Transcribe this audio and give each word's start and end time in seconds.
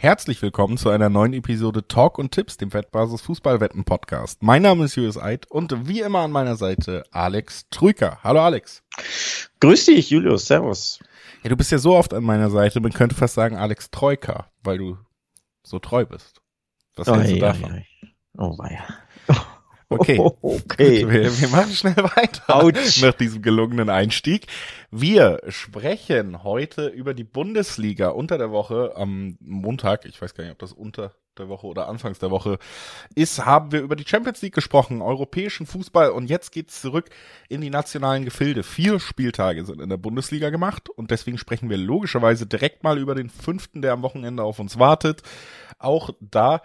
Herzlich 0.00 0.40
willkommen 0.42 0.78
zu 0.78 0.90
einer 0.90 1.08
neuen 1.08 1.32
Episode 1.32 1.88
Talk 1.88 2.18
und 2.18 2.30
Tipps, 2.30 2.56
dem 2.56 2.72
Wettbasis 2.72 3.20
Fußballwetten 3.22 3.82
Podcast. 3.84 4.44
Mein 4.44 4.62
Name 4.62 4.84
ist 4.84 4.94
Julius 4.94 5.18
Eid 5.18 5.50
und 5.50 5.88
wie 5.88 6.02
immer 6.02 6.20
an 6.20 6.30
meiner 6.30 6.54
Seite 6.54 7.02
Alex 7.10 7.68
Trüker. 7.70 8.20
Hallo 8.22 8.40
Alex. 8.40 8.84
Grüß 9.58 9.86
dich, 9.86 10.10
Julius. 10.10 10.46
Servus. 10.46 11.00
Ja, 11.42 11.50
du 11.50 11.56
bist 11.56 11.72
ja 11.72 11.78
so 11.78 11.96
oft 11.96 12.14
an 12.14 12.22
meiner 12.22 12.48
Seite, 12.48 12.78
man 12.78 12.92
könnte 12.92 13.16
fast 13.16 13.34
sagen 13.34 13.56
Alex 13.56 13.90
Troika, 13.90 14.46
weil 14.62 14.78
du 14.78 14.98
so 15.64 15.80
treu 15.80 16.06
bist. 16.06 16.42
Was 16.94 17.08
hältst 17.08 17.32
du 17.32 17.38
davon? 17.40 17.84
Oh, 18.36 18.56
weia. 18.56 18.84
Okay. 19.88 20.18
okay. 20.42 21.08
Wir, 21.08 21.40
wir, 21.40 21.48
machen 21.48 21.72
schnell 21.72 21.96
weiter 21.96 22.56
Ouch. 22.56 23.02
nach 23.02 23.14
diesem 23.14 23.42
gelungenen 23.42 23.88
Einstieg. 23.88 24.46
Wir 24.90 25.40
sprechen 25.48 26.42
heute 26.44 26.88
über 26.88 27.14
die 27.14 27.24
Bundesliga 27.24 28.08
unter 28.10 28.38
der 28.38 28.50
Woche 28.50 28.92
am 28.96 29.38
Montag. 29.40 30.04
Ich 30.04 30.20
weiß 30.20 30.34
gar 30.34 30.44
nicht, 30.44 30.52
ob 30.52 30.58
das 30.58 30.72
unter 30.72 31.14
der 31.38 31.48
Woche 31.48 31.66
oder 31.66 31.88
anfangs 31.88 32.18
der 32.18 32.30
Woche 32.30 32.58
ist, 33.14 33.44
haben 33.44 33.72
wir 33.72 33.80
über 33.80 33.96
die 33.96 34.06
Champions 34.06 34.42
League 34.42 34.54
gesprochen, 34.54 35.02
europäischen 35.02 35.66
Fußball 35.66 36.10
und 36.10 36.28
jetzt 36.28 36.52
geht's 36.52 36.80
zurück 36.80 37.10
in 37.48 37.60
die 37.60 37.70
nationalen 37.70 38.24
Gefilde. 38.24 38.62
Vier 38.62 39.00
Spieltage 39.00 39.64
sind 39.64 39.80
in 39.80 39.88
der 39.88 39.96
Bundesliga 39.96 40.50
gemacht 40.50 40.88
und 40.90 41.10
deswegen 41.10 41.38
sprechen 41.38 41.70
wir 41.70 41.78
logischerweise 41.78 42.46
direkt 42.46 42.82
mal 42.82 42.98
über 42.98 43.14
den 43.14 43.30
fünften, 43.30 43.82
der 43.82 43.92
am 43.92 44.02
Wochenende 44.02 44.42
auf 44.42 44.58
uns 44.58 44.78
wartet. 44.78 45.22
Auch 45.78 46.10
da 46.20 46.60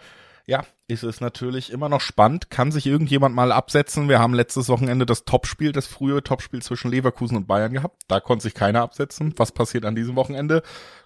ja, 0.45 0.65
ist 0.87 1.03
es 1.03 1.21
natürlich 1.21 1.71
immer 1.71 1.87
noch 1.87 2.01
spannend. 2.01 2.49
Kann 2.49 2.71
sich 2.71 2.85
irgendjemand 2.85 3.33
mal 3.33 3.53
absetzen? 3.53 4.09
Wir 4.09 4.19
haben 4.19 4.33
letztes 4.33 4.67
Wochenende 4.67 5.05
das 5.05 5.23
Topspiel, 5.23 5.71
das 5.71 5.87
frühe 5.87 6.21
Topspiel 6.21 6.61
zwischen 6.61 6.91
Leverkusen 6.91 7.37
und 7.37 7.47
Bayern 7.47 7.73
gehabt. 7.73 8.03
Da 8.09 8.19
konnte 8.19 8.43
sich 8.43 8.53
keiner 8.53 8.81
absetzen. 8.81 9.33
Was 9.37 9.53
passiert 9.53 9.85
an 9.85 9.95
diesem 9.95 10.15
Wochenende? 10.17 10.61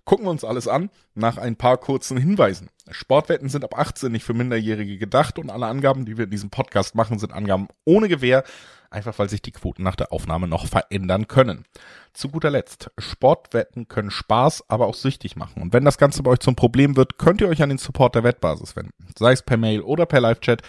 Gucken 0.05 0.25
wir 0.25 0.31
uns 0.31 0.43
alles 0.43 0.67
an 0.67 0.89
nach 1.13 1.37
ein 1.37 1.55
paar 1.55 1.77
kurzen 1.77 2.17
Hinweisen. 2.17 2.69
Sportwetten 2.89 3.49
sind 3.49 3.63
ab 3.63 3.77
18 3.77 4.11
nicht 4.11 4.23
für 4.23 4.33
Minderjährige 4.33 4.97
gedacht 4.97 5.37
und 5.37 5.51
alle 5.51 5.67
Angaben, 5.67 6.05
die 6.05 6.17
wir 6.17 6.25
in 6.25 6.31
diesem 6.31 6.49
Podcast 6.49 6.95
machen, 6.95 7.19
sind 7.19 7.33
Angaben 7.33 7.67
ohne 7.85 8.07
Gewähr 8.07 8.43
einfach 8.89 9.17
weil 9.19 9.29
sich 9.29 9.41
die 9.41 9.51
Quoten 9.51 9.83
nach 9.83 9.95
der 9.95 10.11
Aufnahme 10.11 10.47
noch 10.47 10.67
verändern 10.67 11.27
können. 11.27 11.65
Zu 12.13 12.29
guter 12.29 12.49
Letzt, 12.49 12.91
Sportwetten 12.97 13.87
können 13.87 14.11
Spaß, 14.11 14.65
aber 14.69 14.87
auch 14.87 14.95
süchtig 14.95 15.35
machen. 15.35 15.61
Und 15.61 15.73
wenn 15.73 15.85
das 15.85 15.97
Ganze 15.97 16.23
bei 16.23 16.31
euch 16.31 16.39
zum 16.39 16.55
Problem 16.55 16.95
wird, 16.95 17.17
könnt 17.17 17.41
ihr 17.41 17.49
euch 17.49 17.61
an 17.61 17.69
den 17.69 17.77
Support 17.77 18.15
der 18.15 18.23
Wettbasis 18.23 18.75
wenden. 18.75 18.93
Sei 19.17 19.31
es 19.33 19.41
per 19.41 19.57
Mail 19.57 19.81
oder 19.81 20.05
per 20.05 20.21
Live-Chat 20.21 20.61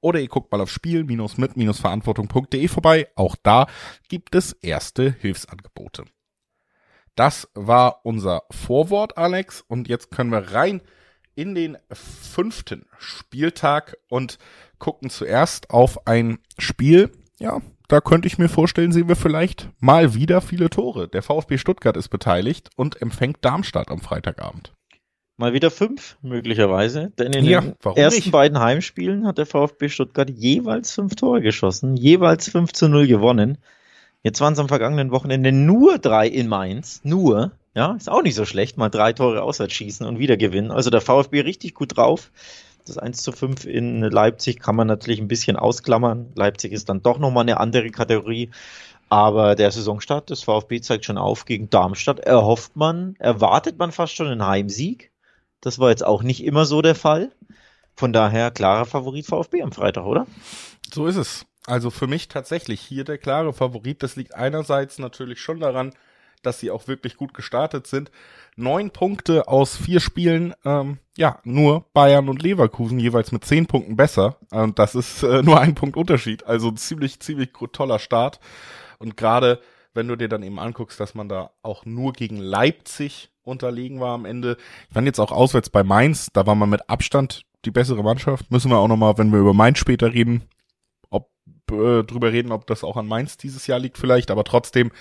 oder 0.00 0.20
ihr 0.20 0.28
guckt 0.28 0.52
mal 0.52 0.60
auf 0.60 0.70
spiel-mit-verantwortung.de 0.70 2.68
vorbei. 2.68 3.08
Auch 3.14 3.36
da 3.42 3.66
gibt 4.08 4.34
es 4.34 4.52
erste 4.52 5.10
Hilfsangebote. 5.20 6.04
Das 7.14 7.48
war 7.54 8.04
unser 8.04 8.42
Vorwort, 8.50 9.16
Alex. 9.16 9.64
Und 9.66 9.88
jetzt 9.88 10.10
können 10.10 10.30
wir 10.30 10.52
rein 10.52 10.82
in 11.34 11.54
den 11.54 11.76
fünften 11.90 12.86
Spieltag 12.98 13.96
und 14.08 14.38
gucken 14.78 15.10
zuerst 15.10 15.70
auf 15.70 16.06
ein 16.06 16.38
Spiel, 16.58 17.10
ja, 17.38 17.60
da 17.88 18.00
könnte 18.00 18.26
ich 18.26 18.38
mir 18.38 18.48
vorstellen, 18.48 18.92
sehen 18.92 19.08
wir 19.08 19.16
vielleicht 19.16 19.68
mal 19.78 20.14
wieder 20.14 20.40
viele 20.40 20.70
Tore. 20.70 21.08
Der 21.08 21.22
VfB 21.22 21.58
Stuttgart 21.58 21.96
ist 21.96 22.08
beteiligt 22.08 22.70
und 22.76 23.00
empfängt 23.00 23.38
Darmstadt 23.42 23.90
am 23.90 24.00
Freitagabend. 24.00 24.72
Mal 25.38 25.52
wieder 25.52 25.70
fünf, 25.70 26.16
möglicherweise. 26.22 27.12
Denn 27.18 27.32
in 27.32 27.44
ja, 27.44 27.60
den 27.60 27.76
ersten 27.94 28.20
nicht? 28.20 28.32
beiden 28.32 28.58
Heimspielen 28.58 29.26
hat 29.26 29.36
der 29.36 29.44
VfB 29.44 29.90
Stuttgart 29.90 30.30
jeweils 30.30 30.92
fünf 30.92 31.14
Tore 31.14 31.42
geschossen, 31.42 31.94
jeweils 31.96 32.48
5 32.48 32.72
zu 32.72 32.88
0 32.88 33.06
gewonnen. 33.06 33.58
Jetzt 34.22 34.40
waren 34.40 34.54
es 34.54 34.58
am 34.58 34.68
vergangenen 34.68 35.10
Wochenende 35.10 35.52
nur 35.52 35.98
drei 35.98 36.26
in 36.26 36.48
Mainz. 36.48 37.00
Nur. 37.04 37.52
Ja, 37.74 37.92
ist 37.92 38.08
auch 38.08 38.22
nicht 38.22 38.34
so 38.34 38.46
schlecht. 38.46 38.78
Mal 38.78 38.88
drei 38.88 39.12
Tore 39.12 39.42
auswärts 39.42 39.74
schießen 39.74 40.06
und 40.06 40.18
wieder 40.18 40.38
gewinnen. 40.38 40.70
Also 40.70 40.88
der 40.88 41.02
VfB 41.02 41.42
richtig 41.42 41.74
gut 41.74 41.96
drauf. 41.96 42.30
Das 42.86 42.98
1 42.98 43.22
zu 43.22 43.32
5 43.32 43.64
in 43.66 44.00
Leipzig 44.00 44.60
kann 44.60 44.76
man 44.76 44.86
natürlich 44.86 45.20
ein 45.20 45.28
bisschen 45.28 45.56
ausklammern. 45.56 46.32
Leipzig 46.34 46.72
ist 46.72 46.88
dann 46.88 47.02
doch 47.02 47.18
nochmal 47.18 47.42
eine 47.42 47.58
andere 47.58 47.90
Kategorie. 47.90 48.50
Aber 49.08 49.54
der 49.54 49.70
Saisonstart 49.70 50.30
des 50.30 50.42
VfB 50.42 50.80
zeigt 50.80 51.04
schon 51.04 51.18
auf 51.18 51.44
gegen 51.44 51.70
Darmstadt. 51.70 52.20
Erhofft 52.20 52.76
man, 52.76 53.14
erwartet 53.18 53.78
man 53.78 53.92
fast 53.92 54.14
schon 54.14 54.26
einen 54.26 54.46
Heimsieg. 54.46 55.12
Das 55.60 55.78
war 55.78 55.90
jetzt 55.90 56.04
auch 56.04 56.22
nicht 56.22 56.44
immer 56.44 56.64
so 56.64 56.82
der 56.82 56.94
Fall. 56.94 57.32
Von 57.94 58.12
daher 58.12 58.50
klarer 58.50 58.84
Favorit 58.84 59.26
VfB 59.26 59.62
am 59.62 59.72
Freitag, 59.72 60.04
oder? 60.04 60.26
So 60.92 61.06
ist 61.06 61.16
es. 61.16 61.46
Also 61.66 61.90
für 61.90 62.06
mich 62.06 62.28
tatsächlich 62.28 62.80
hier 62.80 63.04
der 63.04 63.18
klare 63.18 63.52
Favorit. 63.52 64.02
Das 64.02 64.16
liegt 64.16 64.34
einerseits 64.34 64.98
natürlich 64.98 65.40
schon 65.40 65.60
daran, 65.60 65.92
dass 66.46 66.60
sie 66.60 66.70
auch 66.70 66.88
wirklich 66.88 67.16
gut 67.16 67.34
gestartet 67.34 67.86
sind. 67.86 68.10
Neun 68.56 68.90
Punkte 68.90 69.48
aus 69.48 69.76
vier 69.76 70.00
Spielen, 70.00 70.54
ähm, 70.64 70.98
ja, 71.16 71.40
nur 71.44 71.86
Bayern 71.92 72.28
und 72.28 72.42
Leverkusen 72.42 72.98
jeweils 72.98 73.32
mit 73.32 73.44
zehn 73.44 73.66
Punkten 73.66 73.96
besser. 73.96 74.36
Und 74.50 74.78
das 74.78 74.94
ist 74.94 75.22
äh, 75.22 75.42
nur 75.44 75.60
ein 75.60 75.74
Punkt 75.74 75.96
Unterschied. 75.96 76.46
Also 76.46 76.70
ziemlich, 76.70 77.20
ziemlich 77.20 77.50
toller 77.72 77.98
Start. 77.98 78.40
Und 78.98 79.16
gerade 79.16 79.60
wenn 79.96 80.08
du 80.08 80.16
dir 80.16 80.28
dann 80.28 80.42
eben 80.42 80.58
anguckst, 80.58 81.00
dass 81.00 81.14
man 81.14 81.28
da 81.28 81.50
auch 81.62 81.84
nur 81.84 82.12
gegen 82.12 82.36
Leipzig 82.36 83.30
unterlegen 83.42 83.98
war 84.00 84.14
am 84.14 84.24
Ende. 84.24 84.56
Ich 84.88 84.94
fand 84.94 85.06
jetzt 85.06 85.18
auch 85.18 85.32
auswärts 85.32 85.70
bei 85.70 85.82
Mainz, 85.82 86.28
da 86.32 86.46
war 86.46 86.54
man 86.54 86.68
mit 86.68 86.88
Abstand 86.88 87.42
die 87.64 87.70
bessere 87.70 88.02
Mannschaft. 88.02 88.50
Müssen 88.50 88.70
wir 88.70 88.78
auch 88.78 88.88
nochmal, 88.88 89.18
wenn 89.18 89.32
wir 89.32 89.40
über 89.40 89.54
Mainz 89.54 89.78
später 89.78 90.12
reden, 90.12 90.44
ob, 91.10 91.30
äh, 91.70 92.02
drüber 92.04 92.32
reden, 92.32 92.52
ob 92.52 92.66
das 92.66 92.84
auch 92.84 92.96
an 92.96 93.06
Mainz 93.06 93.36
dieses 93.36 93.66
Jahr 93.66 93.78
liegt 93.78 93.98
vielleicht, 93.98 94.30
aber 94.30 94.44
trotzdem 94.44 94.92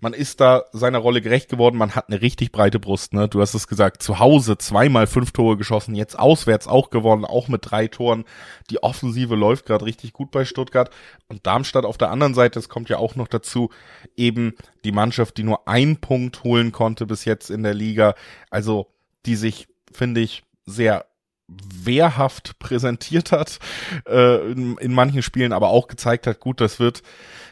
man 0.00 0.12
ist 0.12 0.40
da 0.40 0.64
seiner 0.72 0.98
Rolle 0.98 1.20
gerecht 1.20 1.48
geworden, 1.48 1.76
man 1.76 1.94
hat 1.94 2.08
eine 2.08 2.20
richtig 2.20 2.52
breite 2.52 2.78
Brust, 2.78 3.12
ne? 3.14 3.28
Du 3.28 3.40
hast 3.40 3.54
es 3.54 3.66
gesagt, 3.66 4.02
zu 4.02 4.18
Hause 4.18 4.56
zweimal 4.56 5.06
fünf 5.06 5.32
Tore 5.32 5.56
geschossen, 5.56 5.94
jetzt 5.94 6.18
auswärts 6.18 6.68
auch 6.68 6.90
gewonnen, 6.90 7.24
auch 7.24 7.48
mit 7.48 7.70
drei 7.70 7.88
Toren. 7.88 8.24
Die 8.70 8.82
Offensive 8.82 9.34
läuft 9.34 9.66
gerade 9.66 9.84
richtig 9.84 10.12
gut 10.12 10.30
bei 10.30 10.44
Stuttgart 10.44 10.90
und 11.26 11.46
Darmstadt 11.46 11.84
auf 11.84 11.98
der 11.98 12.10
anderen 12.10 12.34
Seite, 12.34 12.58
es 12.58 12.68
kommt 12.68 12.88
ja 12.88 12.98
auch 12.98 13.16
noch 13.16 13.28
dazu, 13.28 13.70
eben 14.16 14.54
die 14.84 14.92
Mannschaft, 14.92 15.36
die 15.36 15.42
nur 15.42 15.66
einen 15.66 15.96
Punkt 15.96 16.44
holen 16.44 16.70
konnte 16.70 17.06
bis 17.06 17.24
jetzt 17.24 17.50
in 17.50 17.62
der 17.64 17.74
Liga, 17.74 18.14
also 18.50 18.86
die 19.26 19.36
sich, 19.36 19.66
finde 19.92 20.20
ich, 20.20 20.44
sehr 20.64 21.06
wehrhaft 21.48 22.58
präsentiert 22.58 23.32
hat 23.32 23.58
äh, 24.06 24.52
in, 24.52 24.76
in 24.76 24.92
manchen 24.92 25.22
Spielen, 25.22 25.52
aber 25.52 25.68
auch 25.70 25.88
gezeigt 25.88 26.26
hat, 26.26 26.40
gut, 26.40 26.60
das 26.60 26.78
wird 26.78 27.02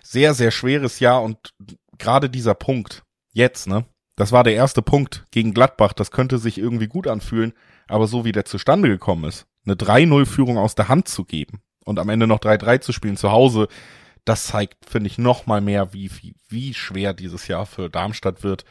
sehr, 0.03 0.35
sehr 0.35 0.51
schweres 0.51 1.01
Jahr 1.01 1.23
und 1.23 1.55
gerade 1.99 2.31
dieser 2.31 2.55
Punkt, 2.55 3.05
jetzt, 3.33 3.67
ne? 3.67 3.84
Das 4.17 4.33
war 4.33 4.45
der 4.45 4.55
erste 4.55 4.81
Punkt 4.81 5.27
gegen 5.31 5.53
Gladbach. 5.53 5.93
Das 5.93 6.11
könnte 6.11 6.39
sich 6.39 6.57
irgendwie 6.57 6.87
gut 6.87 7.07
anfühlen, 7.07 7.53
aber 7.87 8.07
so 8.07 8.25
wie 8.25 8.33
der 8.33 8.47
zustande 8.47 8.89
gekommen 8.89 9.25
ist, 9.25 9.47
eine 9.67 9.75
3-0-Führung 9.75 10.56
aus 10.56 10.75
der 10.75 10.89
Hand 10.89 11.09
zu 11.09 11.25
geben 11.25 11.61
und 11.85 11.99
am 11.99 12.09
Ende 12.09 12.27
noch 12.27 12.41
3-3 12.41 12.81
zu 12.81 12.93
spielen 12.93 13.17
zu 13.17 13.31
Hause, 13.31 13.69
das 14.25 14.47
zeigt, 14.47 14.89
finde 14.89 15.09
ich, 15.09 15.19
noch 15.19 15.47
mal 15.47 15.61
mehr, 15.61 15.93
wie, 15.93 16.11
wie, 16.21 16.35
wie 16.49 16.75
schwer 16.75 17.15
dieses 17.15 17.47
Jahr 17.47 17.65
für 17.65 17.89
Darmstadt 17.89 18.43
wird. 18.43 18.65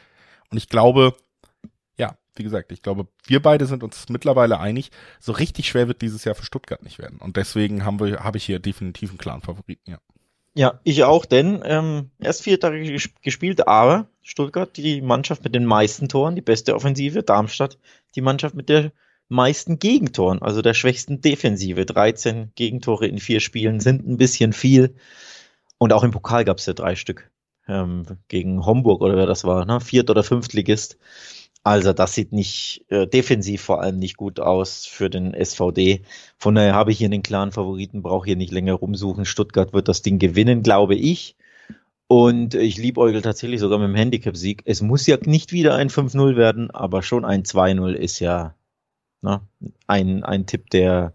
Und 0.50 0.58
ich 0.58 0.68
glaube, 0.68 1.14
ja, 1.96 2.18
wie 2.34 2.42
gesagt, 2.42 2.72
ich 2.72 2.82
glaube, 2.82 3.08
wir 3.24 3.40
beide 3.40 3.66
sind 3.66 3.82
uns 3.82 4.08
mittlerweile 4.10 4.60
einig, 4.60 4.90
so 5.18 5.32
richtig 5.32 5.68
schwer 5.68 5.88
wird 5.88 6.02
dieses 6.02 6.24
Jahr 6.24 6.34
für 6.34 6.44
Stuttgart 6.44 6.82
nicht 6.82 6.98
werden. 6.98 7.18
Und 7.18 7.36
deswegen 7.36 7.84
haben 7.84 8.00
wir, 8.00 8.22
habe 8.22 8.36
ich 8.36 8.44
hier 8.44 8.58
definitiv 8.58 9.10
einen 9.10 9.18
klaren 9.18 9.40
Favoriten, 9.40 9.90
ja. 9.90 9.98
Ja, 10.58 10.80
ich 10.84 11.04
auch, 11.04 11.26
denn 11.26 11.62
ähm, 11.66 12.10
erst 12.18 12.42
vier 12.42 12.58
Tage 12.58 12.98
gespielt, 13.20 13.68
aber 13.68 14.08
Stuttgart 14.22 14.74
die 14.78 15.02
Mannschaft 15.02 15.44
mit 15.44 15.54
den 15.54 15.66
meisten 15.66 16.08
Toren, 16.08 16.34
die 16.34 16.40
beste 16.40 16.74
Offensive, 16.74 17.22
Darmstadt 17.22 17.78
die 18.14 18.22
Mannschaft 18.22 18.54
mit 18.54 18.70
der 18.70 18.92
meisten 19.28 19.78
Gegentoren, 19.78 20.40
also 20.40 20.62
der 20.62 20.72
schwächsten 20.72 21.20
Defensive. 21.20 21.84
13 21.84 22.52
Gegentore 22.54 23.06
in 23.06 23.18
vier 23.18 23.40
Spielen 23.40 23.80
sind 23.80 24.08
ein 24.08 24.16
bisschen 24.16 24.54
viel. 24.54 24.94
Und 25.76 25.92
auch 25.92 26.04
im 26.04 26.10
Pokal 26.10 26.46
gab 26.46 26.56
es 26.56 26.64
ja 26.64 26.72
drei 26.72 26.96
Stück 26.96 27.30
ähm, 27.68 28.04
gegen 28.28 28.64
Homburg 28.64 29.02
oder 29.02 29.16
wer 29.16 29.26
das 29.26 29.44
war, 29.44 29.66
ne? 29.66 29.80
Viert- 29.80 30.08
oder 30.08 30.24
Fünftligist. 30.24 30.96
Also 31.66 31.92
das 31.92 32.14
sieht 32.14 32.30
nicht 32.30 32.84
äh, 32.90 33.08
defensiv 33.08 33.60
vor 33.60 33.80
allem 33.82 33.98
nicht 33.98 34.16
gut 34.16 34.38
aus 34.38 34.86
für 34.86 35.10
den 35.10 35.34
SVD. 35.34 36.02
Von 36.38 36.54
daher 36.54 36.74
habe 36.74 36.92
ich 36.92 36.98
hier 36.98 37.08
den 37.08 37.24
klaren 37.24 37.50
Favoriten, 37.50 38.02
brauche 38.02 38.26
hier 38.26 38.36
nicht 38.36 38.52
länger 38.52 38.74
rumsuchen. 38.74 39.24
Stuttgart 39.24 39.72
wird 39.72 39.88
das 39.88 40.00
Ding 40.00 40.20
gewinnen, 40.20 40.62
glaube 40.62 40.94
ich. 40.94 41.34
Und 42.06 42.54
ich 42.54 42.76
liebäugel 42.76 43.20
tatsächlich 43.20 43.58
sogar 43.58 43.80
mit 43.80 43.88
dem 43.88 43.96
Handicap-Sieg. 43.96 44.62
Es 44.64 44.80
muss 44.80 45.08
ja 45.08 45.16
nicht 45.24 45.50
wieder 45.50 45.74
ein 45.74 45.90
5-0 45.90 46.36
werden, 46.36 46.70
aber 46.70 47.02
schon 47.02 47.24
ein 47.24 47.42
2-0 47.42 47.94
ist 47.94 48.20
ja 48.20 48.54
ne, 49.22 49.40
ein, 49.88 50.22
ein 50.22 50.46
Tipp, 50.46 50.70
der 50.70 51.14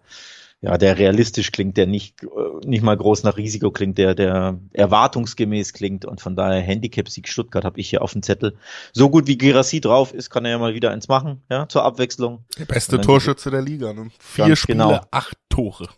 ja, 0.61 0.77
der 0.77 0.99
realistisch 0.99 1.51
klingt, 1.51 1.75
der 1.75 1.87
nicht, 1.87 2.23
äh, 2.23 2.27
nicht 2.67 2.83
mal 2.83 2.95
groß 2.95 3.23
nach 3.23 3.37
Risiko 3.37 3.71
klingt, 3.71 3.97
der, 3.97 4.13
der 4.13 4.59
erwartungsgemäß 4.73 5.73
klingt 5.73 6.05
und 6.05 6.21
von 6.21 6.35
daher 6.35 6.61
Handicap-Sieg 6.61 7.27
Stuttgart 7.27 7.65
habe 7.65 7.79
ich 7.79 7.89
hier 7.89 8.03
auf 8.03 8.13
dem 8.13 8.21
Zettel. 8.21 8.55
So 8.93 9.09
gut 9.09 9.25
wie 9.25 9.39
Gerassi 9.39 9.81
drauf 9.81 10.13
ist, 10.13 10.29
kann 10.29 10.45
er 10.45 10.51
ja 10.51 10.57
mal 10.59 10.75
wieder 10.75 10.91
eins 10.91 11.07
machen, 11.07 11.41
ja, 11.49 11.67
zur 11.67 11.83
Abwechslung. 11.83 12.45
Der 12.59 12.65
beste 12.65 13.01
Torschütze 13.01 13.49
der 13.49 13.63
Liga, 13.63 13.93
ne? 13.93 14.11
Vier 14.19 14.55
Spiele, 14.55 14.77
genau. 14.77 15.01
acht 15.09 15.35
Tore. 15.49 15.89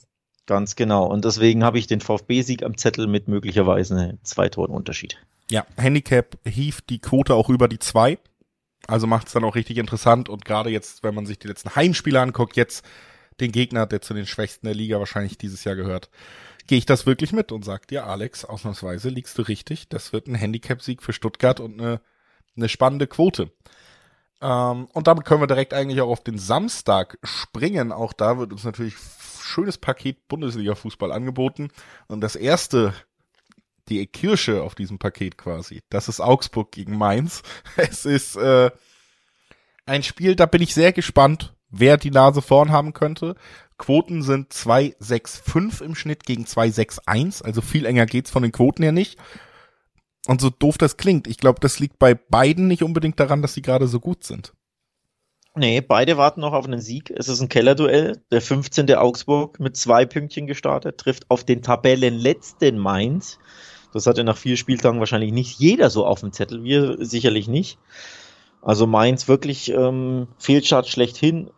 Ganz 0.45 0.75
genau. 0.75 1.05
Und 1.05 1.25
deswegen 1.25 1.63
habe 1.63 1.77
ich 1.77 1.87
den 1.87 2.01
VfB-Sieg 2.01 2.63
am 2.63 2.77
Zettel 2.77 3.07
mit 3.07 3.27
möglicherweise 3.27 4.17
zwei 4.23 4.49
Toren 4.49 4.71
Unterschied. 4.71 5.17
Ja, 5.49 5.65
Handicap 5.77 6.37
hieft 6.45 6.89
die 6.89 6.99
Quote 6.99 7.35
auch 7.35 7.49
über 7.49 7.67
die 7.67 7.79
zwei. 7.79 8.17
Also 8.87 9.07
macht 9.07 9.27
es 9.27 9.33
dann 9.33 9.45
auch 9.45 9.55
richtig 9.55 9.77
interessant 9.77 10.27
und 10.27 10.43
gerade 10.43 10.69
jetzt, 10.69 11.03
wenn 11.03 11.15
man 11.15 11.25
sich 11.25 11.39
die 11.39 11.47
letzten 11.47 11.73
Heimspiele 11.75 12.19
anguckt, 12.19 12.57
jetzt 12.57 12.83
den 13.39 13.51
Gegner, 13.51 13.85
der 13.85 14.01
zu 14.01 14.13
den 14.13 14.27
Schwächsten 14.27 14.65
der 14.65 14.75
Liga 14.75 14.99
wahrscheinlich 14.99 15.37
dieses 15.37 15.63
Jahr 15.63 15.75
gehört, 15.75 16.09
gehe 16.67 16.77
ich 16.77 16.85
das 16.85 17.05
wirklich 17.05 17.33
mit 17.33 17.51
und 17.51 17.65
sag 17.65 17.87
dir, 17.87 18.05
Alex, 18.05 18.45
ausnahmsweise 18.45 19.09
liegst 19.09 19.37
du 19.37 19.41
richtig. 19.41 19.89
Das 19.89 20.13
wird 20.13 20.27
ein 20.27 20.35
Handicap-Sieg 20.35 21.01
für 21.01 21.13
Stuttgart 21.13 21.59
und 21.59 21.79
eine, 21.79 22.01
eine 22.55 22.69
spannende 22.69 23.07
Quote. 23.07 23.51
Ähm, 24.41 24.87
und 24.93 25.07
damit 25.07 25.25
können 25.25 25.41
wir 25.41 25.47
direkt 25.47 25.73
eigentlich 25.73 26.01
auch 26.01 26.09
auf 26.09 26.23
den 26.23 26.37
Samstag 26.37 27.17
springen. 27.23 27.91
Auch 27.91 28.13
da 28.13 28.37
wird 28.37 28.51
uns 28.51 28.63
natürlich 28.63 28.95
schönes 29.41 29.77
Paket 29.77 30.27
Bundesliga-Fußball 30.27 31.11
angeboten. 31.11 31.69
Und 32.07 32.21
das 32.21 32.35
erste, 32.35 32.93
die 33.89 34.05
Kirsche 34.07 34.63
auf 34.63 34.75
diesem 34.75 34.99
Paket 34.99 35.37
quasi, 35.37 35.81
das 35.89 36.09
ist 36.09 36.19
Augsburg 36.19 36.71
gegen 36.71 36.97
Mainz. 36.97 37.43
Es 37.77 38.05
ist 38.05 38.35
äh, 38.35 38.71
ein 39.85 40.03
Spiel, 40.03 40.35
da 40.35 40.45
bin 40.45 40.61
ich 40.61 40.73
sehr 40.73 40.93
gespannt, 40.93 41.53
wer 41.73 41.97
die 41.97 42.11
Nase 42.11 42.41
vorn 42.41 42.71
haben 42.71 42.93
könnte. 42.93 43.35
Quoten 43.77 44.21
sind 44.21 44.53
2,65 44.53 45.83
im 45.83 45.95
Schnitt 45.95 46.25
gegen 46.25 46.45
2,61, 46.45 47.43
also 47.43 47.61
viel 47.61 47.85
enger 47.85 48.05
geht's 48.05 48.31
von 48.31 48.43
den 48.43 48.51
Quoten 48.51 48.83
her 48.83 48.91
nicht. 48.91 49.17
Und 50.27 50.39
so 50.39 50.49
doof 50.49 50.77
das 50.77 50.95
klingt, 50.95 51.27
ich 51.27 51.37
glaube, 51.37 51.59
das 51.59 51.79
liegt 51.79 51.99
bei 51.99 52.13
beiden 52.13 52.67
nicht 52.67 52.83
unbedingt 52.83 53.19
daran, 53.19 53.41
dass 53.41 53.53
sie 53.53 53.61
gerade 53.61 53.87
so 53.87 53.99
gut 53.99 54.23
sind. 54.23 54.53
Nee, 55.55 55.81
beide 55.81 56.17
warten 56.17 56.41
noch 56.41 56.53
auf 56.53 56.65
einen 56.65 56.81
Sieg. 56.81 57.11
Es 57.15 57.27
ist 57.27 57.39
ein 57.39 57.49
Kellerduell. 57.49 58.23
Der 58.31 58.41
15. 58.41 58.91
Augsburg 58.95 59.59
mit 59.59 59.77
zwei 59.77 60.05
Pünktchen 60.05 60.47
gestartet, 60.47 60.97
trifft 60.97 61.29
auf 61.29 61.43
den 61.43 61.61
Tabellenletzten 61.61 62.79
Mainz. 62.79 63.37
Das 63.93 64.07
hatte 64.07 64.23
nach 64.23 64.37
vier 64.37 64.57
Spieltagen 64.57 64.99
wahrscheinlich 64.99 65.31
nicht 65.31 65.59
jeder 65.59 65.91
so 65.91 66.07
auf 66.07 66.21
dem 66.21 66.31
Zettel. 66.31 66.63
Wir 66.63 67.05
sicherlich 67.05 67.47
nicht. 67.47 67.77
Also 68.63 68.87
Mainz 68.87 69.27
wirklich 69.27 69.69
ähm, 69.69 70.27
Fehlstart 70.39 70.87
schlechthin 70.87 71.51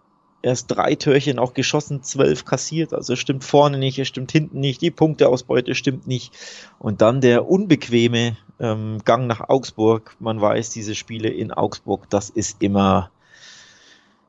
erst 0.45 0.67
drei 0.67 0.95
Törchen 0.95 1.39
auch 1.39 1.53
geschossen, 1.53 2.03
zwölf 2.03 2.45
kassiert. 2.45 2.93
Also 2.93 3.15
stimmt 3.15 3.43
vorne 3.43 3.77
nicht, 3.77 3.97
es 3.99 4.07
stimmt 4.07 4.31
hinten 4.31 4.59
nicht, 4.59 4.81
die 4.81 4.91
Punkteausbeute 4.91 5.75
stimmt 5.75 6.07
nicht. 6.07 6.31
Und 6.79 7.01
dann 7.01 7.19
der 7.19 7.49
unbequeme 7.49 8.37
ähm, 8.59 8.99
Gang 9.03 9.27
nach 9.27 9.49
Augsburg. 9.49 10.15
Man 10.19 10.39
weiß, 10.39 10.69
diese 10.69 10.95
Spiele 10.95 11.29
in 11.29 11.51
Augsburg, 11.51 12.09
das 12.09 12.29
ist 12.29 12.61
immer 12.61 13.09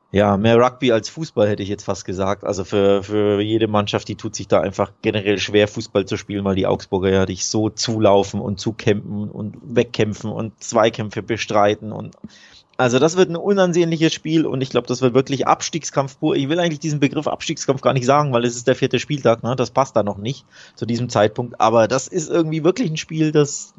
ja, 0.09 0.37
mehr 0.37 0.57
Rugby 0.57 0.93
als 0.93 1.09
Fußball 1.09 1.49
hätte 1.49 1.63
ich 1.63 1.69
jetzt 1.69 1.83
fast 1.83 2.05
gesagt. 2.05 2.45
Also 2.45 2.63
für, 2.63 3.03
für 3.03 3.41
jede 3.41 3.67
Mannschaft, 3.67 4.07
die 4.07 4.15
tut 4.15 4.35
sich 4.35 4.47
da 4.47 4.61
einfach 4.61 4.93
generell 5.01 5.37
schwer, 5.37 5.67
Fußball 5.67 6.05
zu 6.05 6.15
spielen, 6.15 6.45
weil 6.45 6.55
die 6.55 6.65
Augsburger 6.65 7.11
ja 7.11 7.25
dich 7.25 7.45
so 7.45 7.69
zulaufen 7.69 8.39
und 8.39 8.57
zukämpfen 8.59 9.29
und 9.29 9.57
wegkämpfen 9.61 10.31
und 10.31 10.63
Zweikämpfe 10.63 11.21
bestreiten 11.21 11.91
und 11.91 12.15
also 12.77 12.99
das 12.99 13.17
wird 13.17 13.29
ein 13.29 13.35
unansehnliches 13.35 14.13
Spiel 14.13 14.45
und 14.45 14.61
ich 14.61 14.69
glaube, 14.69 14.87
das 14.87 15.01
wird 15.01 15.15
wirklich 15.15 15.47
Abstiegskampf 15.47 16.19
pur. 16.19 16.35
Ich 16.35 16.47
will 16.47 16.59
eigentlich 16.59 16.79
diesen 16.79 16.99
Begriff 16.99 17.27
Abstiegskampf 17.27 17.81
gar 17.81 17.93
nicht 17.93 18.05
sagen, 18.05 18.31
weil 18.33 18.45
es 18.45 18.55
ist 18.55 18.67
der 18.67 18.75
vierte 18.75 18.99
Spieltag, 18.99 19.43
ne? 19.43 19.55
Das 19.55 19.71
passt 19.71 19.95
da 19.95 20.03
noch 20.03 20.17
nicht 20.17 20.45
zu 20.75 20.85
diesem 20.85 21.09
Zeitpunkt. 21.09 21.59
Aber 21.59 21.87
das 21.87 22.07
ist 22.07 22.29
irgendwie 22.29 22.63
wirklich 22.63 22.91
ein 22.91 22.97
Spiel, 22.97 23.31
das 23.31 23.73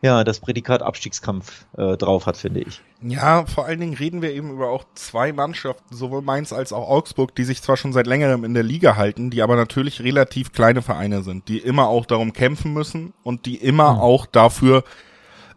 ja 0.00 0.22
das 0.22 0.38
Prädikat 0.38 0.82
Abstiegskampf 0.82 1.66
äh, 1.76 1.96
drauf 1.96 2.26
hat, 2.26 2.36
finde 2.36 2.60
ich. 2.60 2.82
Ja, 3.02 3.46
vor 3.46 3.66
allen 3.66 3.80
Dingen 3.80 3.94
reden 3.94 4.22
wir 4.22 4.32
eben 4.32 4.50
über 4.50 4.68
auch 4.68 4.84
zwei 4.94 5.32
Mannschaften, 5.32 5.96
sowohl 5.96 6.22
Mainz 6.22 6.52
als 6.52 6.72
auch 6.72 6.88
Augsburg, 6.88 7.34
die 7.34 7.44
sich 7.44 7.62
zwar 7.62 7.76
schon 7.76 7.92
seit 7.92 8.06
längerem 8.06 8.44
in 8.44 8.54
der 8.54 8.62
Liga 8.62 8.96
halten, 8.96 9.30
die 9.30 9.42
aber 9.42 9.56
natürlich 9.56 10.02
relativ 10.02 10.52
kleine 10.52 10.82
Vereine 10.82 11.22
sind, 11.22 11.48
die 11.48 11.58
immer 11.58 11.88
auch 11.88 12.06
darum 12.06 12.32
kämpfen 12.32 12.72
müssen 12.74 13.12
und 13.22 13.46
die 13.46 13.56
immer 13.56 13.94
mhm. 13.94 14.00
auch 14.00 14.26
dafür 14.26 14.84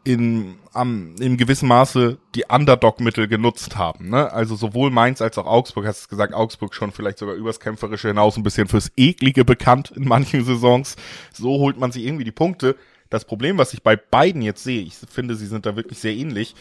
in, 0.05 0.55
am, 0.77 1.15
in 1.19 1.37
gewissem 1.37 1.67
Maße 1.67 2.17
die 2.35 2.45
Underdog-Mittel 2.47 3.27
genutzt 3.27 3.77
haben. 3.77 4.09
Ne? 4.09 4.31
Also 4.31 4.55
sowohl 4.55 4.91
Mainz 4.91 5.21
als 5.21 5.37
auch 5.37 5.45
Augsburg, 5.45 5.85
hast 5.85 6.05
du 6.05 6.09
gesagt, 6.09 6.33
Augsburg 6.33 6.73
schon 6.73 6.91
vielleicht 6.91 7.17
sogar 7.17 7.35
übers 7.35 7.59
Kämpferische 7.59 8.09
hinaus 8.09 8.37
ein 8.37 8.43
bisschen 8.43 8.67
fürs 8.67 8.91
Eklige 8.95 9.43
bekannt 9.43 9.91
in 9.91 10.07
manchen 10.07 10.45
Saisons. 10.45 10.95
So 11.33 11.59
holt 11.59 11.79
man 11.79 11.91
sich 11.91 12.05
irgendwie 12.05 12.23
die 12.23 12.31
Punkte. 12.31 12.75
Das 13.09 13.25
Problem, 13.25 13.57
was 13.57 13.73
ich 13.73 13.83
bei 13.83 13.95
beiden 13.95 14.41
jetzt 14.41 14.63
sehe, 14.63 14.81
ich 14.81 14.95
finde, 14.95 15.35
sie 15.35 15.47
sind 15.47 15.65
da 15.65 15.75
wirklich 15.75 15.99
sehr 15.99 16.13
ähnlich, 16.13 16.55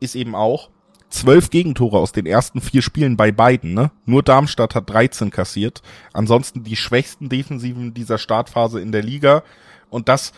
ist 0.00 0.14
eben 0.14 0.34
auch 0.34 0.70
zwölf 1.14 1.50
Gegentore 1.50 1.98
aus 1.98 2.12
den 2.12 2.26
ersten 2.26 2.60
vier 2.60 2.82
Spielen 2.82 3.16
bei 3.16 3.32
beiden. 3.32 3.72
Ne? 3.72 3.90
Nur 4.04 4.22
Darmstadt 4.22 4.74
hat 4.74 4.90
13 4.90 5.30
kassiert. 5.30 5.82
Ansonsten 6.12 6.64
die 6.64 6.76
schwächsten 6.76 7.28
Defensiven 7.28 7.94
dieser 7.94 8.18
Startphase 8.18 8.80
in 8.80 8.92
der 8.92 9.02
Liga. 9.02 9.44
Und 9.90 10.08
das 10.08 10.32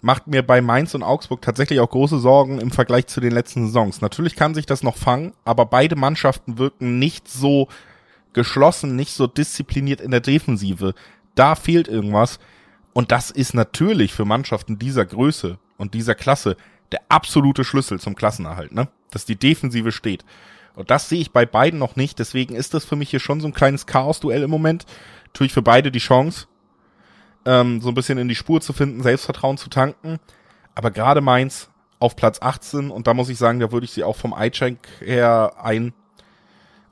macht 0.00 0.26
mir 0.26 0.42
bei 0.42 0.60
Mainz 0.60 0.94
und 0.94 1.02
Augsburg 1.02 1.42
tatsächlich 1.42 1.80
auch 1.80 1.90
große 1.90 2.18
Sorgen 2.18 2.60
im 2.60 2.70
Vergleich 2.70 3.06
zu 3.06 3.20
den 3.20 3.32
letzten 3.32 3.66
Saisons. 3.66 4.00
Natürlich 4.00 4.36
kann 4.36 4.54
sich 4.54 4.66
das 4.66 4.82
noch 4.82 4.96
fangen, 4.96 5.32
aber 5.44 5.66
beide 5.66 5.96
Mannschaften 5.96 6.58
wirken 6.58 6.98
nicht 6.98 7.28
so 7.28 7.68
geschlossen, 8.32 8.96
nicht 8.96 9.12
so 9.12 9.26
diszipliniert 9.26 10.00
in 10.00 10.10
der 10.10 10.20
Defensive. 10.20 10.94
Da 11.34 11.54
fehlt 11.54 11.88
irgendwas. 11.88 12.38
Und 12.92 13.12
das 13.12 13.30
ist 13.30 13.54
natürlich 13.54 14.12
für 14.12 14.24
Mannschaften 14.24 14.78
dieser 14.78 15.06
Größe 15.06 15.58
und 15.76 15.94
dieser 15.94 16.14
Klasse 16.14 16.56
der 16.92 17.00
absolute 17.08 17.64
Schlüssel 17.64 18.00
zum 18.00 18.16
Klassenerhalt, 18.16 18.72
ne? 18.72 18.88
Dass 19.10 19.24
die 19.24 19.36
Defensive 19.36 19.92
steht. 19.92 20.24
Und 20.74 20.90
das 20.90 21.08
sehe 21.08 21.20
ich 21.20 21.32
bei 21.32 21.46
beiden 21.46 21.78
noch 21.78 21.96
nicht. 21.96 22.18
Deswegen 22.18 22.54
ist 22.54 22.74
das 22.74 22.84
für 22.84 22.96
mich 22.96 23.10
hier 23.10 23.20
schon 23.20 23.40
so 23.40 23.46
ein 23.46 23.54
kleines 23.54 23.86
Chaos-Duell 23.86 24.42
im 24.42 24.50
Moment. 24.50 24.86
Tue 25.32 25.46
ich 25.46 25.52
für 25.52 25.62
beide 25.62 25.90
die 25.90 25.98
Chance 25.98 26.46
ähm, 27.44 27.80
so 27.80 27.88
ein 27.88 27.94
bisschen 27.94 28.18
in 28.18 28.28
die 28.28 28.34
Spur 28.34 28.60
zu 28.60 28.72
finden, 28.72 29.02
Selbstvertrauen 29.02 29.56
zu 29.56 29.70
tanken. 29.70 30.18
Aber 30.74 30.90
gerade 30.90 31.20
Mainz 31.20 31.70
auf 31.98 32.16
Platz 32.16 32.40
18 32.40 32.90
und 32.90 33.06
da 33.06 33.14
muss 33.14 33.28
ich 33.28 33.38
sagen, 33.38 33.60
da 33.60 33.72
würde 33.72 33.84
ich 33.84 33.92
sie 33.92 34.04
auch 34.04 34.16
vom 34.16 34.32
Eichenk 34.32 34.78
her 35.00 35.54
ein, 35.62 35.92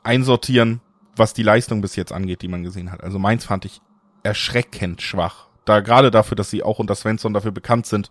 einsortieren, 0.03 0.81
was 1.17 1.33
die 1.33 1.43
Leistung 1.43 1.81
bis 1.81 1.97
jetzt 1.97 2.13
angeht, 2.13 2.43
die 2.43 2.49
man 2.49 2.63
gesehen 2.63 2.93
hat. 2.93 3.03
Also 3.03 3.19
Mainz 3.19 3.45
fand 3.45 3.65
ich 3.65 3.81
erschreckend 4.23 5.03
schwach. 5.03 5.49
Da 5.65 5.81
gerade 5.81 6.11
dafür, 6.11 6.37
dass 6.37 6.51
sie 6.51 6.63
auch 6.63 6.79
unter 6.79 6.95
Svensson 6.95 7.35
dafür 7.35 7.53
bekannt 7.53 7.87
sind, 7.87 8.11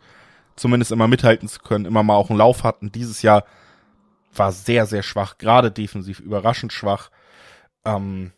zumindest 0.56 0.92
immer 0.92 1.07
mithalten 1.07 1.48
zu 1.48 1.60
können, 1.60 1.86
immer 1.86 2.04
mal 2.04 2.16
auch 2.16 2.30
einen 2.30 2.40
Lauf 2.40 2.63
hatten. 2.63 2.92
Dieses 2.92 3.22
Jahr 3.22 3.45
war 4.36 4.51
sehr, 4.51 4.86
sehr 4.86 5.04
schwach, 5.04 5.38
gerade 5.38 5.72
defensiv 5.72 6.19
überraschend 6.19 6.74
schwach. 6.74 7.10
Ähm, 7.86 8.31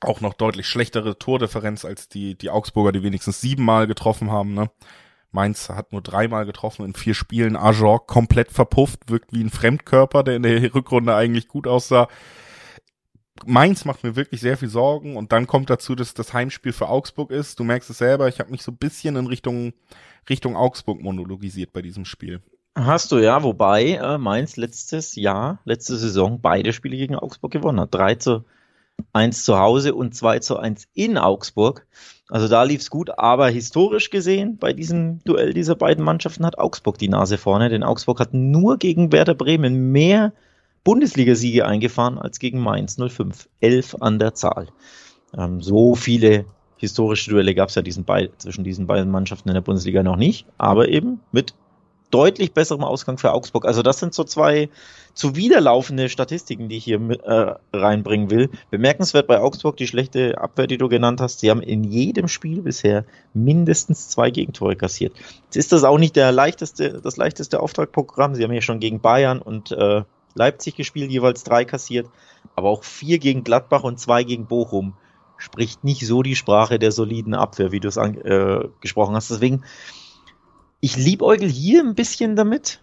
auch 0.00 0.20
noch 0.20 0.34
deutlich 0.34 0.66
schlechtere 0.66 1.18
Tordifferenz 1.18 1.84
als 1.84 2.08
die, 2.08 2.36
die 2.36 2.50
Augsburger, 2.50 2.92
die 2.92 3.02
wenigstens 3.02 3.40
siebenmal 3.40 3.86
getroffen 3.86 4.30
haben. 4.30 4.54
Ne? 4.54 4.70
Mainz 5.32 5.68
hat 5.68 5.92
nur 5.92 6.02
dreimal 6.02 6.46
getroffen 6.46 6.84
in 6.84 6.94
vier 6.94 7.14
Spielen. 7.14 7.56
Ajor 7.56 8.06
komplett 8.06 8.50
verpufft, 8.50 9.08
wirkt 9.10 9.32
wie 9.32 9.42
ein 9.42 9.50
Fremdkörper, 9.50 10.22
der 10.22 10.36
in 10.36 10.42
der 10.42 10.74
Rückrunde 10.74 11.14
eigentlich 11.14 11.48
gut 11.48 11.66
aussah. 11.66 12.08
Mainz 13.46 13.84
macht 13.84 14.04
mir 14.04 14.16
wirklich 14.16 14.40
sehr 14.40 14.58
viel 14.58 14.68
Sorgen 14.68 15.16
und 15.16 15.32
dann 15.32 15.46
kommt 15.46 15.70
dazu, 15.70 15.94
dass 15.94 16.12
das 16.14 16.34
Heimspiel 16.34 16.72
für 16.72 16.88
Augsburg 16.88 17.30
ist. 17.30 17.58
Du 17.58 17.64
merkst 17.64 17.88
es 17.88 17.98
selber, 17.98 18.28
ich 18.28 18.38
habe 18.38 18.50
mich 18.50 18.62
so 18.62 18.72
ein 18.72 18.76
bisschen 18.76 19.16
in 19.16 19.26
Richtung, 19.26 19.72
Richtung 20.28 20.56
Augsburg 20.56 21.00
monologisiert 21.00 21.72
bei 21.72 21.80
diesem 21.80 22.04
Spiel. 22.04 22.42
Hast 22.76 23.12
du 23.12 23.18
ja, 23.18 23.42
wobei 23.42 23.92
äh, 23.94 24.18
Mainz 24.18 24.56
letztes 24.56 25.16
Jahr, 25.16 25.60
letzte 25.64 25.96
Saison 25.96 26.40
beide 26.40 26.72
Spiele 26.72 26.96
gegen 26.96 27.16
Augsburg 27.16 27.52
gewonnen 27.52 27.80
hat. 27.80 27.94
3 27.94 28.14
zu 28.16 28.44
1 29.12 29.44
zu 29.44 29.58
Hause 29.58 29.94
und 29.94 30.14
2 30.14 30.40
zu 30.40 30.56
1 30.56 30.88
in 30.94 31.18
Augsburg. 31.18 31.86
Also 32.28 32.46
da 32.46 32.62
lief 32.62 32.80
es 32.80 32.90
gut, 32.90 33.18
aber 33.18 33.48
historisch 33.48 34.10
gesehen 34.10 34.56
bei 34.56 34.72
diesem 34.72 35.22
Duell 35.24 35.52
dieser 35.52 35.74
beiden 35.74 36.04
Mannschaften 36.04 36.46
hat 36.46 36.58
Augsburg 36.58 36.96
die 36.98 37.08
Nase 37.08 37.38
vorne, 37.38 37.68
denn 37.68 37.82
Augsburg 37.82 38.20
hat 38.20 38.32
nur 38.32 38.78
gegen 38.78 39.10
Werder 39.10 39.34
Bremen 39.34 39.90
mehr 39.90 40.32
Bundesligasiege 40.84 41.66
eingefahren 41.66 42.18
als 42.18 42.38
gegen 42.38 42.60
Mainz 42.60 42.96
05. 42.96 43.48
Elf 43.60 43.96
an 44.00 44.18
der 44.18 44.34
Zahl. 44.34 44.68
Ähm, 45.36 45.60
so 45.60 45.94
viele 45.94 46.44
historische 46.76 47.30
Duelle 47.30 47.54
gab 47.54 47.68
es 47.68 47.74
ja 47.74 47.82
diesen 47.82 48.06
zwischen 48.38 48.64
diesen 48.64 48.86
beiden 48.86 49.10
Mannschaften 49.10 49.48
in 49.48 49.54
der 49.54 49.60
Bundesliga 49.60 50.02
noch 50.02 50.16
nicht, 50.16 50.46
aber 50.56 50.88
eben 50.88 51.20
mit 51.32 51.54
deutlich 52.10 52.52
besserem 52.52 52.84
Ausgang 52.84 53.18
für 53.18 53.32
Augsburg. 53.32 53.66
Also 53.66 53.82
das 53.82 53.98
sind 53.98 54.14
so 54.14 54.24
zwei 54.24 54.68
zuwiderlaufende 55.14 56.08
Statistiken, 56.08 56.68
die 56.68 56.76
ich 56.76 56.84
hier 56.84 56.98
mit, 56.98 57.22
äh, 57.22 57.54
reinbringen 57.72 58.30
will. 58.30 58.50
Bemerkenswert 58.70 59.26
bei 59.26 59.40
Augsburg 59.40 59.76
die 59.76 59.86
schlechte 59.86 60.38
Abwehr, 60.38 60.66
die 60.66 60.78
du 60.78 60.88
genannt 60.88 61.20
hast. 61.20 61.40
Sie 61.40 61.50
haben 61.50 61.62
in 61.62 61.84
jedem 61.84 62.28
Spiel 62.28 62.62
bisher 62.62 63.04
mindestens 63.34 64.08
zwei 64.08 64.30
Gegentore 64.30 64.76
kassiert. 64.76 65.14
Jetzt 65.44 65.56
ist 65.56 65.72
das 65.72 65.84
auch 65.84 65.98
nicht 65.98 66.16
der 66.16 66.32
leichteste, 66.32 67.00
das 67.02 67.16
leichteste 67.16 67.60
Auftragprogramm. 67.60 68.34
Sie 68.34 68.44
haben 68.44 68.52
ja 68.52 68.60
schon 68.60 68.80
gegen 68.80 69.00
Bayern 69.00 69.40
und 69.40 69.72
äh, 69.72 70.02
Leipzig 70.34 70.76
gespielt, 70.76 71.10
jeweils 71.10 71.42
drei 71.42 71.64
kassiert, 71.64 72.06
aber 72.54 72.68
auch 72.68 72.84
vier 72.84 73.18
gegen 73.18 73.42
Gladbach 73.42 73.82
und 73.82 73.98
zwei 73.98 74.22
gegen 74.22 74.46
Bochum. 74.46 74.94
Spricht 75.36 75.84
nicht 75.84 76.06
so 76.06 76.22
die 76.22 76.36
Sprache 76.36 76.78
der 76.78 76.92
soliden 76.92 77.34
Abwehr, 77.34 77.72
wie 77.72 77.80
du 77.80 77.88
es 77.88 77.98
angesprochen 77.98 79.14
äh, 79.14 79.16
hast. 79.16 79.30
Deswegen 79.30 79.64
ich 80.80 80.96
liebäugel 80.96 81.48
hier 81.48 81.82
ein 81.82 81.94
bisschen 81.94 82.36
damit, 82.36 82.80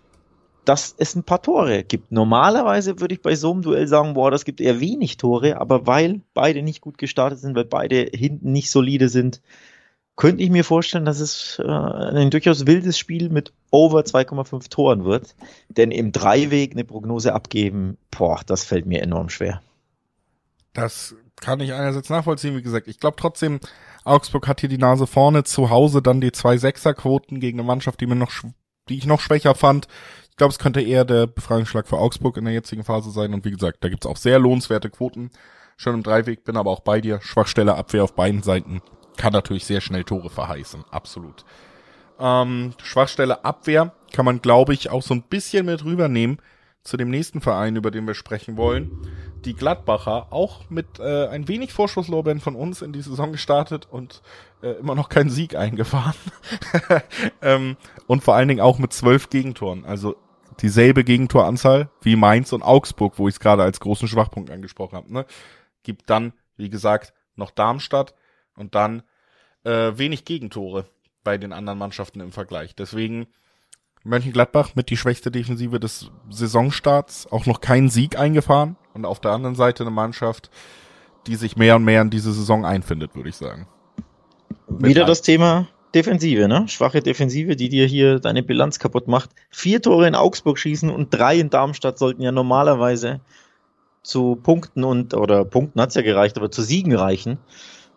dass 0.67 0.93
es 0.97 1.15
ein 1.15 1.23
paar 1.23 1.41
Tore 1.41 1.83
gibt. 1.83 2.11
Normalerweise 2.11 2.99
würde 2.99 3.15
ich 3.15 3.21
bei 3.21 3.35
so 3.35 3.53
einem 3.53 3.61
Duell 3.61 3.87
sagen, 3.87 4.15
boah, 4.15 4.31
das 4.31 4.43
gibt 4.43 4.59
eher 4.59 4.81
wenig 4.81 5.15
Tore, 5.15 5.61
aber 5.61 5.87
weil 5.87 6.19
beide 6.33 6.61
nicht 6.61 6.81
gut 6.81 6.97
gestartet 6.97 7.39
sind, 7.39 7.55
weil 7.55 7.63
beide 7.63 8.09
hinten 8.13 8.51
nicht 8.51 8.69
solide 8.69 9.07
sind, 9.07 9.41
könnte 10.17 10.43
ich 10.43 10.49
mir 10.49 10.65
vorstellen, 10.65 11.05
dass 11.05 11.21
es 11.21 11.57
äh, 11.59 11.63
ein 11.63 12.31
durchaus 12.31 12.67
wildes 12.67 12.97
Spiel 12.97 13.29
mit 13.29 13.53
over 13.71 14.01
2,5 14.01 14.69
Toren 14.69 15.05
wird. 15.05 15.35
Denn 15.69 15.91
im 15.91 16.11
Dreiweg 16.11 16.73
eine 16.73 16.83
Prognose 16.83 17.33
abgeben, 17.33 17.97
boah, 18.11 18.41
das 18.45 18.65
fällt 18.65 18.87
mir 18.87 19.01
enorm 19.01 19.29
schwer. 19.29 19.61
Das 20.73 21.15
kann 21.37 21.61
ich 21.61 21.71
einerseits 21.71 22.09
nachvollziehen, 22.09 22.57
wie 22.57 22.61
gesagt. 22.61 22.89
Ich 22.89 22.99
glaube 22.99 23.15
trotzdem, 23.17 23.61
Augsburg 24.03 24.49
hat 24.49 24.59
hier 24.59 24.69
die 24.69 24.77
Nase 24.77 25.07
vorne, 25.07 25.45
zu 25.45 25.69
Hause 25.69 26.01
dann 26.01 26.19
die 26.19 26.33
zwei 26.33 26.57
Sechserquoten 26.57 27.39
gegen 27.39 27.59
eine 27.59 27.67
Mannschaft, 27.67 28.01
die 28.01 28.07
mir 28.07 28.15
noch, 28.15 28.31
die 28.89 28.97
ich 28.97 29.05
noch 29.05 29.19
schwächer 29.19 29.55
fand. 29.55 29.87
Ich 30.29 30.37
glaube, 30.37 30.51
es 30.51 30.59
könnte 30.59 30.81
eher 30.81 31.05
der 31.05 31.27
Befreiungsschlag 31.27 31.87
für 31.87 31.97
Augsburg 31.97 32.37
in 32.37 32.45
der 32.45 32.53
jetzigen 32.53 32.83
Phase 32.83 33.11
sein. 33.11 33.33
Und 33.33 33.43
wie 33.45 33.51
gesagt, 33.51 33.77
da 33.81 33.89
gibt's 33.89 34.05
auch 34.05 34.17
sehr 34.17 34.39
lohnenswerte 34.39 34.89
Quoten. 34.89 35.31
Schon 35.77 35.95
im 35.95 36.03
Dreiweg, 36.03 36.43
bin 36.43 36.57
aber 36.57 36.71
auch 36.71 36.81
bei 36.81 37.01
dir. 37.01 37.19
Schwachstelle, 37.21 37.75
Abwehr 37.75 38.03
auf 38.03 38.13
beiden 38.13 38.43
Seiten. 38.43 38.81
Kann 39.15 39.33
natürlich 39.33 39.65
sehr 39.65 39.81
schnell 39.81 40.03
Tore 40.03 40.29
verheißen. 40.29 40.83
Absolut. 40.91 41.43
Ähm, 42.19 42.73
Schwachstelle, 42.81 43.43
Abwehr 43.45 43.93
kann 44.11 44.25
man, 44.25 44.41
glaube 44.41 44.73
ich, 44.73 44.89
auch 44.89 45.03
so 45.03 45.13
ein 45.13 45.23
bisschen 45.23 45.65
mit 45.65 45.83
rübernehmen 45.85 46.39
zu 46.87 46.95
dem 46.95 47.09
nächsten 47.09 47.41
Verein, 47.41 47.75
über 47.75 47.91
den 47.91 48.07
wir 48.07 48.13
sprechen 48.13 48.55
wollen. 48.55 48.91
Die 49.43 49.53
Gladbacher, 49.53 50.31
auch 50.31 50.69
mit 50.69 50.99
äh, 50.99 51.27
ein 51.27 51.49
wenig 51.49 51.73
Vorschusslorbeeren 51.73 52.39
von 52.39 52.55
uns 52.55 52.81
in 52.81 52.93
die 52.93 53.01
Saison 53.01 53.33
gestartet 53.33 53.87
und 53.91 54.21
äh, 54.63 54.71
immer 54.79 54.95
noch 54.95 55.09
keinen 55.09 55.29
Sieg 55.29 55.55
eingefahren. 55.55 56.15
ähm, 57.41 57.75
und 58.07 58.23
vor 58.23 58.35
allen 58.35 58.47
Dingen 58.47 58.61
auch 58.61 58.79
mit 58.79 58.93
zwölf 58.93 59.29
Gegentoren. 59.29 59.83
Also 59.83 60.15
dieselbe 60.61 61.03
Gegentoranzahl 61.03 61.89
wie 62.01 62.15
Mainz 62.15 62.53
und 62.53 62.63
Augsburg, 62.63 63.19
wo 63.19 63.27
ich 63.27 63.35
es 63.35 63.39
gerade 63.41 63.63
als 63.63 63.81
großen 63.81 64.07
Schwachpunkt 64.07 64.49
angesprochen 64.49 64.95
habe. 64.95 65.11
Ne? 65.11 65.25
Gibt 65.83 66.09
dann, 66.09 66.31
wie 66.55 66.69
gesagt, 66.69 67.13
noch 67.35 67.51
Darmstadt 67.51 68.15
und 68.55 68.75
dann 68.75 69.03
äh, 69.65 69.91
wenig 69.97 70.23
Gegentore 70.23 70.85
bei 71.25 71.37
den 71.37 71.51
anderen 71.51 71.79
Mannschaften 71.79 72.21
im 72.21 72.31
Vergleich. 72.31 72.75
Deswegen 72.75 73.27
Mönchengladbach 74.07 74.75
mit 74.75 74.89
die 74.89 74.97
schwächste 74.97 75.31
Defensive 75.31 75.79
des 75.79 76.09
Saisonstarts, 76.29 77.31
auch 77.31 77.45
noch 77.45 77.61
keinen 77.61 77.89
Sieg 77.89 78.17
eingefahren 78.17 78.75
und 78.93 79.05
auf 79.05 79.19
der 79.19 79.31
anderen 79.31 79.55
Seite 79.55 79.83
eine 79.83 79.91
Mannschaft, 79.91 80.49
die 81.27 81.35
sich 81.35 81.57
mehr 81.57 81.75
und 81.75 81.83
mehr 81.83 82.01
in 82.01 82.09
diese 82.09 82.31
Saison 82.31 82.65
einfindet, 82.65 83.15
würde 83.15 83.29
ich 83.29 83.35
sagen. 83.35 83.67
Wieder 84.69 85.05
das 85.05 85.21
Thema 85.21 85.67
Defensive, 85.93 86.47
ne? 86.47 86.67
Schwache 86.67 87.01
Defensive, 87.01 87.55
die 87.55 87.69
dir 87.69 87.85
hier 87.85 88.19
deine 88.19 88.43
Bilanz 88.43 88.79
kaputt 88.79 89.07
macht. 89.07 89.29
Vier 89.49 89.81
Tore 89.81 90.07
in 90.07 90.15
Augsburg 90.15 90.57
schießen 90.57 90.89
und 90.89 91.13
drei 91.13 91.37
in 91.39 91.49
Darmstadt 91.49 91.97
sollten 91.97 92.21
ja 92.21 92.31
normalerweise 92.31 93.21
zu 94.03 94.35
Punkten 94.35 94.83
und, 94.83 95.13
oder 95.13 95.43
Punkten 95.45 95.81
hat's 95.81 95.95
ja 95.95 96.01
gereicht, 96.01 96.37
aber 96.37 96.51
zu 96.51 96.61
Siegen 96.61 96.95
reichen. 96.95 97.39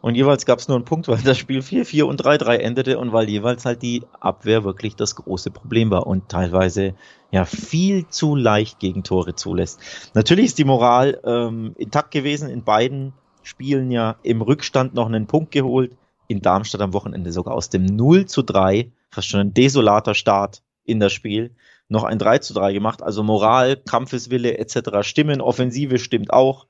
Und 0.02 0.14
jeweils 0.14 0.46
gab 0.46 0.58
es 0.58 0.68
nur 0.68 0.76
einen 0.76 0.84
Punkt, 0.84 1.08
weil 1.08 1.18
das 1.22 1.38
Spiel 1.38 1.60
4-4 1.60 2.04
und 2.04 2.24
3-3 2.24 2.56
endete 2.56 2.98
und 2.98 3.12
weil 3.12 3.28
jeweils 3.28 3.64
halt 3.64 3.82
die 3.82 4.02
Abwehr 4.18 4.64
wirklich 4.64 4.96
das 4.96 5.14
große 5.14 5.50
Problem 5.50 5.90
war 5.90 6.06
und 6.06 6.28
teilweise 6.28 6.94
ja 7.30 7.44
viel 7.44 8.08
zu 8.08 8.34
leicht 8.34 8.78
Gegentore 8.78 9.34
zulässt. 9.34 9.80
Natürlich 10.14 10.46
ist 10.46 10.58
die 10.58 10.64
Moral 10.64 11.20
ähm, 11.24 11.74
intakt 11.76 12.10
gewesen 12.10 12.48
in 12.48 12.64
beiden 12.64 13.12
Spielen 13.42 13.90
ja 13.90 14.16
im 14.22 14.42
Rückstand 14.42 14.94
noch 14.94 15.06
einen 15.06 15.26
Punkt 15.26 15.52
geholt. 15.52 15.96
In 16.28 16.42
Darmstadt 16.42 16.80
am 16.80 16.92
Wochenende 16.92 17.32
sogar 17.32 17.54
aus 17.54 17.70
dem 17.70 17.84
0 17.84 18.26
zu 18.26 18.42
3, 18.42 18.92
fast 19.10 19.28
schon 19.28 19.40
ein 19.40 19.54
desolater 19.54 20.14
Start 20.14 20.62
in 20.84 21.00
das 21.00 21.12
Spiel, 21.12 21.54
noch 21.88 22.04
ein 22.04 22.18
3 22.18 22.38
zu 22.38 22.54
3 22.54 22.72
gemacht. 22.72 23.02
Also 23.02 23.22
Moral, 23.22 23.76
Kampfeswille 23.76 24.56
etc. 24.58 25.02
stimmen, 25.02 25.40
Offensive 25.40 25.98
stimmt 25.98 26.32
auch. 26.32 26.66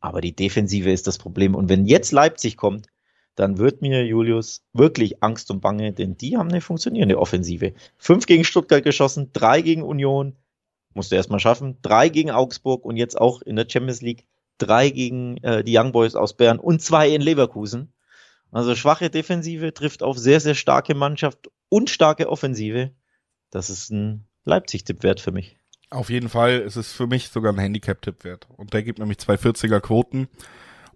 Aber 0.00 0.20
die 0.20 0.34
Defensive 0.34 0.90
ist 0.90 1.06
das 1.06 1.18
Problem. 1.18 1.54
Und 1.54 1.68
wenn 1.68 1.86
jetzt 1.86 2.12
Leipzig 2.12 2.56
kommt, 2.56 2.88
dann 3.34 3.58
wird 3.58 3.82
mir 3.82 4.04
Julius 4.06 4.62
wirklich 4.72 5.22
Angst 5.22 5.50
und 5.50 5.60
Bange, 5.60 5.92
denn 5.92 6.16
die 6.16 6.36
haben 6.36 6.50
eine 6.50 6.60
funktionierende 6.60 7.18
Offensive. 7.18 7.74
Fünf 7.98 8.26
gegen 8.26 8.44
Stuttgart 8.44 8.84
geschossen, 8.84 9.30
drei 9.32 9.60
gegen 9.60 9.82
Union, 9.82 10.36
musste 10.94 11.16
erstmal 11.16 11.40
schaffen, 11.40 11.78
drei 11.82 12.08
gegen 12.08 12.30
Augsburg 12.30 12.84
und 12.84 12.96
jetzt 12.96 13.20
auch 13.20 13.42
in 13.42 13.56
der 13.56 13.66
Champions 13.68 14.00
League 14.00 14.26
drei 14.58 14.90
gegen 14.90 15.38
äh, 15.38 15.64
die 15.64 15.76
Young 15.76 15.90
Boys 15.90 16.14
aus 16.14 16.36
Bern 16.36 16.60
und 16.60 16.80
zwei 16.80 17.08
in 17.08 17.20
Leverkusen. 17.20 17.92
Also 18.52 18.76
schwache 18.76 19.10
Defensive 19.10 19.74
trifft 19.74 20.04
auf 20.04 20.16
sehr, 20.16 20.38
sehr 20.38 20.54
starke 20.54 20.94
Mannschaft 20.94 21.50
und 21.68 21.90
starke 21.90 22.28
Offensive. 22.28 22.92
Das 23.50 23.68
ist 23.68 23.90
ein 23.90 24.28
Leipzig-Tipp 24.44 25.02
wert 25.02 25.20
für 25.20 25.32
mich. 25.32 25.56
Auf 25.94 26.10
jeden 26.10 26.28
Fall 26.28 26.58
ist 26.58 26.74
es 26.74 26.92
für 26.92 27.06
mich 27.06 27.28
sogar 27.28 27.52
ein 27.52 27.58
Handicap-Tipp 27.58 28.24
wert. 28.24 28.48
Und 28.56 28.72
der 28.72 28.82
gibt 28.82 28.98
nämlich 28.98 29.18
zwei 29.18 29.34
40er 29.34 29.78
Quoten. 29.78 30.28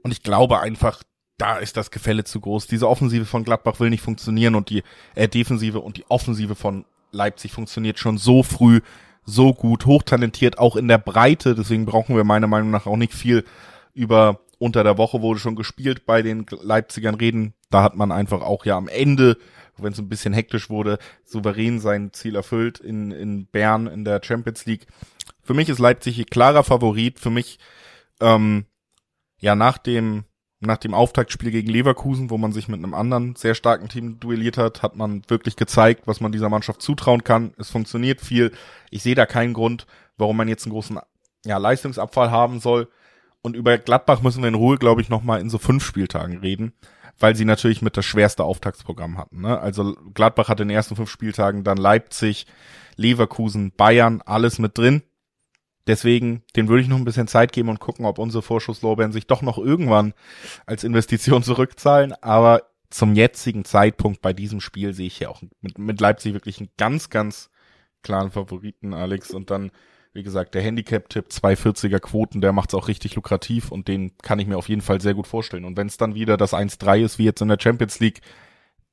Und 0.02 0.10
ich 0.10 0.24
glaube 0.24 0.58
einfach, 0.58 1.04
da 1.36 1.58
ist 1.58 1.76
das 1.76 1.92
Gefälle 1.92 2.24
zu 2.24 2.40
groß. 2.40 2.66
Diese 2.66 2.88
Offensive 2.88 3.24
von 3.24 3.44
Gladbach 3.44 3.78
will 3.78 3.90
nicht 3.90 4.02
funktionieren 4.02 4.56
und 4.56 4.70
die 4.70 4.82
äh, 5.14 5.28
Defensive 5.28 5.78
und 5.78 5.98
die 5.98 6.04
Offensive 6.08 6.56
von 6.56 6.84
Leipzig 7.12 7.52
funktioniert 7.52 8.00
schon 8.00 8.18
so 8.18 8.42
früh, 8.42 8.80
so 9.24 9.54
gut, 9.54 9.86
hochtalentiert, 9.86 10.58
auch 10.58 10.74
in 10.74 10.88
der 10.88 10.98
Breite. 10.98 11.54
Deswegen 11.54 11.86
brauchen 11.86 12.16
wir 12.16 12.24
meiner 12.24 12.48
Meinung 12.48 12.72
nach 12.72 12.86
auch 12.86 12.96
nicht 12.96 13.14
viel 13.14 13.44
über 13.94 14.40
unter 14.58 14.82
der 14.82 14.98
Woche 14.98 15.22
wurde 15.22 15.38
schon 15.38 15.54
gespielt 15.54 16.06
bei 16.06 16.22
den 16.22 16.44
Leipzigern 16.60 17.14
reden. 17.14 17.54
Da 17.70 17.84
hat 17.84 17.94
man 17.94 18.10
einfach 18.10 18.42
auch 18.42 18.64
ja 18.64 18.76
am 18.76 18.88
Ende 18.88 19.36
wenn 19.82 19.92
es 19.92 19.98
ein 19.98 20.08
bisschen 20.08 20.32
hektisch 20.32 20.70
wurde, 20.70 20.98
souverän 21.24 21.80
sein 21.80 22.12
Ziel 22.12 22.36
erfüllt 22.36 22.80
in, 22.80 23.10
in 23.10 23.46
Bern 23.46 23.86
in 23.86 24.04
der 24.04 24.20
Champions 24.22 24.66
League. 24.66 24.86
Für 25.42 25.54
mich 25.54 25.68
ist 25.68 25.78
Leipzig 25.78 26.26
klarer 26.30 26.64
Favorit. 26.64 27.18
Für 27.18 27.30
mich, 27.30 27.58
ähm, 28.20 28.66
ja, 29.40 29.54
nach 29.54 29.78
dem, 29.78 30.24
nach 30.60 30.78
dem 30.78 30.94
Auftaktspiel 30.94 31.50
gegen 31.50 31.70
Leverkusen, 31.70 32.30
wo 32.30 32.38
man 32.38 32.52
sich 32.52 32.68
mit 32.68 32.78
einem 32.78 32.94
anderen 32.94 33.36
sehr 33.36 33.54
starken 33.54 33.88
Team 33.88 34.18
duelliert 34.20 34.58
hat, 34.58 34.82
hat 34.82 34.96
man 34.96 35.22
wirklich 35.28 35.56
gezeigt, 35.56 36.02
was 36.06 36.20
man 36.20 36.32
dieser 36.32 36.48
Mannschaft 36.48 36.82
zutrauen 36.82 37.24
kann. 37.24 37.54
Es 37.58 37.70
funktioniert 37.70 38.20
viel. 38.20 38.52
Ich 38.90 39.02
sehe 39.02 39.14
da 39.14 39.26
keinen 39.26 39.54
Grund, 39.54 39.86
warum 40.16 40.36
man 40.36 40.48
jetzt 40.48 40.66
einen 40.66 40.72
großen 40.72 40.98
ja, 41.44 41.58
Leistungsabfall 41.58 42.30
haben 42.30 42.60
soll. 42.60 42.88
Und 43.42 43.56
über 43.56 43.78
Gladbach 43.78 44.22
müssen 44.22 44.42
wir 44.42 44.48
in 44.48 44.54
Ruhe, 44.54 44.78
glaube 44.78 45.00
ich, 45.00 45.08
nochmal 45.08 45.40
in 45.40 45.50
so 45.50 45.58
fünf 45.58 45.84
Spieltagen 45.84 46.38
reden 46.38 46.72
weil 47.18 47.34
sie 47.34 47.44
natürlich 47.44 47.82
mit 47.82 47.96
das 47.96 48.04
schwerste 48.04 48.44
Auftaktsprogramm 48.44 49.18
hatten. 49.18 49.42
Ne? 49.42 49.58
Also 49.58 49.96
Gladbach 50.14 50.48
hat 50.48 50.60
in 50.60 50.68
den 50.68 50.76
ersten 50.76 50.96
fünf 50.96 51.10
Spieltagen 51.10 51.64
dann 51.64 51.76
Leipzig, 51.76 52.46
Leverkusen, 52.96 53.72
Bayern, 53.72 54.22
alles 54.24 54.58
mit 54.58 54.78
drin. 54.78 55.02
Deswegen, 55.86 56.42
den 56.54 56.68
würde 56.68 56.82
ich 56.82 56.88
noch 56.88 56.98
ein 56.98 57.04
bisschen 57.04 57.28
Zeit 57.28 57.52
geben 57.52 57.70
und 57.70 57.80
gucken, 57.80 58.04
ob 58.04 58.18
unsere 58.18 58.42
Vorschusslorbeeren 58.42 59.12
sich 59.12 59.26
doch 59.26 59.42
noch 59.42 59.58
irgendwann 59.58 60.14
als 60.66 60.84
Investition 60.84 61.42
zurückzahlen. 61.42 62.12
Aber 62.22 62.62
zum 62.90 63.14
jetzigen 63.14 63.64
Zeitpunkt 63.64 64.22
bei 64.22 64.32
diesem 64.32 64.60
Spiel 64.60 64.92
sehe 64.94 65.06
ich 65.06 65.16
hier 65.16 65.30
auch 65.30 65.42
mit, 65.60 65.78
mit 65.78 66.00
Leipzig 66.00 66.34
wirklich 66.34 66.58
einen 66.58 66.70
ganz, 66.76 67.10
ganz 67.10 67.50
klaren 68.02 68.30
Favoriten, 68.30 68.94
Alex. 68.94 69.30
Und 69.30 69.50
dann 69.50 69.70
wie 70.18 70.24
gesagt, 70.24 70.56
der 70.56 70.62
Handicap-Tipp 70.62 71.26
240er 71.30 72.00
Quoten, 72.00 72.40
der 72.40 72.52
macht 72.52 72.70
es 72.70 72.74
auch 72.74 72.88
richtig 72.88 73.14
lukrativ 73.14 73.70
und 73.70 73.86
den 73.86 74.18
kann 74.18 74.40
ich 74.40 74.48
mir 74.48 74.58
auf 74.58 74.68
jeden 74.68 74.82
Fall 74.82 75.00
sehr 75.00 75.14
gut 75.14 75.28
vorstellen. 75.28 75.64
Und 75.64 75.76
wenn 75.76 75.86
es 75.86 75.96
dann 75.96 76.16
wieder 76.16 76.36
das 76.36 76.54
1-3 76.54 77.04
ist, 77.04 77.20
wie 77.20 77.24
jetzt 77.24 77.40
in 77.40 77.46
der 77.46 77.58
Champions 77.60 78.00
League, 78.00 78.20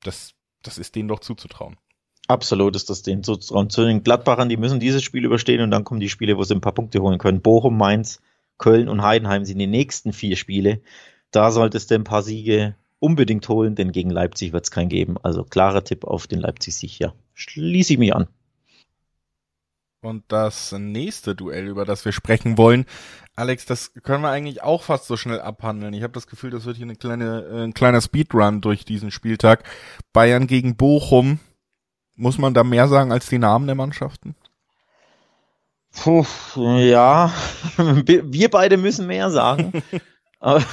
das, 0.04 0.34
das 0.62 0.78
ist 0.78 0.94
denen 0.94 1.08
doch 1.08 1.18
zuzutrauen. 1.18 1.78
Absolut 2.28 2.76
ist 2.76 2.90
das 2.90 3.02
denen 3.02 3.24
zuzutrauen. 3.24 3.70
Zu 3.70 3.84
den 3.84 4.04
Gladbachern, 4.04 4.48
die 4.48 4.56
müssen 4.56 4.78
dieses 4.78 5.02
Spiel 5.02 5.24
überstehen 5.24 5.62
und 5.62 5.72
dann 5.72 5.82
kommen 5.82 5.98
die 5.98 6.08
Spiele, 6.08 6.36
wo 6.36 6.44
sie 6.44 6.54
ein 6.54 6.60
paar 6.60 6.74
Punkte 6.74 7.00
holen 7.00 7.18
können. 7.18 7.42
Bochum, 7.42 7.76
Mainz, 7.76 8.20
Köln 8.56 8.88
und 8.88 9.02
Heidenheim 9.02 9.44
sind 9.44 9.58
die 9.58 9.66
nächsten 9.66 10.12
vier 10.12 10.36
Spiele. 10.36 10.80
Da 11.32 11.50
solltest 11.50 11.90
du 11.90 11.96
ein 11.96 12.04
paar 12.04 12.22
Siege 12.22 12.76
unbedingt 13.00 13.48
holen, 13.48 13.74
denn 13.74 13.90
gegen 13.90 14.10
Leipzig 14.10 14.52
wird 14.52 14.62
es 14.62 14.70
keinen 14.70 14.90
geben. 14.90 15.16
Also 15.24 15.42
klarer 15.42 15.82
Tipp 15.82 16.04
auf 16.04 16.28
den 16.28 16.38
Leipzig-Sieg, 16.38 17.00
ja. 17.00 17.14
Schließe 17.34 17.94
ich 17.94 17.98
mich 17.98 18.14
an. 18.14 18.28
Und 20.06 20.22
das 20.28 20.70
nächste 20.70 21.34
Duell, 21.34 21.66
über 21.66 21.84
das 21.84 22.04
wir 22.04 22.12
sprechen 22.12 22.56
wollen, 22.56 22.86
Alex, 23.34 23.66
das 23.66 23.92
können 24.04 24.22
wir 24.22 24.30
eigentlich 24.30 24.62
auch 24.62 24.84
fast 24.84 25.08
so 25.08 25.16
schnell 25.16 25.40
abhandeln. 25.40 25.94
Ich 25.94 26.04
habe 26.04 26.12
das 26.12 26.28
Gefühl, 26.28 26.50
das 26.50 26.64
wird 26.64 26.76
hier 26.76 26.86
eine 26.86 26.94
kleine, 26.94 27.42
äh, 27.42 27.64
ein 27.64 27.74
kleiner 27.74 28.00
Speedrun 28.00 28.60
durch 28.60 28.84
diesen 28.84 29.10
Spieltag. 29.10 29.64
Bayern 30.12 30.46
gegen 30.46 30.76
Bochum. 30.76 31.40
Muss 32.14 32.38
man 32.38 32.54
da 32.54 32.62
mehr 32.62 32.86
sagen 32.86 33.10
als 33.10 33.28
die 33.28 33.38
Namen 33.38 33.66
der 33.66 33.74
Mannschaften? 33.74 34.36
Puh, 35.90 36.24
ja, 36.54 37.34
wir 37.76 38.48
beide 38.48 38.76
müssen 38.76 39.08
mehr 39.08 39.32
sagen. 39.32 39.82
aber, 40.38 40.64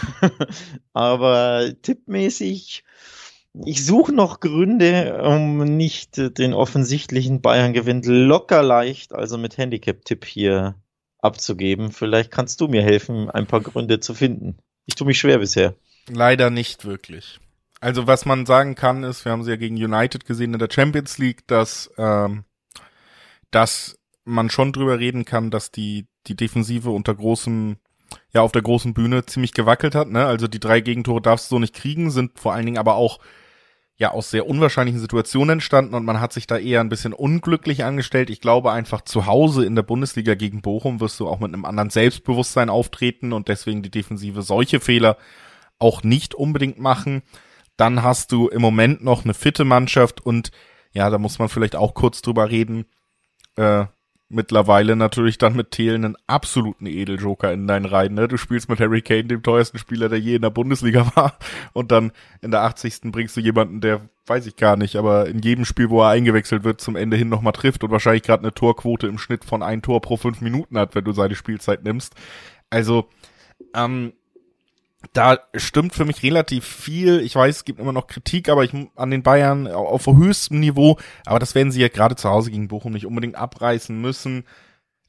aber 0.94 1.74
tippmäßig 1.82 2.84
ich 3.54 3.86
suche 3.86 4.14
noch 4.14 4.40
Gründe, 4.40 5.22
um 5.22 5.60
nicht 5.60 6.18
den 6.38 6.54
offensichtlichen 6.54 7.42
Bayern-Gewinn 7.42 8.02
locker 8.04 8.64
leicht, 8.64 9.14
also 9.14 9.38
mit 9.38 9.58
Handicap-Tipp 9.58 10.26
hier 10.26 10.76
abzugeben. 11.20 11.92
Vielleicht 11.92 12.32
kannst 12.32 12.62
du 12.62 12.68
mir 12.68 12.82
helfen, 12.82 13.30
ein 13.30 13.46
paar 13.46 13.62
Gründe 13.62 14.00
zu 14.00 14.14
finden. 14.14 14.58
Ich 14.86 14.96
tue 14.96 15.08
mich 15.08 15.20
schwer 15.20 15.38
bisher. 15.38 15.76
Leider 16.10 16.50
nicht 16.50 16.84
wirklich. 16.84 17.40
Also 17.80 18.08
was 18.08 18.26
man 18.26 18.46
sagen 18.46 18.76
kann, 18.76 19.04
ist, 19.04 19.24
wir 19.24 19.32
haben 19.32 19.44
sie 19.44 19.52
ja 19.52 19.56
gegen 19.58 19.76
United 19.76 20.26
gesehen 20.26 20.54
in 20.54 20.60
der 20.60 20.70
Champions 20.72 21.18
League, 21.18 21.46
dass, 21.48 21.92
ähm, 21.98 22.44
dass 23.52 24.00
man 24.26 24.50
schon 24.50 24.74
drüber 24.74 25.00
reden 25.00 25.26
kann, 25.26 25.52
dass 25.52 25.72
die, 25.72 26.08
die 26.28 26.36
Defensive 26.36 26.90
unter 26.90 27.14
großem, 27.14 27.78
ja, 28.34 28.42
auf 28.42 28.52
der 28.52 28.62
großen 28.62 28.94
Bühne 28.94 29.26
ziemlich 29.26 29.54
gewackelt 29.54 29.96
hat. 29.96 30.10
Ne? 30.10 30.26
Also 30.26 30.48
die 30.48 30.60
drei 30.60 30.82
Gegentore 30.82 31.22
darfst 31.22 31.52
du 31.52 31.56
so 31.56 31.60
nicht 31.60 31.76
kriegen, 31.76 32.10
sind 32.10 32.40
vor 32.40 32.54
allen 32.54 32.66
Dingen 32.66 32.78
aber 32.78 32.96
auch 32.96 33.20
ja 34.04 34.12
aus 34.12 34.30
sehr 34.30 34.48
unwahrscheinlichen 34.48 35.00
Situationen 35.00 35.54
entstanden 35.54 35.96
und 35.96 36.04
man 36.04 36.20
hat 36.20 36.34
sich 36.34 36.46
da 36.46 36.58
eher 36.58 36.82
ein 36.82 36.90
bisschen 36.90 37.14
unglücklich 37.14 37.86
angestellt. 37.86 38.30
Ich 38.30 38.42
glaube 38.42 38.72
einfach 38.72 39.02
zu 39.02 39.26
Hause 39.26 39.66
in 39.66 39.76
der 39.76 39.84
Bundesliga 39.84 40.36
gegen 40.36 40.62
Bochum 40.62 41.00
wirst 41.00 41.20
du 41.22 41.28
auch 41.28 41.40
mit 41.40 41.54
einem 41.54 41.64
anderen 41.64 41.90
Selbstbewusstsein 41.90 42.70
auftreten 42.70 43.32
und 43.32 43.48
deswegen 43.48 43.82
die 43.82 43.90
Defensive 43.90 44.42
solche 44.42 44.82
Fehler 44.82 45.18
auch 45.80 46.04
nicht 46.04 46.36
unbedingt 46.36 46.80
machen. 46.80 47.24
Dann 47.78 48.04
hast 48.04 48.34
du 48.34 48.50
im 48.50 48.62
Moment 48.62 49.04
noch 49.04 49.24
eine 49.24 49.34
fitte 49.34 49.64
Mannschaft 49.64 50.20
und 50.22 50.52
ja, 50.92 51.10
da 51.10 51.18
muss 51.18 51.40
man 51.40 51.48
vielleicht 51.48 51.76
auch 51.76 51.94
kurz 51.94 52.22
drüber 52.22 52.52
reden. 52.52 52.86
Äh, 53.56 53.86
mittlerweile 54.34 54.96
natürlich 54.96 55.38
dann 55.38 55.56
mit 55.56 55.72
Thelen 55.72 56.04
einen 56.04 56.18
absoluten 56.28 56.86
Edeljoker 56.86 57.54
in 57.54 57.68
deinen 57.68 57.86
Reihen. 57.86 58.16
Ne? 58.16 58.28
Du 58.28 58.38
spielst 58.38 58.70
mit 58.70 58.80
Harry 58.80 59.02
Kane, 59.02 59.26
dem 59.26 59.44
teuersten 59.44 59.78
Spieler, 59.78 60.10
der 60.10 60.20
je 60.20 60.36
in 60.36 60.42
der 60.42 60.50
Bundesliga 60.50 61.12
war. 61.16 61.38
Und 61.74 61.92
dann 61.92 62.12
in 62.42 62.52
der 62.52 62.62
80. 62.62 63.12
bringst 63.12 63.38
du 63.38 63.42
jemanden, 63.42 63.82
der, 63.82 64.02
weiß 64.26 64.46
ich 64.48 64.56
gar 64.56 64.76
nicht, 64.76 64.96
aber 64.96 65.28
in 65.28 65.40
jedem 65.40 65.66
Spiel, 65.66 65.90
wo 65.90 66.02
er 66.02 66.10
eingewechselt 66.10 66.64
wird, 66.64 66.82
zum 66.82 66.96
Ende 66.96 67.16
hin 67.18 67.30
nochmal 67.30 67.54
trifft 67.54 67.84
und 67.84 67.92
wahrscheinlich 67.92 68.24
gerade 68.24 68.44
eine 68.44 68.54
Torquote 68.54 69.08
im 69.08 69.18
Schnitt 69.18 69.46
von 69.46 69.64
ein 69.64 69.82
Tor 69.82 70.02
pro 70.02 70.18
fünf 70.18 70.42
Minuten 70.42 70.78
hat, 70.78 70.96
wenn 70.96 71.06
du 71.06 71.12
seine 71.12 71.36
Spielzeit 71.36 71.84
nimmst. 71.84 72.16
Also, 72.70 73.10
ähm, 73.76 74.14
da 75.12 75.40
stimmt 75.56 75.94
für 75.94 76.06
mich 76.06 76.24
relativ 76.24 76.66
viel. 76.66 77.20
Ich 77.20 77.36
weiß, 77.36 77.58
es 77.58 77.66
gibt 77.66 77.80
immer 77.80 77.92
noch 77.92 78.08
Kritik, 78.08 78.50
aber 78.50 78.64
ich 78.64 78.72
an 78.96 79.12
den 79.12 79.24
Bayern 79.24 79.68
auf 79.68 80.08
höchstem 80.08 80.60
Niveau. 80.60 80.98
Aber 81.26 81.40
das 81.40 81.56
werden 81.56 81.72
sie 81.72 81.82
ja 81.82 81.90
gerade 81.90 82.16
zu 82.16 82.30
Hause 82.30 82.52
gegen 82.52 82.70
Bochum 82.70 82.94
nicht 82.94 83.06
unbedingt 83.06 83.36
abreißen 83.36 84.00
müssen. 84.00 84.46